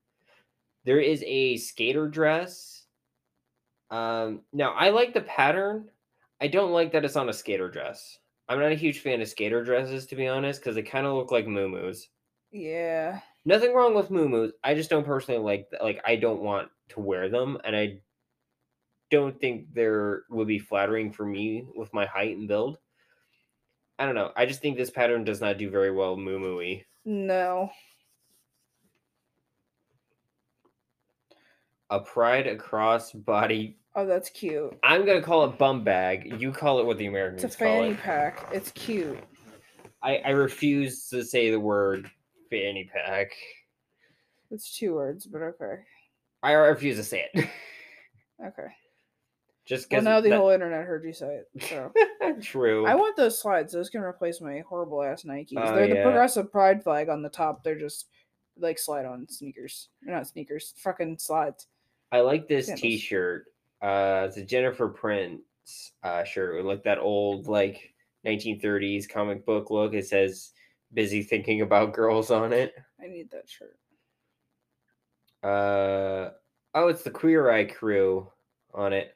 There 0.86 1.02
is 1.02 1.22
a 1.28 1.58
skater 1.58 2.08
dress. 2.08 2.86
Um, 3.92 4.42
now 4.54 4.72
I 4.74 4.90
like 4.92 5.14
the 5.14 5.22
pattern. 5.22 5.90
I 6.40 6.48
don't 6.48 6.72
like 6.72 6.94
that 6.94 7.04
it's 7.04 7.18
on 7.18 7.28
a 7.28 7.34
skater 7.34 7.70
dress. 7.70 8.18
I'm 8.48 8.60
not 8.60 8.72
a 8.72 8.76
huge 8.76 9.00
fan 9.00 9.22
of 9.22 9.28
skater 9.28 9.64
dresses, 9.64 10.06
to 10.08 10.16
be 10.16 10.28
honest, 10.28 10.62
because 10.62 10.76
they 10.76 10.82
kind 10.84 11.06
of 11.06 11.16
look 11.16 11.32
like 11.32 11.46
muumuus. 11.46 12.08
Yeah. 12.52 13.20
Nothing 13.46 13.74
wrong 13.74 13.96
with 13.96 14.10
muumuus. 14.10 14.52
I 14.64 14.74
just 14.76 14.90
don't 14.90 15.06
personally 15.06 15.40
like. 15.40 15.68
Like 15.82 16.02
I 16.06 16.16
don't 16.16 16.42
want 16.42 16.70
to 16.90 17.00
wear 17.00 17.30
them, 17.30 17.58
and 17.64 17.76
I 17.76 18.00
don't 19.12 19.40
think 19.40 19.74
they're 19.74 20.24
would 20.30 20.48
be 20.48 20.60
flattering 20.60 21.12
for 21.12 21.26
me 21.26 21.66
with 21.76 21.94
my 21.94 22.06
height 22.06 22.38
and 22.38 22.48
build. 22.48 22.78
I 23.98 24.06
don't 24.06 24.16
know. 24.16 24.32
I 24.36 24.46
just 24.46 24.62
think 24.62 24.78
this 24.78 24.90
pattern 24.90 25.24
does 25.24 25.42
not 25.42 25.58
do 25.58 25.70
very 25.70 25.92
well 25.92 26.16
muumuu 26.16 26.84
No. 27.06 27.70
A 31.90 32.00
pride 32.00 32.48
across 32.48 33.12
body 33.12 33.80
Oh, 33.96 34.06
that's 34.06 34.30
cute. 34.30 34.78
I'm 34.84 35.06
gonna 35.06 35.22
call 35.22 35.44
it 35.46 35.58
bum 35.58 35.84
bag. 35.84 36.40
You 36.40 36.52
call 36.52 36.80
it 36.80 36.86
what 36.86 36.98
the 36.98 37.08
Americans 37.08 37.44
It's 37.44 37.56
a 37.56 37.58
call 37.58 37.68
fanny 37.82 37.92
it. 37.92 38.00
pack. 38.00 38.48
It's 38.54 38.72
cute. 38.72 39.20
I, 40.02 40.18
I 40.18 40.30
refuse 40.30 41.10
to 41.10 41.24
say 41.24 41.50
the 41.52 41.60
word 41.60 42.10
fanny 42.50 42.90
pack. 42.94 43.32
It's 44.52 44.78
two 44.78 44.96
words, 44.96 45.26
but 45.26 45.42
okay. 45.42 45.76
I 46.42 46.54
refuse 46.54 46.98
to 46.98 47.04
say 47.04 47.28
it. 47.34 47.50
Okay. 48.42 48.68
Just 49.66 49.92
Well, 49.92 50.00
because 50.00 50.04
now 50.06 50.22
the 50.22 50.36
whole 50.36 50.50
internet 50.50 50.86
heard 50.86 51.04
you 51.04 51.14
say 51.14 51.42
it. 51.42 51.64
So 51.64 51.92
true. 52.42 52.86
I 52.88 52.96
want 52.96 53.18
those 53.18 53.40
slides. 53.40 53.74
Those 53.74 53.90
can 53.90 54.02
replace 54.02 54.42
my 54.42 54.64
horrible 54.68 55.04
ass 55.04 55.24
Nikes. 55.24 55.50
Oh, 55.58 55.76
They're 55.76 55.88
the 55.88 56.02
progressive 56.02 56.52
pride 56.52 56.82
flag 56.84 57.10
on 57.10 57.22
the 57.22 57.30
top. 57.30 57.64
They're 57.64 57.78
just 57.78 58.08
like 58.58 58.80
slide 58.80 59.06
on 59.06 59.28
sneakers. 59.30 59.90
They're 60.02 60.16
not 60.16 60.28
sneakers. 60.28 60.74
Fucking 60.78 61.18
slides. 61.20 61.68
I 62.12 62.22
like 62.22 62.48
this 62.48 62.68
Sandals. 62.68 62.82
T-shirt. 62.82 63.46
Uh, 63.82 64.26
it's 64.28 64.38
a 64.38 64.44
Jennifer 64.44 64.88
Prince 64.88 65.42
uh, 66.02 66.24
shirt 66.24 66.56
with 66.56 66.66
like 66.66 66.84
that 66.84 66.98
old 66.98 67.48
like 67.48 67.94
1930s 68.26 69.08
comic 69.08 69.46
book 69.46 69.70
look. 69.70 69.94
It 69.94 70.08
says 70.08 70.52
"busy 70.94 71.24
thinking 71.24 71.62
about 71.62 71.94
girls" 71.94 72.32
on 72.32 72.54
it. 72.54 72.74
I 73.02 73.08
need 73.08 73.32
that 73.32 73.50
shirt. 73.50 73.78
Uh, 75.44 76.32
oh, 76.74 76.88
it's 76.88 77.04
the 77.04 77.12
Queer 77.12 77.50
Eye 77.52 77.66
Crew 77.66 78.30
on 78.74 78.94
it. 78.94 79.16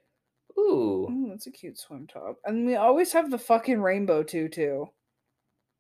Ooh, 0.57 1.07
Ooh, 1.09 1.28
that's 1.30 1.47
a 1.47 1.51
cute 1.51 1.78
swim 1.78 2.07
top. 2.07 2.38
And 2.45 2.65
we 2.65 2.76
always 2.76 3.11
have 3.13 3.32
the 3.32 3.38
fucking 3.39 3.82
rainbow 3.82 4.24
tutu. 4.24 4.86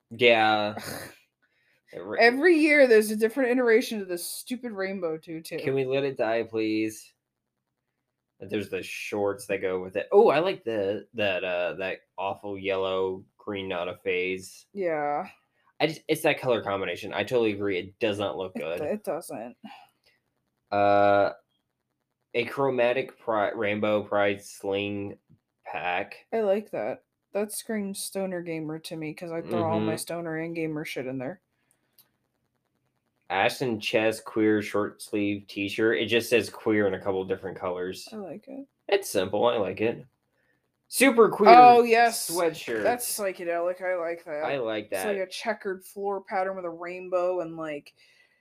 yeah. 0.09 0.75
Every 2.19 2.55
year 2.55 2.87
there's 2.87 3.11
a 3.11 3.15
different 3.15 3.51
iteration 3.51 4.01
of 4.01 4.07
this 4.07 4.25
stupid 4.25 4.71
rainbow 4.71 5.17
tutu. 5.17 5.59
Can 5.59 5.75
we 5.75 5.85
let 5.85 6.03
it 6.03 6.17
die, 6.17 6.43
please? 6.43 7.13
There's 8.39 8.69
the 8.69 8.81
shorts 8.81 9.45
that 9.45 9.61
go 9.61 9.79
with 9.81 9.95
it. 9.95 10.07
Oh, 10.11 10.29
I 10.29 10.39
like 10.39 10.63
the 10.63 11.05
that 11.13 11.43
uh 11.43 11.73
that 11.75 11.99
awful 12.17 12.57
yellow 12.57 13.23
green 13.37 13.69
not 13.69 13.87
a 13.87 13.95
phase. 14.03 14.65
Yeah. 14.73 15.27
I 15.83 15.87
just 15.87 16.01
it's 16.07 16.21
that 16.21 16.39
color 16.39 16.61
combination. 16.63 17.13
I 17.13 17.23
totally 17.25 17.51
agree. 17.51 17.77
It 17.77 17.99
does 17.99 18.17
not 18.17 18.37
look 18.37 18.55
good. 18.55 18.79
it 18.79 19.03
doesn't. 19.03 19.57
Uh, 20.71 21.31
a 22.33 22.45
chromatic 22.45 23.19
pride, 23.19 23.51
rainbow 23.57 24.01
pride 24.01 24.41
sling 24.41 25.17
pack. 25.65 26.25
I 26.31 26.39
like 26.39 26.71
that. 26.71 27.03
That 27.33 27.51
screams 27.51 27.99
stoner 27.99 28.41
gamer 28.41 28.79
to 28.79 28.95
me 28.95 29.09
because 29.09 29.33
I 29.33 29.41
throw 29.41 29.61
all 29.65 29.79
my 29.81 29.95
Mhm. 29.95 29.99
stoner 29.99 30.37
and 30.37 30.55
gamer 30.55 30.85
shit 30.85 31.05
in 31.05 31.17
there. 31.17 31.41
Ashton 33.29 33.77
chest 33.81 34.23
queer 34.23 34.61
short 34.61 35.01
sleeve 35.01 35.47
T-shirt. 35.47 35.97
It 35.97 36.05
just 36.05 36.29
says 36.29 36.49
queer 36.49 36.87
in 36.87 36.93
a 36.93 36.99
couple 37.01 37.25
different 37.25 37.57
colors. 37.57 38.07
I 38.13 38.15
like 38.15 38.47
it. 38.47 38.65
It's 38.87 39.09
simple. 39.09 39.45
I 39.47 39.57
like 39.57 39.81
it. 39.81 40.05
Super 40.93 41.27
queer. 41.27 41.49
Oh, 41.49 41.81
yes. 41.81 42.29
sweatshirt. 42.29 42.83
That's 42.83 43.17
psychedelic. 43.17 43.81
I 43.81 43.95
like 43.95 44.23
that. 44.25 44.43
I 44.45 44.59
like 44.59 44.91
that. 44.91 44.97
It's 44.97 45.05
like 45.05 45.27
a 45.27 45.31
checkered 45.31 45.83
floor 45.83 46.21
pattern 46.21 46.55
with 46.55 46.65
a 46.65 46.69
rainbow 46.69 47.39
and 47.39 47.57
like 47.57 47.95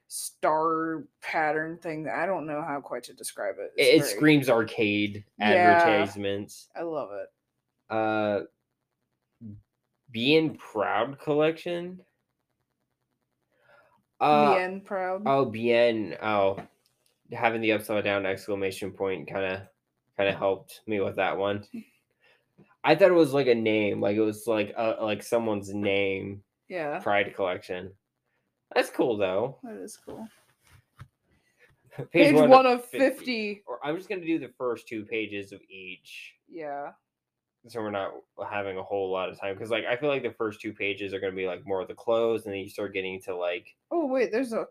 star 0.08 1.04
pattern 1.22 1.78
thing. 1.78 2.10
I 2.14 2.26
don't 2.26 2.46
know 2.46 2.60
how 2.60 2.78
quite 2.82 3.04
to 3.04 3.14
describe 3.14 3.54
it. 3.58 3.72
it, 3.78 3.82
It's 3.82 4.04
it 4.04 4.08
very- 4.08 4.16
screams 4.18 4.50
arcade 4.50 5.24
Yeah. 5.38 5.46
advertisements. 5.46 6.68
I 6.76 6.82
love 6.82 7.08
it. 7.12 7.28
Uh, 7.88 8.40
being 10.10 10.54
proud 10.58 11.18
collection. 11.20 12.00
Uh, 14.20 14.56
Bien 14.56 14.82
proud. 14.82 15.22
Oh, 15.24 15.46
bien. 15.46 16.18
Oh, 16.22 16.58
having 17.32 17.62
the 17.62 17.72
upside 17.72 18.04
down 18.04 18.26
exclamation 18.26 18.92
point 18.92 19.26
kind 19.26 19.54
of 19.54 19.62
kind 20.18 20.28
of 20.28 20.34
helped 20.36 20.82
me 20.86 21.00
with 21.00 21.16
that 21.16 21.38
one. 21.38 21.64
I 22.84 22.94
thought 22.94 23.10
it 23.10 23.14
was 23.14 23.32
like 23.32 23.46
a 23.46 23.54
name, 23.54 24.00
like 24.00 24.16
it 24.16 24.20
was 24.20 24.46
like 24.46 24.74
uh, 24.76 24.94
like 25.00 25.22
someone's 25.22 25.72
name. 25.72 26.42
yeah, 26.68 26.98
Pride 26.98 27.34
collection. 27.34 27.92
That's 28.74 28.90
cool 28.90 29.16
though. 29.16 29.58
that 29.62 29.76
is 29.82 29.96
cool. 30.04 30.26
Page, 31.96 32.06
Page, 32.12 32.34
one, 32.34 32.64
of 32.66 32.84
50. 32.86 33.64
Or 33.66 33.78
I'm 33.84 33.96
just 33.96 34.08
gonna 34.08 34.24
do 34.24 34.38
the 34.38 34.50
first 34.56 34.88
two 34.88 35.04
pages 35.04 35.52
of 35.52 35.60
each, 35.68 36.32
Yeah. 36.50 36.92
so 37.68 37.80
we're 37.82 37.90
not 37.90 38.12
having 38.50 38.78
a 38.78 38.82
whole 38.82 39.12
lot 39.12 39.28
of 39.28 39.38
time. 39.38 39.54
Because 39.54 39.70
like 39.70 39.84
I 39.84 39.96
feel 39.96 40.08
like 40.08 40.22
the 40.22 40.32
first 40.32 40.60
two 40.60 40.72
pages 40.72 41.12
are 41.12 41.20
gonna 41.20 41.32
be 41.36 41.46
like 41.46 41.66
more 41.66 41.82
of 41.82 41.88
the 41.88 41.94
clothes, 41.94 42.46
and 42.46 42.54
then 42.54 42.60
you 42.62 42.68
start 42.70 42.94
getting 42.94 43.20
to 43.22 43.36
like 43.36 43.66
Oh 43.90 44.06
wait, 44.06 44.32
there's 44.32 44.52
a. 44.54 44.64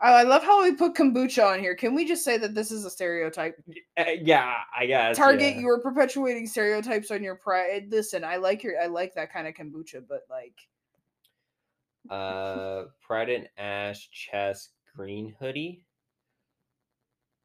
I 0.00 0.20
I 0.20 0.22
love 0.22 0.42
how 0.42 0.62
we 0.62 0.74
put 0.74 0.94
kombucha 0.94 1.44
on 1.44 1.60
here. 1.60 1.74
Can 1.74 1.94
we 1.94 2.06
just 2.06 2.24
say 2.24 2.38
that 2.38 2.54
this 2.54 2.70
is 2.70 2.84
a 2.84 2.90
stereotype? 2.90 3.56
uh, 3.98 4.04
yeah, 4.20 4.54
I 4.76 4.86
guess 4.86 5.16
Target, 5.16 5.54
yeah. 5.54 5.60
you 5.60 5.68
are 5.68 5.80
perpetuating 5.80 6.46
stereotypes 6.46 7.10
on 7.10 7.22
your 7.22 7.36
pride. 7.36 7.88
Listen, 7.90 8.24
I 8.24 8.36
like 8.36 8.62
your, 8.62 8.80
I 8.80 8.86
like 8.86 9.14
that 9.14 9.32
kind 9.32 9.48
of 9.48 9.54
kombucha, 9.54 10.02
but 10.08 10.22
like, 10.30 10.54
uh 12.10 12.84
Pride 13.06 13.28
and 13.30 13.48
Ash 13.58 14.08
chest 14.10 14.70
green 14.96 15.34
hoodie. 15.40 15.84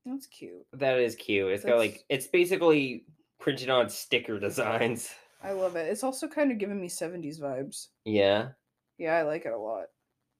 that's 0.05 0.27
cute. 0.27 0.65
That 0.73 0.99
is 0.99 1.15
cute. 1.15 1.51
It's 1.51 1.65
got 1.65 1.77
like 1.77 2.03
it's 2.09 2.27
basically 2.27 3.05
printed 3.39 3.69
on 3.69 3.89
sticker 3.89 4.39
designs. 4.47 5.09
I 5.43 5.51
love 5.51 5.75
it. 5.75 5.91
It's 5.91 6.03
also 6.03 6.27
kind 6.27 6.51
of 6.51 6.57
giving 6.57 6.79
me 6.79 6.87
70s 6.87 7.41
vibes. 7.41 7.87
Yeah. 8.05 8.49
Yeah, 8.97 9.17
I 9.17 9.23
like 9.23 9.45
it 9.45 9.51
a 9.51 9.57
lot. 9.57 9.87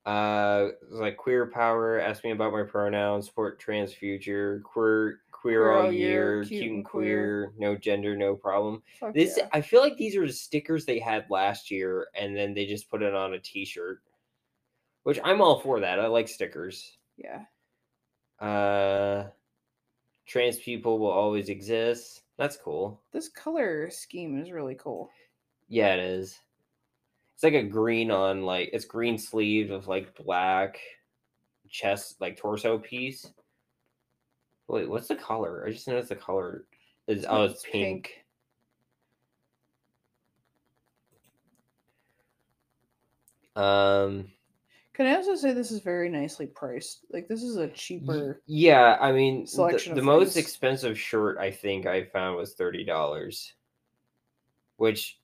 Uh 0.06 0.70
like 0.90 1.16
queer 1.18 1.46
power, 1.48 2.00
ask 2.00 2.24
me 2.24 2.32
about 2.32 2.52
my 2.52 2.64
pronouns, 2.64 3.28
support 3.28 3.60
trans 3.60 3.94
future, 3.94 4.62
queer 4.66 5.22
queer 5.32 5.62
Queer 5.62 5.72
all 5.72 5.92
year, 5.92 6.44
cute, 6.46 6.72
and 6.72 6.86
queer, 6.86 7.54
no 7.58 7.76
gender, 7.76 8.16
no 8.16 8.36
problem. 8.36 8.82
Fuck 9.00 9.14
This 9.14 9.36
yeah. 9.38 9.48
I 9.54 9.62
feel 9.62 9.82
like 9.82 9.98
these 9.98 10.16
are 10.16 10.28
the 10.28 10.34
stickers 10.34 10.86
they 10.86 11.00
had 11.00 11.30
last 11.30 11.72
year 11.72 12.08
and 12.16 12.36
then 12.36 12.54
they 12.54 12.66
just 12.66 12.90
put 12.90 13.02
it 13.02 13.14
on 13.14 13.34
a 13.34 13.40
t-shirt. 13.40 14.02
Which 15.04 15.20
I'm 15.24 15.42
all 15.42 15.60
for 15.60 15.80
that. 15.82 16.00
I 16.00 16.08
like 16.08 16.28
stickers. 16.28 16.98
yeah. 17.18 17.44
Uh 18.46 19.30
trans 20.26 20.58
people 20.58 21.00
will 21.00 21.12
always 21.12 21.50
exist. 21.50 22.24
That's 22.38 22.58
cool. 22.58 23.02
This 23.12 23.30
color 23.30 23.90
scheme 23.90 24.40
is 24.42 24.52
really 24.52 24.76
cool. 24.76 25.10
Yeah, 25.70 25.94
it 25.94 26.00
is. 26.00 26.40
It's 27.44 27.54
like 27.54 27.62
a 27.62 27.68
green 27.68 28.10
on 28.10 28.44
like 28.46 28.70
it's 28.72 28.86
green 28.86 29.18
sleeve 29.18 29.70
of 29.70 29.90
like 29.90 30.16
black 30.16 30.80
chest 31.70 32.22
like 32.22 32.38
torso 32.38 32.78
piece. 32.78 33.28
Wait, 34.70 34.88
what's 34.88 35.10
the 35.10 35.18
color? 35.18 35.66
I 35.68 35.72
just 35.74 35.86
noticed 35.90 36.08
the 36.08 36.16
color 36.16 36.64
is 37.06 37.26
oh 37.28 37.44
it's 37.44 37.66
pink. 37.70 38.12
Um 43.58 44.32
Can 44.94 45.08
I 45.08 45.16
also 45.16 45.36
say 45.36 45.52
this 45.52 45.72
is 45.72 45.82
very 45.82 46.08
nicely 46.08 46.48
priced? 46.48 47.02
Like 47.12 47.28
this 47.28 47.44
is 47.44 47.58
a 47.58 47.68
cheaper. 47.68 48.42
yeah, 48.48 48.98
I 49.02 49.12
mean 49.12 49.42
the, 49.42 49.48
selection 49.48 49.96
the 49.96 50.00
of 50.00 50.06
most 50.06 50.38
expensive 50.38 50.98
shirt 50.98 51.38
I 51.40 51.52
think 51.52 51.88
I 51.88 52.06
found 52.06 52.38
was 52.38 52.54
thirty 52.54 52.86
dollars. 52.86 53.52
Which 54.78 55.20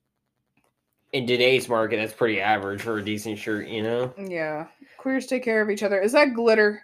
in 1.14 1.26
today's 1.28 1.68
market 1.68 1.98
that's 1.98 2.14
pretty 2.14 2.40
average 2.42 2.82
for 2.82 2.98
a 2.98 3.04
decent 3.04 3.38
shirt, 3.40 3.68
you 3.68 3.82
know? 3.84 4.14
Yeah, 4.18 4.68
queers 4.98 5.26
take 5.28 5.44
care 5.44 5.62
of 5.62 5.70
each 5.70 5.84
other. 5.84 6.00
Is 6.00 6.12
that 6.14 6.34
glitter? 6.34 6.84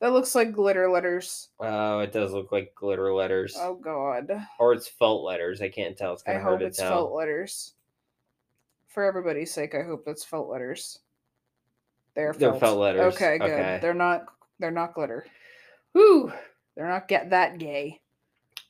That 0.00 0.12
looks 0.12 0.34
like 0.34 0.52
glitter 0.52 0.90
letters. 0.90 1.48
Oh, 1.58 2.00
it 2.00 2.12
does 2.12 2.32
look 2.32 2.52
like 2.52 2.74
glitter 2.74 3.12
letters. 3.14 3.56
Oh 3.58 3.74
God. 3.74 4.30
or 4.58 4.72
it's 4.74 4.86
felt 4.88 5.24
letters. 5.24 5.62
I 5.62 5.68
can't 5.70 5.96
tell. 5.96 6.12
It's 6.12 6.22
I 6.26 6.32
kind 6.32 6.38
of 6.38 6.42
hard 6.44 6.60
to 6.60 6.70
tell. 6.70 6.84
I 6.86 6.88
hope 6.88 6.94
it's 6.94 6.98
felt 7.08 7.12
letters. 7.12 7.72
For 8.88 9.04
everybody's 9.04 9.52
sake, 9.52 9.74
I 9.74 9.82
hope 9.82 10.04
it's 10.06 10.24
felt 10.24 10.48
letters. 10.48 10.98
They're 12.14 12.32
They're 12.34 12.50
felt. 12.50 12.60
felt 12.60 12.78
letters, 12.78 13.14
Okay, 13.14 13.38
good. 13.38 13.50
okay. 13.50 13.78
They're 13.82 13.94
not. 13.94 14.24
They're 14.58 14.70
not 14.70 14.94
glitter. 14.94 15.26
Whew. 15.92 16.32
They're 16.76 16.88
not 16.88 17.08
get 17.08 17.30
that 17.30 17.58
gay. 17.58 18.00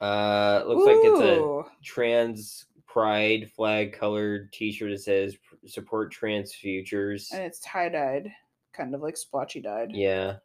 Uh, 0.01 0.62
looks 0.66 0.86
like 0.86 0.97
it's 1.01 1.20
a 1.20 1.62
trans 1.84 2.66
pride 2.97 3.51
flag 3.55 3.92
colored 3.92 4.51
T-shirt. 4.55 4.90
that 4.90 5.03
says 5.03 5.36
"Support 5.66 6.11
Trans 6.11 6.55
Futures." 6.55 7.30
and 7.30 7.42
it's 7.42 7.61
tie 7.61 7.90
dyed, 7.90 8.32
kind 8.72 8.94
of 8.94 9.03
like 9.03 9.18
splotchy 9.18 9.61
dyed. 9.61 9.90
Yeah. 9.92 10.36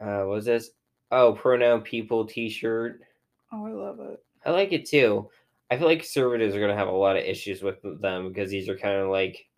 Uh, 0.00 0.22
what's 0.26 0.46
this? 0.46 0.70
Oh, 1.10 1.32
pronoun 1.32 1.80
people 1.82 2.26
T-shirt. 2.26 3.00
Oh, 3.52 3.66
I 3.66 3.72
love 3.72 3.98
it. 3.98 4.22
I 4.46 4.52
like 4.52 4.72
it 4.72 4.86
too. 4.86 5.28
I 5.68 5.78
feel 5.78 5.88
like 5.88 5.98
conservatives 5.98 6.54
are 6.54 6.60
gonna 6.60 6.76
have 6.76 6.86
a 6.86 6.92
lot 6.92 7.16
of 7.16 7.24
issues 7.24 7.60
with 7.60 7.82
them 8.00 8.28
because 8.28 8.48
these 8.48 8.68
are 8.68 8.78
kind 8.78 8.96
of 8.96 9.08
like 9.08 9.48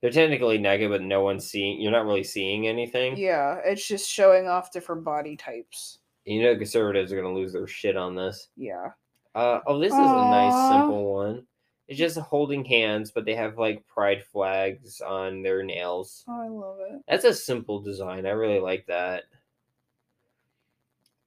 they're 0.00 0.12
technically 0.12 0.58
negative, 0.58 0.92
but 0.92 1.02
no 1.02 1.22
one's 1.22 1.50
seeing. 1.50 1.80
You're 1.80 1.90
not 1.90 2.06
really 2.06 2.22
seeing 2.22 2.68
anything. 2.68 3.16
Yeah, 3.16 3.58
it's 3.64 3.88
just 3.88 4.08
showing 4.08 4.46
off 4.46 4.70
different 4.70 5.02
body 5.02 5.36
types. 5.36 5.98
You 6.24 6.44
know, 6.44 6.56
conservatives 6.56 7.12
are 7.12 7.20
gonna 7.20 7.34
lose 7.34 7.52
their 7.52 7.66
shit 7.66 7.96
on 7.96 8.14
this. 8.14 8.48
Yeah. 8.56 8.90
Uh, 9.34 9.60
oh, 9.66 9.78
this 9.78 9.92
is 9.92 9.98
a 9.98 10.02
nice 10.02 10.70
simple 10.70 11.12
one. 11.12 11.46
It's 11.88 11.98
just 11.98 12.18
holding 12.18 12.64
hands, 12.64 13.10
but 13.10 13.24
they 13.24 13.34
have 13.34 13.58
like 13.58 13.86
pride 13.86 14.24
flags 14.24 15.00
on 15.00 15.42
their 15.42 15.62
nails. 15.62 16.24
Oh, 16.28 16.40
I 16.40 16.48
love 16.48 16.78
it. 16.80 17.02
That's 17.08 17.24
a 17.24 17.34
simple 17.34 17.80
design. 17.80 18.26
I 18.26 18.30
really 18.30 18.60
like 18.60 18.86
that. 18.86 19.24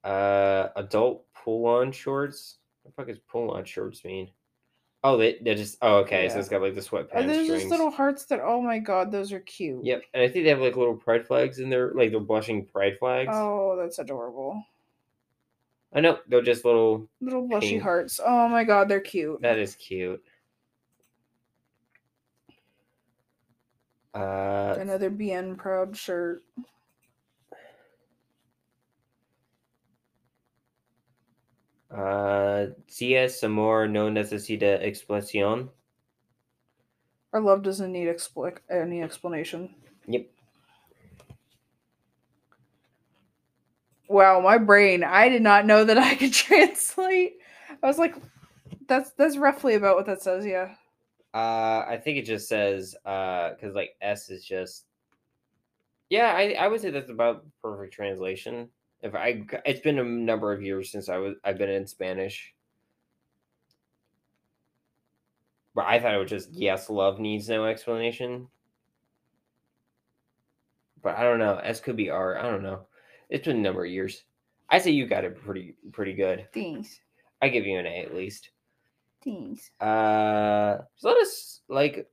Uh, 0.03 0.69
adult 0.75 1.25
pull-on 1.33 1.91
shorts. 1.91 2.57
What 2.81 2.95
the 2.95 3.01
fuck 3.01 3.07
does 3.07 3.19
pull-on 3.29 3.65
shorts 3.65 4.03
mean? 4.05 4.31
Oh, 5.03 5.15
they 5.15 5.37
they 5.41 5.53
just. 5.53 5.77
Oh, 5.81 5.97
okay. 5.97 6.27
So 6.29 6.39
it's 6.39 6.49
got 6.49 6.61
like 6.61 6.73
the 6.75 6.81
sweatpants 6.81 7.09
Oh, 7.13 7.23
there's 7.23 7.45
strings. 7.45 7.61
just 7.63 7.71
little 7.71 7.91
hearts 7.91 8.25
that. 8.25 8.39
Oh 8.41 8.61
my 8.61 8.79
god, 8.79 9.11
those 9.11 9.31
are 9.31 9.41
cute. 9.41 9.85
Yep, 9.85 10.01
and 10.13 10.23
I 10.23 10.27
think 10.27 10.43
they 10.43 10.49
have 10.49 10.59
like 10.59 10.75
little 10.75 10.95
pride 10.95 11.27
flags 11.27 11.59
in 11.59 11.69
there, 11.69 11.91
like 11.93 12.11
they're 12.11 12.19
blushing 12.19 12.65
pride 12.65 12.97
flags. 12.99 13.29
Oh, 13.31 13.77
that's 13.79 13.99
adorable. 13.99 14.63
I 15.93 16.01
know 16.01 16.19
they're 16.27 16.41
just 16.41 16.65
little. 16.65 17.07
Little 17.21 17.47
blushy 17.47 17.61
Pink. 17.61 17.83
hearts. 17.83 18.19
Oh 18.23 18.47
my 18.47 18.63
god, 18.63 18.89
they're 18.89 18.99
cute. 18.99 19.41
That 19.41 19.57
is 19.57 19.75
cute. 19.75 20.23
Uh, 24.13 24.75
Another 24.79 25.09
Bien 25.09 25.55
proud 25.55 25.95
shirt. 25.95 26.43
Uh, 31.89 32.67
es 32.99 33.43
amor 33.43 33.87
no 33.87 34.09
necesita 34.09 34.83
explicación. 34.83 35.69
Our 37.31 37.41
love 37.41 37.63
doesn't 37.63 37.91
need 37.91 38.07
expl- 38.07 38.57
any 38.69 39.01
explanation. 39.01 39.75
Yep. 40.07 40.27
Wow, 44.07 44.39
my 44.39 44.57
brain. 44.57 45.03
I 45.03 45.29
did 45.29 45.41
not 45.41 45.65
know 45.65 45.83
that 45.83 45.97
I 45.97 46.15
could 46.15 46.33
translate. 46.33 47.37
I 47.83 47.87
was 47.87 47.97
like, 47.97 48.15
that's 48.87 49.11
that's 49.11 49.37
roughly 49.37 49.75
about 49.75 49.95
what 49.95 50.05
that 50.05 50.21
says, 50.21 50.45
yeah. 50.45 50.75
Uh, 51.33 51.85
I 51.87 51.99
think 52.01 52.17
it 52.17 52.25
just 52.25 52.47
says 52.47 52.95
uh, 53.05 53.51
because 53.51 53.75
like 53.75 53.95
S 54.01 54.29
is 54.29 54.43
just. 54.43 54.85
Yeah, 56.09 56.33
I 56.33 56.55
I 56.57 56.67
would 56.67 56.79
say 56.81 56.89
that's 56.89 57.09
about 57.09 57.45
perfect 57.61 57.93
translation. 57.93 58.69
If 59.01 59.13
I 59.13 59.43
it's 59.65 59.81
been 59.81 59.99
a 59.99 60.03
number 60.03 60.53
of 60.53 60.63
years 60.63 60.89
since 60.91 61.09
I 61.09 61.17
was 61.17 61.35
I've 61.43 61.57
been 61.57 61.69
in 61.69 61.85
Spanish. 61.85 62.53
But 65.75 65.85
I 65.85 65.99
thought 65.99 66.15
it 66.15 66.17
was 66.17 66.29
just 66.29 66.51
yes, 66.53 66.89
love 66.89 67.19
needs 67.19 67.49
no 67.49 67.65
explanation. 67.65 68.47
But 71.03 71.17
I 71.17 71.23
don't 71.23 71.39
know. 71.39 71.57
S 71.57 71.79
could 71.79 71.95
be 71.97 72.09
R. 72.09 72.37
I 72.37 72.43
don't 72.43 72.63
know. 72.63 72.87
It's 73.29 73.45
been 73.45 73.57
a 73.57 73.61
number 73.61 73.85
of 73.85 73.91
years. 73.91 74.23
I 74.69 74.79
say 74.79 74.91
you 74.91 75.07
got 75.07 75.23
it 75.25 75.41
pretty 75.41 75.75
pretty 75.91 76.13
good. 76.13 76.47
Thanks. 76.53 76.99
I 77.41 77.49
give 77.49 77.65
you 77.65 77.77
an 77.79 77.85
A 77.85 78.01
at 78.01 78.15
least. 78.15 78.49
Thanks. 79.23 79.71
Uh, 79.79 80.79
so 80.95 81.09
let 81.09 81.17
us 81.17 81.61
like 81.67 82.09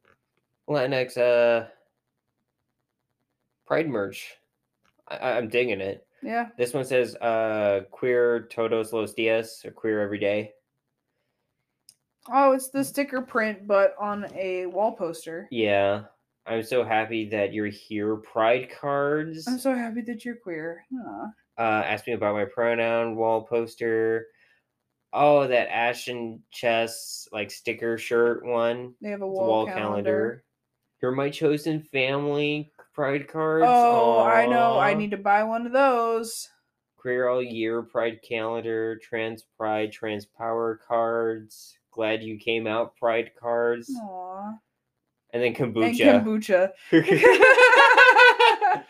Latinx 0.69 1.17
uh 1.19 1.67
Pride 3.67 3.89
merch. 3.89 4.35
I, 5.09 5.33
I'm 5.33 5.49
digging 5.49 5.81
it. 5.81 6.07
Yeah. 6.23 6.49
This 6.59 6.73
one 6.73 6.85
says 6.85 7.17
uh 7.17 7.83
queer 7.91 8.49
todos 8.51 8.93
los 8.93 9.15
dias 9.15 9.65
or 9.65 9.71
queer 9.71 10.01
every 10.01 10.19
day. 10.19 10.53
Oh, 12.33 12.53
it's 12.53 12.71
the 12.71 12.83
sticker 12.83 13.21
print, 13.21 13.67
but 13.67 13.95
on 14.01 14.27
a 14.35 14.67
wall 14.67 14.93
poster. 14.93 15.47
Yeah. 15.51 16.05
I'm 16.47 16.63
so 16.63 16.85
happy 16.85 17.29
that 17.31 17.53
you're 17.53 17.67
here. 17.67 18.17
Pride 18.17 18.71
cards. 18.81 19.47
I'm 19.49 19.59
so 19.59 19.75
happy 19.75 20.03
that 20.03 20.25
you're 20.25 20.37
queer. 20.37 20.85
Aw. 20.93 21.27
Uh, 21.57 21.83
ask 21.87 22.07
me 22.07 22.13
about 22.13 22.35
my 22.35 22.45
pronoun 22.45 23.17
wall 23.17 23.43
poster. 23.43 24.27
Oh, 25.13 25.47
that 25.47 25.69
Ashen 25.71 26.43
Chess 26.51 27.29
like 27.33 27.51
sticker 27.51 27.97
shirt 27.97 28.45
one. 28.45 28.95
They 29.01 29.11
have 29.11 29.23
a 29.23 29.27
wall, 29.27 29.47
wall 29.47 29.67
calendar. 29.67 29.83
calendar. 29.83 30.45
You're 31.01 31.13
my 31.13 31.31
chosen 31.31 31.83
family. 31.83 32.73
Pride 32.95 33.29
cards. 33.29 33.65
Oh, 33.67 34.21
I 34.21 34.47
know. 34.47 34.79
I 34.79 34.95
need 34.95 35.11
to 35.13 35.17
buy 35.17 35.45
one 35.45 35.67
of 35.67 35.73
those. 35.73 36.49
Queer 36.97 37.29
All 37.29 37.43
Year 37.43 37.83
Pride 37.83 38.21
Calendar, 38.27 38.99
Trans 39.03 39.45
Pride, 39.59 39.93
Trans 39.93 40.25
Power 40.25 40.81
cards, 40.89 41.77
Glad 41.91 42.23
You 42.23 42.39
Came 42.39 42.67
Out 42.67 42.97
Pride 42.97 43.33
cards, 43.39 43.95
Aw. 43.95 44.53
And 45.35 45.43
then 45.43 45.55
And 45.55 45.75
kombucha. 45.75 46.71
kombucha. 46.91 47.43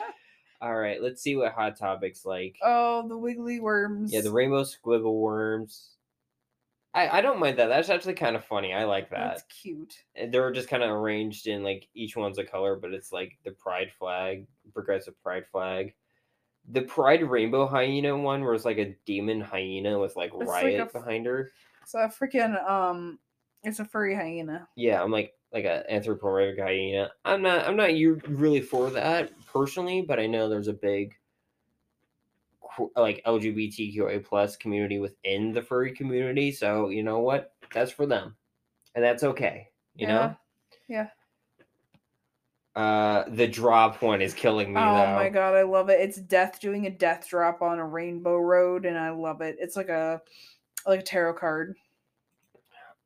All 0.61 0.75
right, 0.77 1.03
let's 1.03 1.21
see 1.21 1.37
what 1.37 1.53
Hot 1.53 1.77
Topics 1.77 2.25
like. 2.25 2.57
oh, 2.63 3.07
the 3.09 3.19
wiggly 3.19 3.61
worms. 3.61 4.13
Yeah, 4.13 4.21
the 4.23 4.31
rainbow 4.33 4.63
squiggle 4.63 5.21
worms. 5.21 5.91
I, 6.95 7.19
I 7.19 7.21
don't 7.23 7.41
mind 7.41 7.59
that. 7.59 7.67
That's 7.67 7.91
actually 7.91 8.15
kind 8.15 8.37
of 8.37 8.45
funny. 8.45 8.73
I 8.73 8.85
like 8.85 9.11
that. 9.11 9.37
That's 9.39 9.43
cute. 9.63 9.95
And 10.15 10.33
They're 10.33 10.53
just 10.53 10.69
kind 10.69 10.83
of 10.85 10.91
arranged 10.91 11.49
in 11.49 11.65
like 11.65 11.89
each 11.95 12.17
one's 12.17 12.39
a 12.39 12.45
color, 12.45 12.77
but 12.77 12.95
it's 12.95 13.13
like 13.13 13.33
the 13.45 13.51
pride 13.51 13.91
flag, 13.99 14.47
progressive 14.73 15.21
pride 15.23 15.45
flag. 15.51 15.93
The 16.71 16.83
pride 16.83 17.29
rainbow 17.29 17.67
hyena 17.67 18.17
one 18.17 18.43
where 18.45 18.55
it's 18.55 18.65
like 18.65 18.79
a 18.79 18.95
demon 19.07 19.41
hyena 19.41 19.99
with 19.99 20.15
like 20.17 20.31
It's 20.39 20.49
like 20.49 20.65
riot 20.65 20.93
behind 20.93 21.27
her. 21.27 21.51
It's 21.83 21.95
a 21.95 22.09
freaking 22.09 22.57
um, 22.67 23.19
it's 23.65 23.81
a 23.81 23.85
furry 23.85 24.15
hyena. 24.15 24.69
Yeah, 24.77 25.03
I'm 25.03 25.11
like 25.11 25.35
like 25.53 25.65
a 25.65 25.91
anthropomorphic 25.93 26.59
hyena. 26.59 27.11
I'm 27.25 27.43
not 27.43 27.67
I'm 27.67 27.77
not 27.77 27.95
you 27.95 28.21
really 28.29 28.61
for 28.61 28.91
that 28.91 29.33
personally, 29.47 30.03
but 30.03 30.19
I 30.19 30.27
know 30.27 30.49
there's 30.49 30.69
a 30.69 30.73
big 30.73 31.15
like 32.97 33.23
LGBTQA 33.25 34.25
plus 34.25 34.57
community 34.57 34.99
within 34.99 35.53
the 35.53 35.63
furry 35.63 35.93
community. 35.93 36.51
So 36.53 36.89
you 36.89 37.03
know 37.03 37.21
what? 37.21 37.53
That's 37.73 37.93
for 37.93 38.07
them, 38.07 38.37
and 38.95 39.05
that's 39.05 39.23
okay. 39.25 39.69
You 39.97 40.09
know. 40.09 40.37
Yeah. 40.89 41.09
Uh, 42.75 43.25
the 43.29 43.47
drop 43.47 44.03
one 44.03 44.21
is 44.21 44.35
killing 44.35 44.73
me 44.73 44.81
Oh 44.81 44.95
though. 44.97 45.15
my 45.15 45.29
god, 45.29 45.55
I 45.55 45.63
love 45.63 45.89
it. 45.91 46.01
It's 46.01 46.17
death 46.21 46.59
doing 46.61 46.87
a 46.87 46.91
death 46.91 47.29
drop 47.29 47.63
on 47.63 47.79
a 47.79 47.87
rainbow 47.87 48.37
road, 48.39 48.85
and 48.85 48.99
I 48.99 49.11
love 49.11 49.41
it. 49.43 49.57
It's 49.61 49.77
like 49.77 49.89
a 49.89 50.21
like 50.87 51.01
a 51.01 51.05
tarot 51.05 51.35
card. 51.35 51.77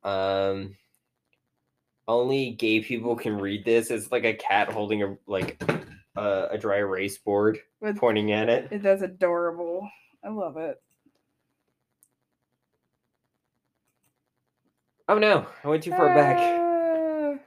Um, 0.04 0.76
only 2.06 2.50
gay 2.52 2.80
people 2.80 3.16
can 3.16 3.36
read 3.38 3.64
this. 3.64 3.90
It's 3.90 4.10
like 4.10 4.24
a 4.24 4.34
cat 4.34 4.70
holding 4.72 5.02
a 5.02 5.16
like 5.26 5.62
a, 6.16 6.48
a 6.52 6.58
dry 6.58 6.78
erase 6.78 7.18
board, 7.18 7.58
With 7.80 7.98
pointing 7.98 8.32
at 8.32 8.48
it. 8.48 8.68
it, 8.72 8.82
that's 8.82 9.02
adorable. 9.02 9.88
I 10.24 10.28
love 10.28 10.56
it. 10.56 10.80
Oh 15.08 15.18
no, 15.18 15.46
I 15.64 15.68
went 15.68 15.82
too 15.82 15.90
far 15.90 16.14
back. 16.14 17.38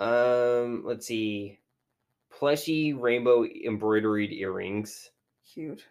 Ah, 0.00 0.04
Um, 0.04 0.82
let's 0.84 1.06
see. 1.06 1.58
Plushy 2.30 2.92
rainbow 2.94 3.44
embroidered 3.44 4.32
earrings. 4.32 5.10
Cute. 5.52 5.84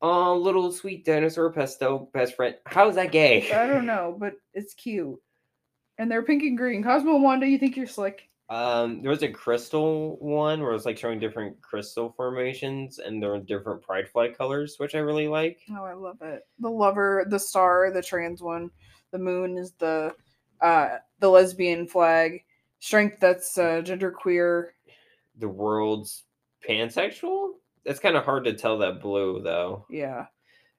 Oh, 0.00 0.36
little 0.36 0.70
sweet 0.70 1.04
dinosaur 1.04 1.50
pesto 1.50 2.08
best 2.12 2.36
friend. 2.36 2.54
How's 2.66 2.94
that 2.94 3.10
gay? 3.10 3.50
I 3.52 3.66
don't 3.66 3.86
know, 3.86 4.16
but 4.18 4.34
it's 4.54 4.74
cute. 4.74 5.20
And 5.98 6.10
they're 6.10 6.22
pink 6.22 6.44
and 6.44 6.56
green. 6.56 6.84
Cosmo 6.84 7.14
and 7.16 7.24
Wanda, 7.24 7.46
you 7.46 7.58
think 7.58 7.76
you're 7.76 7.88
slick? 7.88 8.28
Um, 8.50 9.02
there 9.02 9.10
was 9.10 9.22
a 9.22 9.28
crystal 9.28 10.16
one 10.20 10.60
where 10.60 10.70
it 10.70 10.74
was 10.74 10.86
like 10.86 10.96
showing 10.96 11.18
different 11.18 11.60
crystal 11.60 12.14
formations 12.16 12.98
and 12.98 13.22
there 13.22 13.30
were 13.30 13.40
different 13.40 13.82
pride 13.82 14.08
flag 14.08 14.38
colors, 14.38 14.76
which 14.78 14.94
I 14.94 15.00
really 15.00 15.28
like. 15.28 15.58
Oh, 15.70 15.84
I 15.84 15.92
love 15.92 16.22
it. 16.22 16.46
The 16.60 16.70
lover, 16.70 17.26
the 17.28 17.38
star, 17.38 17.90
the 17.92 18.02
trans 18.02 18.40
one. 18.40 18.70
The 19.10 19.18
moon 19.18 19.58
is 19.58 19.72
the 19.72 20.14
uh 20.62 20.96
the 21.18 21.28
lesbian 21.28 21.86
flag. 21.86 22.44
Strength 22.78 23.20
that's 23.20 23.58
uh 23.58 23.82
genderqueer. 23.84 24.68
The 25.38 25.48
world's 25.48 26.24
pansexual? 26.66 27.50
That's 27.88 28.00
kind 28.00 28.18
of 28.18 28.24
hard 28.26 28.44
to 28.44 28.52
tell 28.52 28.76
that 28.80 29.00
blue 29.00 29.40
though. 29.42 29.86
Yeah, 29.88 30.26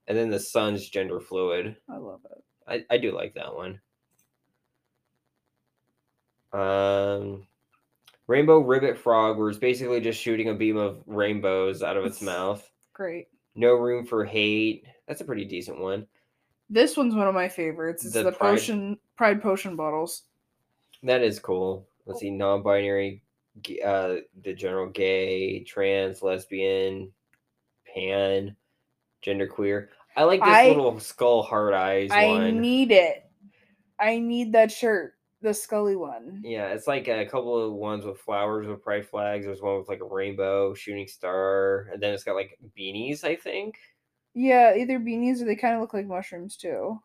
And 0.07 0.15
then 0.15 0.29
the 0.29 0.39
sun's 0.39 0.87
gender 0.87 1.19
fluid. 1.19 1.75
I 1.89 1.97
love 1.97 2.19
it. 2.31 2.43
I, 2.67 2.93
I 2.93 2.97
do 2.99 3.11
like 3.15 3.33
that 3.33 3.55
one. 3.55 3.81
Um, 6.53 7.47
Rainbow 8.27 8.59
Ribbit 8.59 8.99
Frog, 8.99 9.39
where 9.39 9.49
it's 9.49 9.57
basically 9.57 10.01
just 10.01 10.21
shooting 10.21 10.49
a 10.49 10.53
beam 10.53 10.77
of 10.77 11.01
rainbows 11.07 11.81
out 11.81 11.97
of 11.97 12.05
its 12.05 12.17
It's- 12.21 12.25
mouth. 12.25 12.69
Great. 12.93 13.27
No 13.55 13.73
Room 13.73 14.05
for 14.05 14.23
Hate. 14.23 14.85
That's 15.07 15.21
a 15.21 15.25
pretty 15.25 15.45
decent 15.45 15.79
one. 15.79 16.05
This 16.69 16.95
one's 16.95 17.15
one 17.15 17.27
of 17.27 17.33
my 17.33 17.49
favorites. 17.49 18.05
It's 18.05 18.13
The 18.13 18.21
the, 18.23 18.31
Pride- 18.33 18.51
potion 18.57 18.99
pride 19.17 19.41
potion 19.41 19.75
bottles. 19.75 20.25
That 21.01 21.23
is 21.23 21.39
cool. 21.39 21.87
Let's 22.05 22.19
see, 22.19 22.29
non-binary, 22.29 23.23
uh, 23.85 24.15
the 24.43 24.53
general 24.53 24.87
gay, 24.87 25.63
trans, 25.63 26.21
lesbian, 26.21 27.11
pan, 27.93 28.55
genderqueer. 29.25 29.87
I 30.15 30.23
like 30.23 30.39
this 30.41 30.49
I- 30.49 30.67
little 30.67 30.99
skull 30.99 31.43
heart 31.43 31.73
eyes 31.73 32.09
I 32.11 32.25
one. 32.27 32.59
need 32.61 32.91
it. 32.91 33.23
I 33.99 34.19
need 34.19 34.53
that 34.53 34.71
shirt. 34.71 35.13
The 35.41 35.53
Scully 35.53 35.95
one. 35.95 36.41
Yeah, 36.43 36.67
it's 36.73 36.85
like 36.85 37.07
a 37.07 37.25
couple 37.25 37.57
of 37.65 37.71
ones 37.73 38.03
with 38.03 38.19
flowers 38.19 38.67
with 38.67 38.83
pride 38.83 39.07
flags. 39.07 39.45
There's 39.45 39.61
one 39.61 39.77
with 39.77 39.87
like 39.87 40.01
a 40.01 40.05
rainbow, 40.05 40.73
shooting 40.73 41.07
star, 41.07 41.87
and 41.93 42.03
then 42.03 42.13
it's 42.13 42.25
got 42.25 42.35
like 42.35 42.57
beanies, 42.77 43.23
I 43.23 43.37
think. 43.37 43.75
Yeah, 44.33 44.75
either 44.75 44.99
beanies 44.99 45.41
or 45.41 45.45
they 45.45 45.55
kind 45.55 45.75
of 45.75 45.81
look 45.81 45.93
like 45.93 46.05
mushrooms 46.07 46.57
too. 46.57 46.99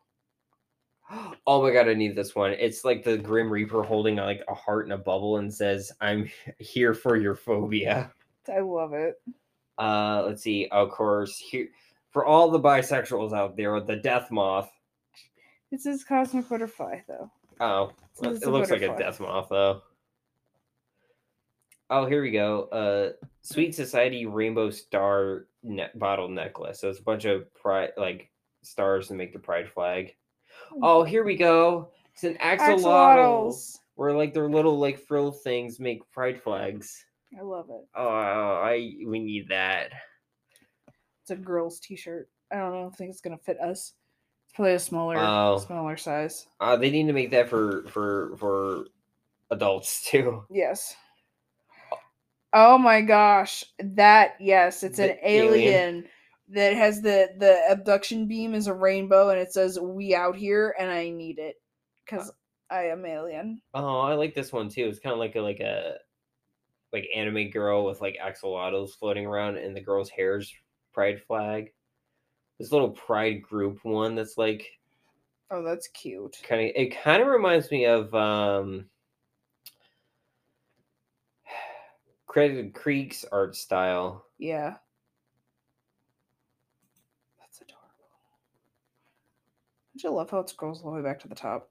Oh 1.45 1.61
my 1.61 1.71
god, 1.71 1.87
I 1.87 1.93
need 1.93 2.15
this 2.15 2.35
one. 2.35 2.51
It's 2.53 2.83
like 2.83 3.03
the 3.03 3.17
Grim 3.17 3.49
Reaper 3.51 3.83
holding 3.83 4.15
like 4.15 4.41
a 4.47 4.55
heart 4.55 4.87
in 4.87 4.91
a 4.91 4.97
bubble 4.97 5.37
and 5.37 5.53
says, 5.53 5.91
"I'm 6.01 6.29
here 6.59 6.93
for 6.93 7.15
your 7.15 7.35
phobia." 7.35 8.11
I 8.51 8.59
love 8.59 8.93
it. 8.93 9.21
Uh, 9.77 10.23
let's 10.25 10.41
see. 10.41 10.67
Of 10.71 10.89
course, 10.89 11.37
here 11.37 11.67
for 12.11 12.25
all 12.25 12.49
the 12.49 12.59
bisexuals 12.59 13.33
out 13.33 13.55
there, 13.57 13.79
the 13.81 13.97
death 13.97 14.31
moth. 14.31 14.71
This 15.71 15.85
is 15.85 16.03
cosmic 16.03 16.47
butterfly 16.49 17.01
though. 17.07 17.29
Oh, 17.59 17.91
So 18.13 18.21
well, 18.23 18.33
it's 18.35 18.43
it 18.43 18.49
a 18.49 18.51
looks 18.51 18.71
like 18.71 18.81
a 18.81 18.97
death 18.97 19.19
moth 19.19 19.47
though. 19.49 19.81
Oh, 21.89 22.05
here 22.07 22.21
we 22.23 22.31
go. 22.31 22.63
Uh, 22.69 23.25
Sweet 23.41 23.75
Society 23.75 24.25
Rainbow 24.25 24.69
Star 24.71 25.45
ne- 25.61 25.89
bottle 25.95 26.29
necklace. 26.29 26.79
So 26.79 26.89
it's 26.89 26.99
a 26.99 27.03
bunch 27.03 27.25
of 27.25 27.53
pride 27.53 27.91
like 27.97 28.31
stars 28.63 29.07
to 29.09 29.13
make 29.13 29.33
the 29.33 29.39
pride 29.39 29.69
flag. 29.69 30.15
Oh, 30.81 31.03
here 31.03 31.23
we 31.23 31.35
go. 31.35 31.89
It's 32.13 32.23
an 32.23 32.35
axolotl. 32.35 32.83
Axolotls. 32.83 33.79
Where 33.95 34.13
like 34.13 34.33
their 34.33 34.49
little 34.49 34.77
like 34.77 34.99
frill 34.99 35.31
things 35.31 35.79
make 35.79 36.09
pride 36.11 36.41
flags. 36.41 37.05
I 37.37 37.41
love 37.41 37.69
it. 37.69 37.85
Oh, 37.95 38.07
I 38.09 38.93
we 39.05 39.19
need 39.19 39.47
that. 39.49 39.91
It's 41.21 41.31
a 41.31 41.35
girl's 41.35 41.79
t-shirt. 41.79 42.29
I 42.51 42.57
don't 42.57 42.71
know. 42.73 42.87
I 42.91 42.95
think 42.95 43.09
it's 43.09 43.21
gonna 43.21 43.37
fit 43.37 43.59
us. 43.59 43.93
It's 44.45 44.53
probably 44.55 44.73
a 44.73 44.79
smaller, 44.79 45.15
Oh. 45.17 45.57
smaller 45.57 45.97
size. 45.97 46.47
Uh, 46.59 46.75
they 46.75 46.89
need 46.91 47.07
to 47.07 47.13
make 47.13 47.31
that 47.31 47.49
for 47.49 47.83
for 47.87 48.35
for 48.37 48.85
adults 49.49 50.03
too. 50.09 50.43
Yes. 50.49 50.95
Oh 52.53 52.77
my 52.77 53.01
gosh, 53.01 53.65
that 53.79 54.35
yes, 54.39 54.83
it's 54.83 54.99
an 54.99 55.17
alien. 55.23 55.53
alien 55.53 56.05
that 56.49 56.73
has 56.75 57.01
the 57.01 57.29
the 57.37 57.59
abduction 57.69 58.27
beam 58.27 58.53
is 58.53 58.67
a 58.67 58.73
rainbow 58.73 59.29
and 59.29 59.39
it 59.39 59.51
says 59.53 59.79
"We 59.79 60.13
out 60.15 60.35
here" 60.35 60.75
and 60.79 60.89
I 60.91 61.09
need 61.09 61.39
it 61.39 61.55
because 62.05 62.31
I 62.69 62.83
am 62.85 63.05
alien. 63.05 63.61
Oh, 63.73 63.99
I 63.99 64.13
like 64.13 64.33
this 64.35 64.51
one 64.53 64.69
too. 64.69 64.85
It's 64.87 64.99
kind 64.99 65.13
of 65.13 65.19
like 65.19 65.35
a 65.35 65.41
like 65.41 65.59
a 65.59 65.95
like 66.93 67.07
anime 67.15 67.49
girl 67.49 67.85
with 67.85 68.01
like 68.01 68.17
axolotls 68.23 68.91
floating 68.97 69.25
around, 69.25 69.57
and 69.57 69.75
the 69.75 69.81
girl's 69.81 70.09
hair's 70.09 70.53
pride 70.93 71.21
flag. 71.21 71.71
This 72.59 72.71
little 72.71 72.91
pride 72.91 73.41
group 73.41 73.79
one 73.83 74.15
that's 74.15 74.37
like 74.37 74.65
Oh, 75.51 75.61
that's 75.63 75.87
cute. 75.89 76.37
kind 76.43 76.61
of 76.69 76.71
it 76.75 76.95
kind 76.95 77.21
of 77.21 77.27
reminds 77.27 77.69
me 77.71 77.85
of 77.85 78.13
um 78.15 78.85
Credit 82.27 82.73
Creek's 82.73 83.25
art 83.31 83.55
style. 83.55 84.25
Yeah. 84.37 84.75
That's 87.39 87.61
adorable. 87.61 87.85
You 89.95 90.09
love 90.11 90.29
how 90.29 90.39
it 90.39 90.49
scrolls 90.49 90.83
all 90.83 90.91
the 90.91 90.97
way 90.97 91.03
back 91.03 91.19
to 91.21 91.27
the 91.27 91.35
top 91.35 91.69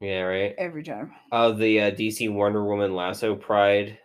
Yeah, 0.00 0.20
right. 0.22 0.54
every 0.58 0.82
time? 0.82 1.12
Oh, 1.32 1.52
the 1.52 1.80
uh, 1.80 1.90
DC 1.90 2.32
Wonder 2.32 2.64
Woman 2.64 2.94
lasso 2.94 3.34
pride 3.34 3.98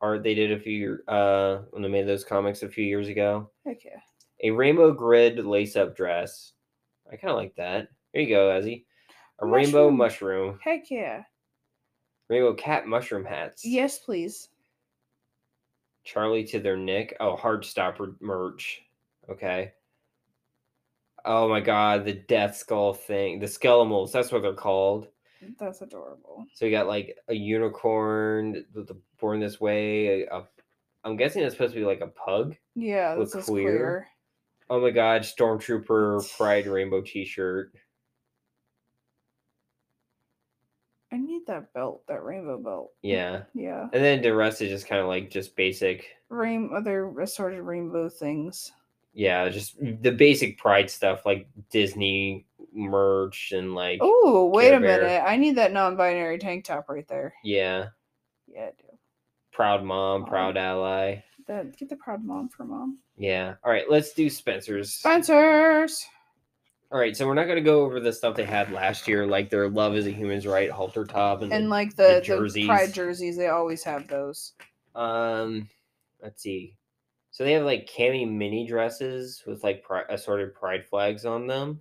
art 0.00 0.22
they 0.22 0.34
did 0.34 0.52
a 0.52 0.60
few 0.60 0.98
uh 1.08 1.58
when 1.70 1.82
they 1.82 1.88
made 1.88 2.06
those 2.06 2.24
comics 2.24 2.62
a 2.62 2.68
few 2.68 2.84
years 2.84 3.08
ago. 3.08 3.50
Heck 3.66 3.84
yeah. 3.84 3.98
A 4.44 4.50
rainbow 4.50 4.92
grid 4.92 5.44
lace 5.44 5.74
up 5.76 5.96
dress. 5.96 6.52
I 7.10 7.16
kind 7.16 7.30
of 7.32 7.36
like 7.36 7.56
that. 7.56 7.88
There 8.12 8.22
you 8.22 8.28
go, 8.28 8.48
Ezzy. 8.50 8.84
A 9.40 9.46
rainbow 9.46 9.90
Mushroom. 9.90 9.96
mushroom. 9.96 10.58
Heck 10.62 10.90
yeah. 10.90 11.22
Rainbow 12.28 12.54
cat 12.54 12.86
mushroom 12.86 13.24
hats. 13.24 13.64
Yes, 13.64 13.98
please. 13.98 14.48
Charlie 16.04 16.44
to 16.44 16.60
their 16.60 16.76
Nick. 16.76 17.16
Oh, 17.20 17.36
Heartstopper 17.36 18.14
merch. 18.20 18.82
Okay. 19.30 19.72
Oh 21.30 21.46
my 21.46 21.60
god, 21.60 22.06
the 22.06 22.14
death 22.14 22.56
skull 22.56 22.94
thing. 22.94 23.38
The 23.38 23.44
skelemals, 23.46 24.12
that's 24.12 24.32
what 24.32 24.40
they're 24.40 24.54
called. 24.54 25.08
That's 25.60 25.82
adorable. 25.82 26.46
So 26.54 26.64
you 26.64 26.70
got 26.70 26.86
like 26.86 27.16
a 27.28 27.34
unicorn, 27.34 28.64
the, 28.74 28.82
the 28.82 28.96
born 29.20 29.38
this 29.38 29.60
way, 29.60 30.22
a, 30.22 30.44
I'm 31.04 31.16
guessing 31.18 31.42
it's 31.42 31.54
supposed 31.54 31.74
to 31.74 31.80
be 31.80 31.84
like 31.84 32.00
a 32.00 32.06
pug. 32.06 32.56
Yeah, 32.74 33.14
this 33.14 33.34
is 33.34 33.44
queer. 33.44 33.62
queer. 33.76 34.08
Oh 34.70 34.80
my 34.80 34.88
god, 34.90 35.20
Stormtrooper 35.20 36.34
Pride 36.36 36.66
Rainbow 36.66 37.02
T-shirt. 37.02 37.74
I 41.12 41.18
need 41.18 41.46
that 41.46 41.72
belt, 41.74 42.02
that 42.08 42.22
rainbow 42.24 42.58
belt. 42.58 42.92
Yeah, 43.02 43.42
Yeah. 43.54 43.82
and 43.92 44.02
then 44.02 44.22
the 44.22 44.34
rest 44.34 44.60
is 44.62 44.70
just 44.70 44.86
kind 44.88 45.00
of 45.02 45.08
like 45.08 45.30
just 45.30 45.56
basic. 45.56 46.06
Rain 46.30 46.70
other 46.74 47.08
assorted 47.20 47.62
rainbow 47.62 48.08
things. 48.08 48.72
Yeah, 49.18 49.48
just 49.48 49.76
the 49.80 50.12
basic 50.12 50.58
Pride 50.58 50.88
stuff 50.88 51.26
like 51.26 51.48
Disney 51.72 52.46
merch 52.72 53.50
and 53.50 53.74
like 53.74 53.98
Oh, 54.00 54.48
wait 54.54 54.72
a 54.72 54.78
minute. 54.78 55.24
I 55.26 55.34
need 55.36 55.56
that 55.56 55.72
non-binary 55.72 56.38
tank 56.38 56.64
top 56.64 56.88
right 56.88 57.06
there. 57.08 57.34
yeah, 57.42 57.88
Yeah, 58.46 58.66
I 58.66 58.70
do. 58.80 58.96
proud 59.50 59.82
mom, 59.82 60.22
Oh. 60.22 60.26
proud 60.26 60.56
ally. 60.56 61.16
That 61.48 61.76
get 61.76 61.88
the 61.88 61.96
proud 61.96 62.22
mom 62.24 62.48
for 62.48 62.64
mom. 62.64 62.98
Yeah. 63.16 63.54
All 63.64 63.72
right, 63.72 63.90
let's 63.90 64.12
do 64.12 64.30
Spencer's. 64.30 64.92
Spencer's. 64.92 66.06
All 66.92 67.00
right, 67.00 67.16
so 67.16 67.26
we're 67.26 67.34
not 67.34 67.46
going 67.46 67.56
to 67.56 67.60
go 67.62 67.82
over 67.82 67.98
the 67.98 68.12
stuff 68.12 68.36
they 68.36 68.44
had 68.44 68.70
last 68.70 69.08
year, 69.08 69.26
like 69.26 69.50
their 69.50 69.68
"Love 69.68 69.96
is 69.96 70.06
a 70.06 70.10
Human's 70.12 70.46
Right" 70.46 70.70
halter 70.70 71.04
top 71.04 71.42
and, 71.42 71.52
And 71.52 71.64
the- 71.64 71.70
like 71.70 71.96
the 71.96 72.22
the, 72.24 72.50
the, 72.54 72.66
pride 72.66 72.94
jerseys, 72.94 73.36
they 73.36 73.48
always 73.48 73.82
have 73.82 74.06
those. 74.06 74.52
um, 74.94 75.68
let's 76.22 76.40
see. 76.40 76.76
So 77.38 77.44
they 77.44 77.52
have 77.52 77.62
like 77.62 77.88
cami 77.88 78.28
mini 78.28 78.66
dresses 78.66 79.44
with 79.46 79.62
like 79.62 79.84
pri- 79.84 80.02
assorted 80.10 80.56
pride 80.56 80.84
flags 80.84 81.24
on 81.24 81.46
them. 81.46 81.80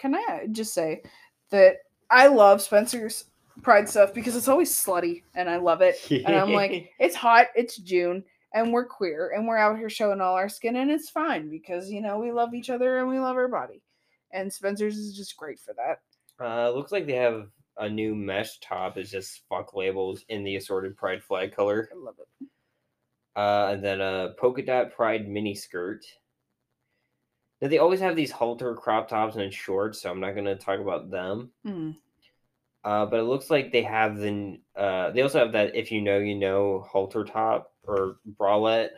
Can 0.00 0.16
I 0.16 0.48
just 0.50 0.74
say 0.74 1.02
that 1.50 1.76
I 2.10 2.26
love 2.26 2.60
Spencer's 2.60 3.26
pride 3.62 3.88
stuff 3.88 4.12
because 4.12 4.34
it's 4.34 4.48
always 4.48 4.74
slutty 4.74 5.22
and 5.36 5.48
I 5.48 5.58
love 5.58 5.80
it. 5.80 5.94
And 6.10 6.34
I'm 6.34 6.52
like, 6.52 6.90
it's 6.98 7.14
hot, 7.14 7.46
it's 7.54 7.76
June, 7.76 8.24
and 8.52 8.72
we're 8.72 8.84
queer 8.84 9.30
and 9.32 9.46
we're 9.46 9.56
out 9.58 9.78
here 9.78 9.88
showing 9.88 10.20
all 10.20 10.34
our 10.34 10.48
skin 10.48 10.74
and 10.74 10.90
it's 10.90 11.08
fine 11.08 11.50
because 11.50 11.88
you 11.88 12.00
know 12.00 12.18
we 12.18 12.32
love 12.32 12.52
each 12.52 12.68
other 12.68 12.98
and 12.98 13.08
we 13.08 13.20
love 13.20 13.36
our 13.36 13.46
body. 13.46 13.84
And 14.32 14.52
Spencer's 14.52 14.96
is 14.96 15.16
just 15.16 15.36
great 15.36 15.60
for 15.60 15.72
that. 15.74 16.00
uh, 16.44 16.70
looks 16.70 16.90
like 16.90 17.06
they 17.06 17.12
have 17.12 17.46
a 17.76 17.88
new 17.88 18.16
mesh 18.16 18.58
top. 18.58 18.96
It's 18.96 19.12
just 19.12 19.42
fuck 19.48 19.72
labels 19.72 20.24
in 20.28 20.42
the 20.42 20.56
assorted 20.56 20.96
pride 20.96 21.22
flag 21.22 21.54
color. 21.54 21.88
I 21.92 21.96
love 21.96 22.16
it. 22.18 22.48
Uh, 23.36 23.68
and 23.72 23.84
then 23.84 24.00
a 24.00 24.34
polka 24.38 24.62
dot 24.62 24.92
pride 24.92 25.28
mini 25.28 25.54
skirt. 25.54 26.04
Now 27.60 27.68
they 27.68 27.78
always 27.78 28.00
have 28.00 28.16
these 28.16 28.30
halter 28.32 28.74
crop 28.74 29.08
tops 29.08 29.36
and 29.36 29.52
shorts, 29.52 30.02
so 30.02 30.10
I'm 30.10 30.20
not 30.20 30.34
gonna 30.34 30.56
talk 30.56 30.80
about 30.80 31.10
them. 31.10 31.50
Hmm. 31.64 31.90
Uh, 32.82 33.04
but 33.04 33.20
it 33.20 33.24
looks 33.24 33.50
like 33.50 33.72
they 33.72 33.82
have 33.82 34.16
the. 34.16 34.58
Uh, 34.74 35.10
they 35.10 35.22
also 35.22 35.38
have 35.38 35.52
that 35.52 35.74
if 35.74 35.92
you 35.92 36.00
know 36.00 36.18
you 36.18 36.34
know 36.34 36.86
halter 36.88 37.24
top 37.24 37.72
or 37.84 38.16
bralette. 38.38 38.90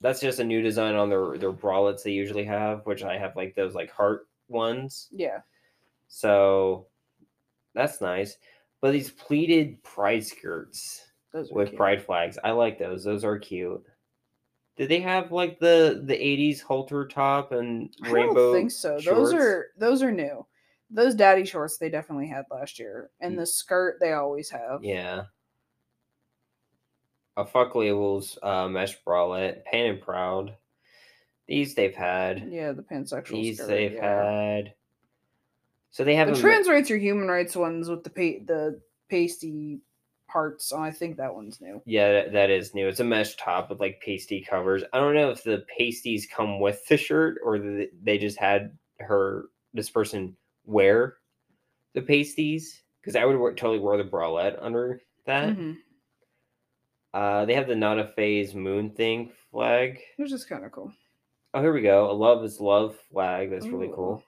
That's 0.00 0.20
just 0.20 0.40
a 0.40 0.44
new 0.44 0.62
design 0.62 0.94
on 0.94 1.08
their 1.08 1.36
their 1.38 1.52
bralettes 1.52 2.02
they 2.02 2.12
usually 2.12 2.44
have, 2.44 2.84
which 2.84 3.02
I 3.02 3.18
have 3.18 3.34
like 3.34 3.54
those 3.54 3.74
like 3.74 3.90
heart 3.90 4.28
ones. 4.48 5.08
Yeah. 5.10 5.40
So 6.08 6.86
that's 7.74 8.00
nice. 8.00 8.36
But 8.80 8.92
these 8.92 9.10
pleated 9.10 9.82
pride 9.82 10.24
skirts 10.24 11.05
Those 11.36 11.52
with 11.52 11.68
cute. 11.68 11.76
pride 11.78 12.02
flags. 12.02 12.38
I 12.42 12.50
like 12.52 12.78
those. 12.78 13.04
Those 13.04 13.24
are 13.24 13.38
cute. 13.38 13.84
Did 14.76 14.88
they 14.88 15.00
have 15.00 15.32
like 15.32 15.58
the 15.58 16.02
the 16.04 16.14
eighties 16.16 16.60
halter 16.60 17.06
top 17.06 17.52
and 17.52 17.94
rainbow? 18.00 18.30
I 18.30 18.34
don't 18.34 18.54
think 18.54 18.70
so. 18.70 18.98
shorts? 18.98 19.04
Those 19.18 19.34
are 19.34 19.66
those 19.78 20.02
are 20.02 20.12
new. 20.12 20.46
Those 20.90 21.14
daddy 21.14 21.44
shorts 21.44 21.78
they 21.78 21.88
definitely 21.90 22.28
had 22.28 22.44
last 22.50 22.78
year, 22.78 23.10
and 23.20 23.34
Mm. 23.34 23.38
the 23.38 23.46
skirt 23.46 23.98
they 24.00 24.12
always 24.12 24.50
have. 24.50 24.82
yeah. 24.84 25.24
A 27.38 27.44
fuck 27.44 27.74
labels 27.74 28.38
uh, 28.42 28.66
mesh 28.68 28.96
bralette, 29.04 29.64
pan 29.66 29.86
and 29.90 30.00
proud. 30.00 30.54
These 31.46 31.74
they've 31.74 31.94
had. 31.94 32.48
Yeah, 32.50 32.72
the 32.72 32.82
pansexual 32.82 33.28
These 33.32 33.58
skirt. 33.58 33.68
they've 33.68 33.92
yeah. 33.92 34.24
had. 34.54 34.74
So 35.90 36.02
they 36.04 36.14
have 36.16 36.28
The 36.34 36.40
trans 36.40 36.68
rights 36.68 36.90
or 36.90 36.96
human 36.96 37.28
rights 37.28 37.54
ones 37.56 37.88
with 37.88 38.04
the 38.04 38.10
pa- 38.10 38.44
the 38.46 38.80
pasty 39.10 39.80
parts. 40.28 40.72
I 40.72 40.90
think 40.90 41.16
that 41.16 41.34
one's 41.34 41.60
new. 41.60 41.80
Yeah, 41.86 42.12
that- 42.12 42.32
that 42.32 42.50
is 42.50 42.74
new. 42.74 42.88
It's 42.88 43.00
a 43.00 43.04
mesh 43.04 43.36
top 43.36 43.70
with 43.70 43.80
like 43.80 44.00
pasty 44.00 44.40
covers. 44.40 44.82
I 44.92 44.98
don't 44.98 45.14
know 45.14 45.30
if 45.30 45.42
the 45.44 45.64
pasties 45.78 46.26
come 46.26 46.60
with 46.60 46.84
the 46.88 46.96
shirt 46.96 47.38
or 47.44 47.58
th- 47.58 47.90
they 48.02 48.18
just 48.18 48.38
had 48.38 48.76
her 49.00 49.46
this 49.74 49.90
person 49.90 50.36
wear 50.64 51.18
the 51.94 52.02
pasties 52.02 52.82
because 53.00 53.16
I 53.16 53.24
would 53.24 53.36
wear, 53.38 53.54
totally 53.54 53.78
wear 53.78 53.96
the 53.96 54.04
bralette 54.08 54.58
under 54.60 55.00
that. 55.26 55.56
Mhm. 55.56 55.76
Uh, 57.14 57.44
they 57.46 57.54
have 57.54 57.66
the 57.68 57.74
not 57.76 57.98
a 57.98 58.06
phase 58.08 58.54
moon 58.54 58.90
thing 58.90 59.32
flag. 59.50 60.00
Which 60.16 60.32
is 60.32 60.44
kind 60.44 60.64
of 60.64 60.72
cool. 60.72 60.92
Oh, 61.54 61.62
here 61.62 61.72
we 61.72 61.80
go. 61.80 62.10
A 62.10 62.12
love 62.12 62.44
is 62.44 62.60
love 62.60 62.98
flag. 63.10 63.50
That's 63.50 63.66
really 63.66 63.88
cool. 63.94 64.22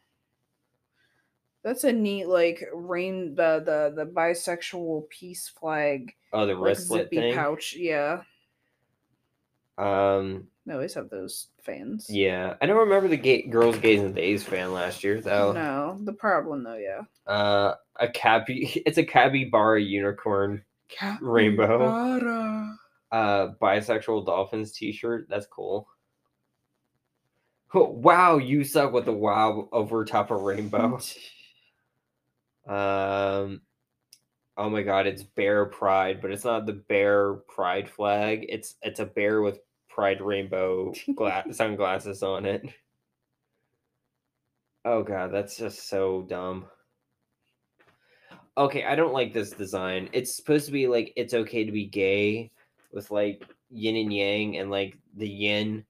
That's 1.68 1.84
a 1.84 1.92
neat 1.92 2.28
like 2.28 2.64
rain 2.72 3.34
the 3.34 3.62
the 3.62 3.92
the 4.04 4.10
bisexual 4.10 5.10
peace 5.10 5.48
flag 5.50 6.14
Oh, 6.32 6.46
the 6.46 6.54
like 6.54 6.62
wristlet 6.78 7.02
zippy 7.04 7.16
thing. 7.16 7.34
pouch. 7.34 7.74
Yeah, 7.76 8.22
Um, 9.76 10.48
they 10.64 10.72
always 10.72 10.94
have 10.94 11.10
those 11.10 11.48
fans. 11.62 12.06
yeah, 12.08 12.54
I 12.62 12.64
don't 12.64 12.78
remember 12.78 13.06
the 13.08 13.18
gay, 13.18 13.42
girls, 13.42 13.76
gays, 13.78 14.00
and 14.00 14.14
days 14.14 14.42
fan 14.44 14.72
last 14.72 15.04
year 15.04 15.20
though. 15.20 15.52
No, 15.52 15.98
the 16.02 16.14
proud 16.14 16.46
one 16.46 16.62
though. 16.62 16.78
Yeah. 16.78 17.02
Uh, 17.30 17.74
a 18.00 18.08
cappy. 18.08 18.82
It's 18.86 18.96
a 18.96 19.04
capybara 19.04 19.82
unicorn. 19.82 20.64
Rainbow. 21.20 22.70
Uh, 23.12 23.48
bisexual 23.60 24.24
dolphins 24.24 24.72
T-shirt. 24.72 25.26
That's 25.28 25.46
cool. 25.46 25.86
Oh, 27.74 27.84
wow, 27.90 28.38
you 28.38 28.64
suck 28.64 28.94
with 28.94 29.04
the 29.04 29.12
wow 29.12 29.68
over 29.70 30.06
top 30.06 30.30
of 30.30 30.40
rainbow. 30.40 30.98
Um, 32.68 33.62
oh 34.56 34.68
my 34.68 34.82
god, 34.82 35.06
it's 35.06 35.22
bear 35.22 35.64
pride, 35.66 36.20
but 36.20 36.30
it's 36.30 36.44
not 36.44 36.66
the 36.66 36.74
bear 36.74 37.34
pride 37.48 37.88
flag. 37.88 38.46
It's 38.48 38.76
it's 38.82 39.00
a 39.00 39.06
bear 39.06 39.40
with 39.42 39.60
pride 39.88 40.20
rainbow 40.20 40.92
gla- 41.16 41.44
sunglasses 41.52 42.22
on 42.22 42.44
it. 42.44 42.62
Oh 44.84 45.02
god, 45.02 45.32
that's 45.32 45.56
just 45.56 45.88
so 45.88 46.22
dumb. 46.28 46.66
Okay, 48.56 48.84
I 48.84 48.96
don't 48.96 49.12
like 49.12 49.32
this 49.32 49.50
design. 49.50 50.08
It's 50.12 50.36
supposed 50.36 50.66
to 50.66 50.72
be 50.72 50.88
like 50.88 51.12
it's 51.16 51.34
okay 51.34 51.64
to 51.64 51.72
be 51.72 51.86
gay 51.86 52.50
with 52.92 53.10
like 53.10 53.44
yin 53.70 53.96
and 53.96 54.12
yang 54.12 54.58
and 54.58 54.70
like 54.70 54.98
the 55.16 55.28
yin 55.28 55.84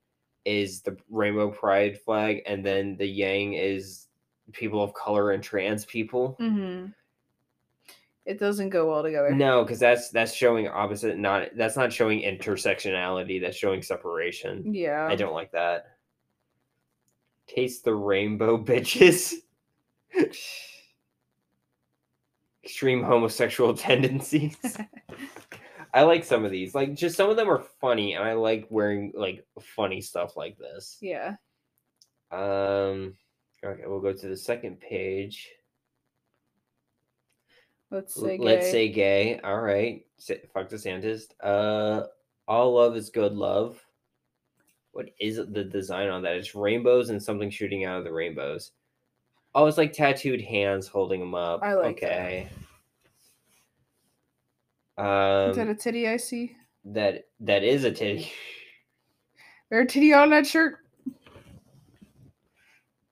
is 0.45 0.83
the 0.83 0.97
rainbow 1.11 1.51
pride 1.51 2.01
flag 2.01 2.43
and 2.47 2.65
then 2.65 2.97
the 2.97 3.07
yang 3.07 3.55
is 3.55 4.08
people 4.53 4.83
of 4.83 4.95
color 4.95 5.33
and 5.33 5.43
trans 5.43 5.85
people. 5.85 6.37
Mm-hmm. 6.41 6.87
It 8.25 8.39
doesn't 8.39 8.69
go 8.69 8.91
well 8.91 9.03
together. 9.03 9.31
No, 9.31 9.63
because 9.63 9.79
that's 9.79 10.11
that's 10.11 10.35
showing 10.35 10.69
opposite. 10.69 11.17
Not 11.17 11.49
that's 11.57 11.77
not 11.77 11.93
showing 11.93 12.21
intersectionality. 12.21 13.41
That's 13.41 13.57
showing 13.57 13.81
separation. 13.81 14.75
Yeah. 14.75 15.07
I 15.07 15.17
don't 15.17 15.33
like 15.33 15.53
that. 15.53 15.97
Taste 17.47 17.85
the 17.85 17.95
rainbow, 17.95 18.59
bitches. 18.63 19.33
Extreme 22.63 23.03
homosexual 23.03 23.73
tendencies. 23.73 24.57
I 25.95 26.03
like 26.03 26.23
some 26.23 26.45
of 26.45 26.51
these. 26.51 26.75
Like, 26.75 26.95
just 26.95 27.17
some 27.17 27.31
of 27.31 27.37
them 27.37 27.49
are 27.51 27.65
funny, 27.81 28.13
and 28.13 28.23
I 28.23 28.35
like 28.35 28.67
wearing 28.69 29.13
like 29.15 29.47
funny 29.59 30.03
stuff 30.03 30.37
like 30.37 30.59
this. 30.59 30.99
Yeah. 31.01 31.37
Um. 32.31 33.15
Okay, 33.65 33.83
we'll 33.87 34.01
go 34.01 34.13
to 34.13 34.29
the 34.29 34.37
second 34.37 34.81
page. 34.81 35.49
Let's 37.91 38.15
say. 38.15 38.39
Let's 38.39 38.71
say 38.71 38.89
gay. 38.91 39.41
All 39.41 39.61
right. 39.61 40.05
Fuck 40.53 40.69
DeSantis. 40.69 41.23
Uh, 41.43 42.03
all 42.47 42.75
love 42.75 42.97
is 42.97 43.11
good 43.11 43.33
love. 43.33 43.83
What 44.93 45.11
is 45.21 45.37
the 45.37 45.65
design 45.65 46.09
on 46.09 46.23
that? 46.23 46.37
It's 46.37 46.55
rainbows 46.55 47.11
and 47.11 47.23
something 47.23 47.51
shooting 47.51 47.85
out 47.85 47.99
of 47.99 48.05
the 48.05 48.13
rainbows. 48.13 48.73
Oh, 49.55 49.67
it's 49.67 49.79
like 49.79 49.93
tattooed 49.93 50.41
hands 50.43 50.87
holding 50.87 51.21
them 51.21 51.35
up. 51.35 51.63
I 51.63 51.75
like 51.75 52.01
that. 52.01 52.13
okay. 52.13 52.49
Is 54.99 55.57
that 55.57 55.63
Um, 55.63 55.69
a 55.71 55.75
titty 55.75 56.09
I 56.09 56.17
see? 56.17 56.55
that 56.85 57.27
that 57.41 57.63
is 57.65 57.85
a 57.85 57.91
titty. 57.93 58.31
There 59.71 59.81
a 59.81 59.87
titty 59.87 60.13
on 60.13 60.31
that 60.31 60.47
shirt? 60.47 60.79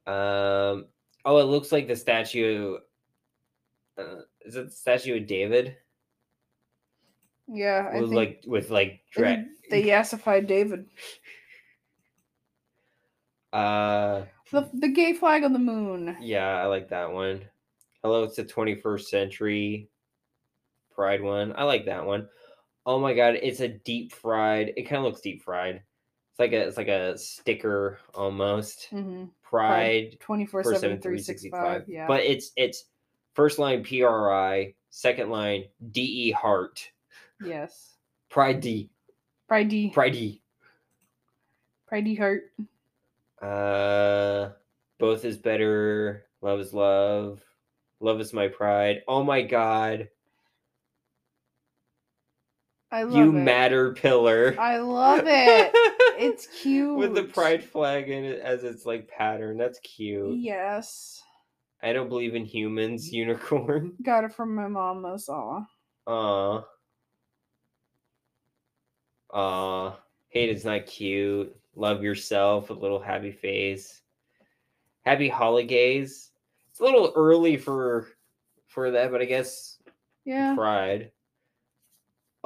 Um. 0.06 0.86
Oh, 1.24 1.38
it 1.38 1.44
looks 1.44 1.72
like 1.72 1.88
the 1.88 1.96
statue. 1.96 2.76
Uh, 3.98 4.20
is 4.42 4.56
it 4.56 4.66
the 4.66 4.70
statue 4.70 5.20
of 5.20 5.26
David? 5.26 5.76
Yeah, 7.48 7.90
I 7.92 8.00
With 8.00 8.10
think 8.10 8.14
like 8.14 8.44
with 8.46 8.70
like 8.70 9.00
dra- 9.10 9.44
they 9.70 9.84
yassified 9.84 10.46
David. 10.46 10.86
uh 13.52 14.22
The 14.50 14.68
the 14.74 14.88
gay 14.88 15.12
flag 15.12 15.44
on 15.44 15.52
the 15.52 15.58
moon. 15.58 16.16
Yeah, 16.20 16.56
I 16.56 16.66
like 16.66 16.88
that 16.90 17.12
one. 17.12 17.42
Hello, 18.02 18.24
it's 18.24 18.36
the 18.36 18.44
21st 18.44 19.02
century 19.02 19.88
Pride 20.94 21.22
one. 21.22 21.52
I 21.56 21.64
like 21.64 21.84
that 21.86 22.06
one. 22.06 22.28
Oh 22.86 22.98
my 22.98 23.14
god, 23.14 23.36
it's 23.42 23.60
a 23.60 23.68
deep 23.68 24.12
fried. 24.12 24.72
It 24.76 24.88
kind 24.88 24.98
of 24.98 25.04
looks 25.04 25.20
deep 25.20 25.42
fried. 25.42 25.82
It's 26.36 26.40
like 26.40 26.52
a 26.52 26.68
it's 26.68 26.76
like 26.76 26.88
a 26.88 27.16
sticker 27.16 27.98
almost. 28.14 28.88
Mm-hmm. 28.92 29.24
Pride 29.42 30.18
24 30.20 30.64
for 30.64 30.74
7 30.74 31.00
365. 31.00 31.84
Yeah. 31.88 32.06
But 32.06 32.24
it's 32.24 32.52
it's 32.56 32.84
first 33.32 33.58
line 33.58 33.82
PRI, 33.82 34.74
second 34.90 35.30
line 35.30 35.64
DE 35.92 36.32
Heart. 36.32 36.90
yes. 37.42 37.94
Pride 38.28 38.60
D. 38.60 38.90
Pride 39.48 39.70
D. 39.70 39.88
Pride 39.88 40.12
D. 40.12 40.42
Pride 41.86 42.04
D 42.04 42.14
heart. 42.14 42.52
Uh 43.40 44.50
both 44.98 45.24
is 45.24 45.38
better. 45.38 46.26
Love 46.42 46.60
is 46.60 46.74
love. 46.74 47.40
Love 48.00 48.20
is 48.20 48.34
my 48.34 48.48
pride. 48.48 49.00
Oh 49.08 49.24
my 49.24 49.40
god. 49.40 50.10
I 52.96 53.02
love 53.02 53.14
You 53.14 53.28
it. 53.28 53.32
matter 53.32 53.92
pillar. 53.92 54.56
I 54.58 54.78
love 54.78 55.24
it. 55.26 55.72
It's 56.18 56.46
cute. 56.62 56.96
with 56.96 57.14
the 57.14 57.24
pride 57.24 57.62
flag 57.62 58.08
in 58.08 58.24
it 58.24 58.40
as 58.40 58.64
its 58.64 58.86
like 58.86 59.06
pattern. 59.06 59.58
That's 59.58 59.78
cute. 59.80 60.38
Yes. 60.38 61.22
I 61.82 61.92
don't 61.92 62.08
believe 62.08 62.34
in 62.34 62.46
humans, 62.46 63.12
unicorn. 63.12 63.92
Got 64.02 64.24
it 64.24 64.32
from 64.32 64.54
my 64.54 64.66
mom, 64.66 65.02
that's 65.02 65.28
all. 65.28 65.66
Aw. 66.06 66.64
Aw. 69.34 69.96
Hate 70.28 70.48
is 70.48 70.64
not 70.64 70.86
cute. 70.86 71.54
Love 71.74 72.02
yourself, 72.02 72.70
a 72.70 72.72
little 72.72 72.98
happy 73.00 73.30
face. 73.32 74.00
Happy 75.04 75.28
holidays. 75.28 76.30
It's 76.70 76.80
a 76.80 76.84
little 76.84 77.12
early 77.14 77.58
for 77.58 78.08
for 78.68 78.90
that, 78.90 79.10
but 79.10 79.20
I 79.20 79.26
guess 79.26 79.78
Yeah. 80.24 80.54
pride. 80.54 81.12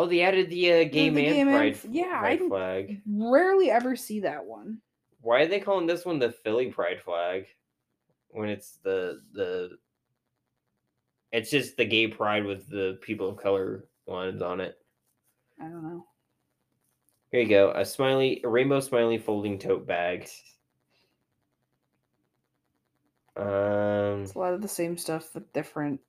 Oh, 0.01 0.07
they 0.07 0.23
added 0.23 0.49
the 0.49 0.73
uh, 0.73 0.85
gay 0.85 1.11
the 1.11 1.23
man 1.23 1.25
gay 1.25 1.45
pride, 1.45 1.79
yeah, 1.91 2.21
pride 2.21 2.39
didn't- 2.39 2.49
flag. 2.49 3.03
Rarely 3.07 3.71
ever 3.71 3.95
see 3.97 4.21
that 4.21 4.47
one. 4.47 4.81
Why 5.21 5.43
are 5.43 5.47
they 5.47 5.61
calling 5.61 5.87
this 5.87 6.07
one 6.07 6.19
the 6.19 6.33
Philly 6.33 6.71
pride 6.73 7.03
flag 7.03 7.45
when 8.31 8.49
it's 8.49 8.79
the 8.83 9.21
the 9.35 9.77
it's 11.33 11.51
just 11.51 11.77
the 11.77 11.85
gay 11.85 12.09
pride 12.09 12.47
with 12.47 12.67
the 12.71 12.99
people 13.03 13.29
of 13.29 13.37
color 13.37 13.85
lines 14.07 14.41
on 14.41 14.63
it. 14.63 14.79
I 15.61 15.65
don't 15.65 15.83
know. 15.83 16.07
Here 17.31 17.43
you 17.43 17.49
go. 17.51 17.71
A 17.77 17.85
smiley, 17.85 18.41
a 18.43 18.49
rainbow 18.49 18.81
smiley 18.81 19.19
folding 19.19 19.59
tote 19.59 19.87
bag. 19.87 20.31
Um, 23.37 24.23
It's 24.23 24.35
a 24.35 24.39
lot 24.39 24.55
of 24.55 24.63
the 24.63 24.69
same 24.69 24.97
stuff 24.97 25.29
but 25.35 25.53
different 25.53 26.01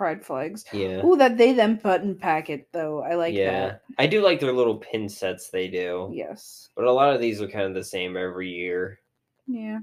pride 0.00 0.24
flags. 0.24 0.64
yeah, 0.72 1.04
Ooh, 1.04 1.14
that 1.16 1.36
they 1.36 1.52
them 1.52 1.76
button 1.76 2.14
packet 2.16 2.68
though. 2.72 3.02
I 3.02 3.16
like 3.16 3.34
that. 3.34 3.38
yeah. 3.38 3.66
that. 3.66 3.82
I 3.98 4.06
do 4.06 4.22
like 4.22 4.40
their 4.40 4.54
little 4.54 4.78
pin 4.78 5.10
sets 5.10 5.50
they 5.50 5.68
do, 5.68 6.10
Yes. 6.14 6.70
but 6.74 6.86
a 6.86 6.90
lot 6.92 7.14
of 7.14 7.20
these 7.20 7.42
are 7.42 7.46
kind 7.48 7.66
of 7.66 7.74
the 7.74 7.84
same 7.84 8.16
every 8.16 8.48
year. 8.48 8.98
Yeah. 9.46 9.80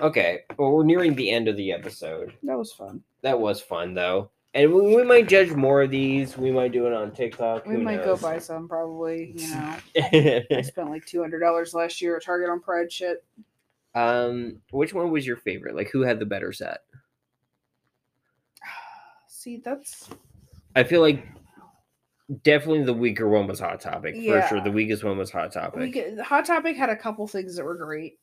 Okay, 0.00 0.40
well, 0.58 0.72
we're 0.72 0.82
nearing 0.82 1.14
the 1.14 1.30
end 1.30 1.46
of 1.46 1.56
the 1.56 1.70
episode. 1.70 2.34
That 2.42 2.58
was 2.58 2.72
fun. 2.72 3.04
That 3.22 3.38
was 3.38 3.60
fun 3.60 3.94
though, 3.94 4.30
and 4.54 4.72
we, 4.74 4.96
we 4.96 5.04
might 5.04 5.28
judge 5.28 5.52
more 5.52 5.82
of 5.82 5.90
these. 5.92 6.36
We 6.36 6.50
might 6.50 6.72
do 6.72 6.88
it 6.88 6.92
on 6.92 7.12
TikTok. 7.12 7.64
We 7.64 7.76
who 7.76 7.82
might 7.82 8.04
knows? 8.04 8.20
go 8.20 8.26
buy 8.28 8.40
some 8.40 8.68
probably, 8.68 9.34
you 9.36 9.48
know. 9.54 9.76
I 10.50 10.62
spent 10.62 10.90
like 10.90 11.06
two 11.06 11.20
hundred 11.20 11.38
dollars 11.38 11.74
last 11.74 12.02
year 12.02 12.16
at 12.16 12.24
Target 12.24 12.50
on 12.50 12.58
Pride 12.60 12.90
shit. 12.90 13.22
um, 13.94 14.56
which 14.72 14.92
one 14.92 15.12
was 15.12 15.24
your 15.24 15.36
favorite? 15.36 15.76
Like, 15.76 15.90
who 15.92 16.00
had 16.02 16.18
the 16.18 16.26
better 16.26 16.52
set? 16.52 16.78
See, 19.44 19.58
that's 19.62 20.08
I 20.74 20.84
feel 20.84 21.02
like 21.02 21.22
definitely 22.42 22.84
the 22.84 22.94
weaker 22.94 23.28
one 23.28 23.46
was 23.46 23.60
Hot 23.60 23.78
Topic 23.78 24.14
for 24.16 24.46
sure. 24.48 24.60
The 24.62 24.72
weakest 24.72 25.04
one 25.04 25.18
was 25.18 25.30
Hot 25.32 25.52
Topic. 25.52 25.92
get, 25.92 26.16
the 26.16 26.24
Hot 26.24 26.46
Topic 26.46 26.76
had 26.78 26.88
a 26.88 26.96
couple 26.96 27.26
things 27.26 27.54
that 27.56 27.64
were 27.64 27.76
great, 27.76 28.18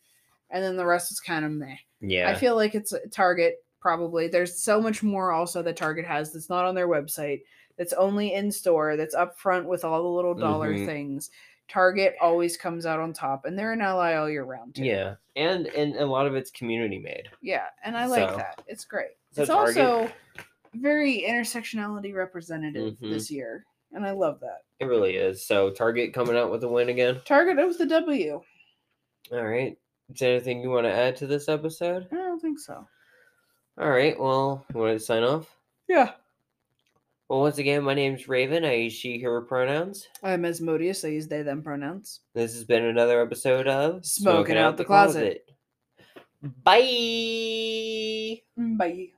and 0.50 0.64
then 0.64 0.76
the 0.76 0.86
rest 0.86 1.12
is 1.12 1.20
kind 1.20 1.46
of 1.46 1.52
meh. 1.52 1.76
yeah, 2.00 2.28
I 2.28 2.34
feel 2.34 2.56
like 2.56 2.74
it's 2.74 2.92
a 2.92 3.08
Target 3.10 3.58
probably. 3.80 4.28
There's 4.30 4.60
so 4.64 4.82
much 4.82 5.04
more 5.04 5.32
also 5.32 5.62
that 5.62 5.78
Target 5.78 6.06
has 6.06 6.34
that's 6.34 6.50
not 6.50 6.66
on 6.66 6.74
their 6.74 6.88
website. 6.88 7.42
That's 7.78 7.94
only 7.94 8.34
in 8.34 8.52
store. 8.52 8.98
That's 8.98 9.14
up 9.14 9.38
front 9.40 9.68
with 9.68 9.86
all 9.86 10.02
the 10.02 10.10
little 10.10 10.34
dollar 10.34 10.74
Mhm. 10.74 10.86
things. 10.88 11.30
Target 11.68 12.16
always 12.20 12.58
comes 12.58 12.88
out 12.88 13.00
on 13.00 13.14
top, 13.14 13.46
and 13.46 13.58
they're 13.58 13.74
an 13.74 13.82
ally 13.82 14.16
all 14.16 14.28
year 14.28 14.44
round 14.44 14.74
too. 14.74 14.84
yeah, 14.86 15.16
and 15.36 15.68
and 15.68 15.96
a 15.98 16.06
lot 16.08 16.26
of 16.26 16.34
it's 16.36 16.50
community 16.50 16.98
made. 16.98 17.30
Yeah, 17.44 17.68
and 17.84 17.96
I 17.96 18.08
like 18.08 18.28
So- 18.32 18.38
that. 18.38 18.64
It's 18.66 18.86
great. 18.86 19.12
so 19.34 19.44
it's 19.44 19.50
Target- 19.52 19.78
also 19.86 20.12
very 20.76 21.24
intersectionality 21.28 22.14
representative 22.14 22.94
Mhm. 22.96 23.12
this 23.12 23.32
year, 23.32 23.66
and 23.92 24.06
I 24.06 24.12
love 24.12 24.40
that. 24.42 24.64
It 24.80 24.86
really 24.86 25.16
is. 25.16 25.46
So 25.46 25.70
Target 25.70 26.14
coming 26.14 26.38
out 26.38 26.52
with 26.52 26.64
a 26.64 26.68
win 26.68 26.90
again. 26.90 27.22
Target 27.26 27.60
it 27.60 27.68
was 27.68 27.78
the 27.78 27.86
W. 27.86 28.42
All 29.32 29.46
right. 29.46 29.78
Is 30.14 30.20
there 30.20 30.32
anything 30.36 30.62
you 30.62 30.70
want 30.70 30.86
to 30.86 30.94
add 30.94 31.16
to 31.18 31.28
this 31.28 31.48
episode? 31.48 32.08
I 32.12 32.16
don't 32.16 32.40
think 32.40 32.60
so. 32.60 32.86
All 33.78 33.90
right. 33.90 34.20
Well, 34.20 34.66
you 34.74 34.80
want 34.80 35.00
to 35.00 35.06
sign 35.06 35.24
off? 35.24 35.58
Yeah. 35.88 36.14
Well, 37.30 37.40
once 37.40 37.60
again, 37.60 37.84
my 37.84 37.94
name's 37.94 38.26
Rayven. 38.26 38.66
I 38.66 38.74
use 38.74 38.94
she, 38.94 39.20
her 39.22 39.40
pronouns. 39.42 40.10
I'm 40.22 40.44
Asmodeus. 40.44 41.06
I 41.06 41.10
use 41.10 41.28
they 41.30 41.44
them 41.44 41.64
pronouns. 41.64 42.22
This 42.34 42.54
has 42.54 42.66
been 42.66 42.84
another 42.84 43.22
episode 43.22 43.68
of 43.68 44.06
Smoking 44.06 44.58
Out 44.58 44.76
the 44.76 44.84
Closet. 44.84 45.50
Bye. 46.42 48.42
Mm, 48.60 48.78
Bye. 48.78 49.12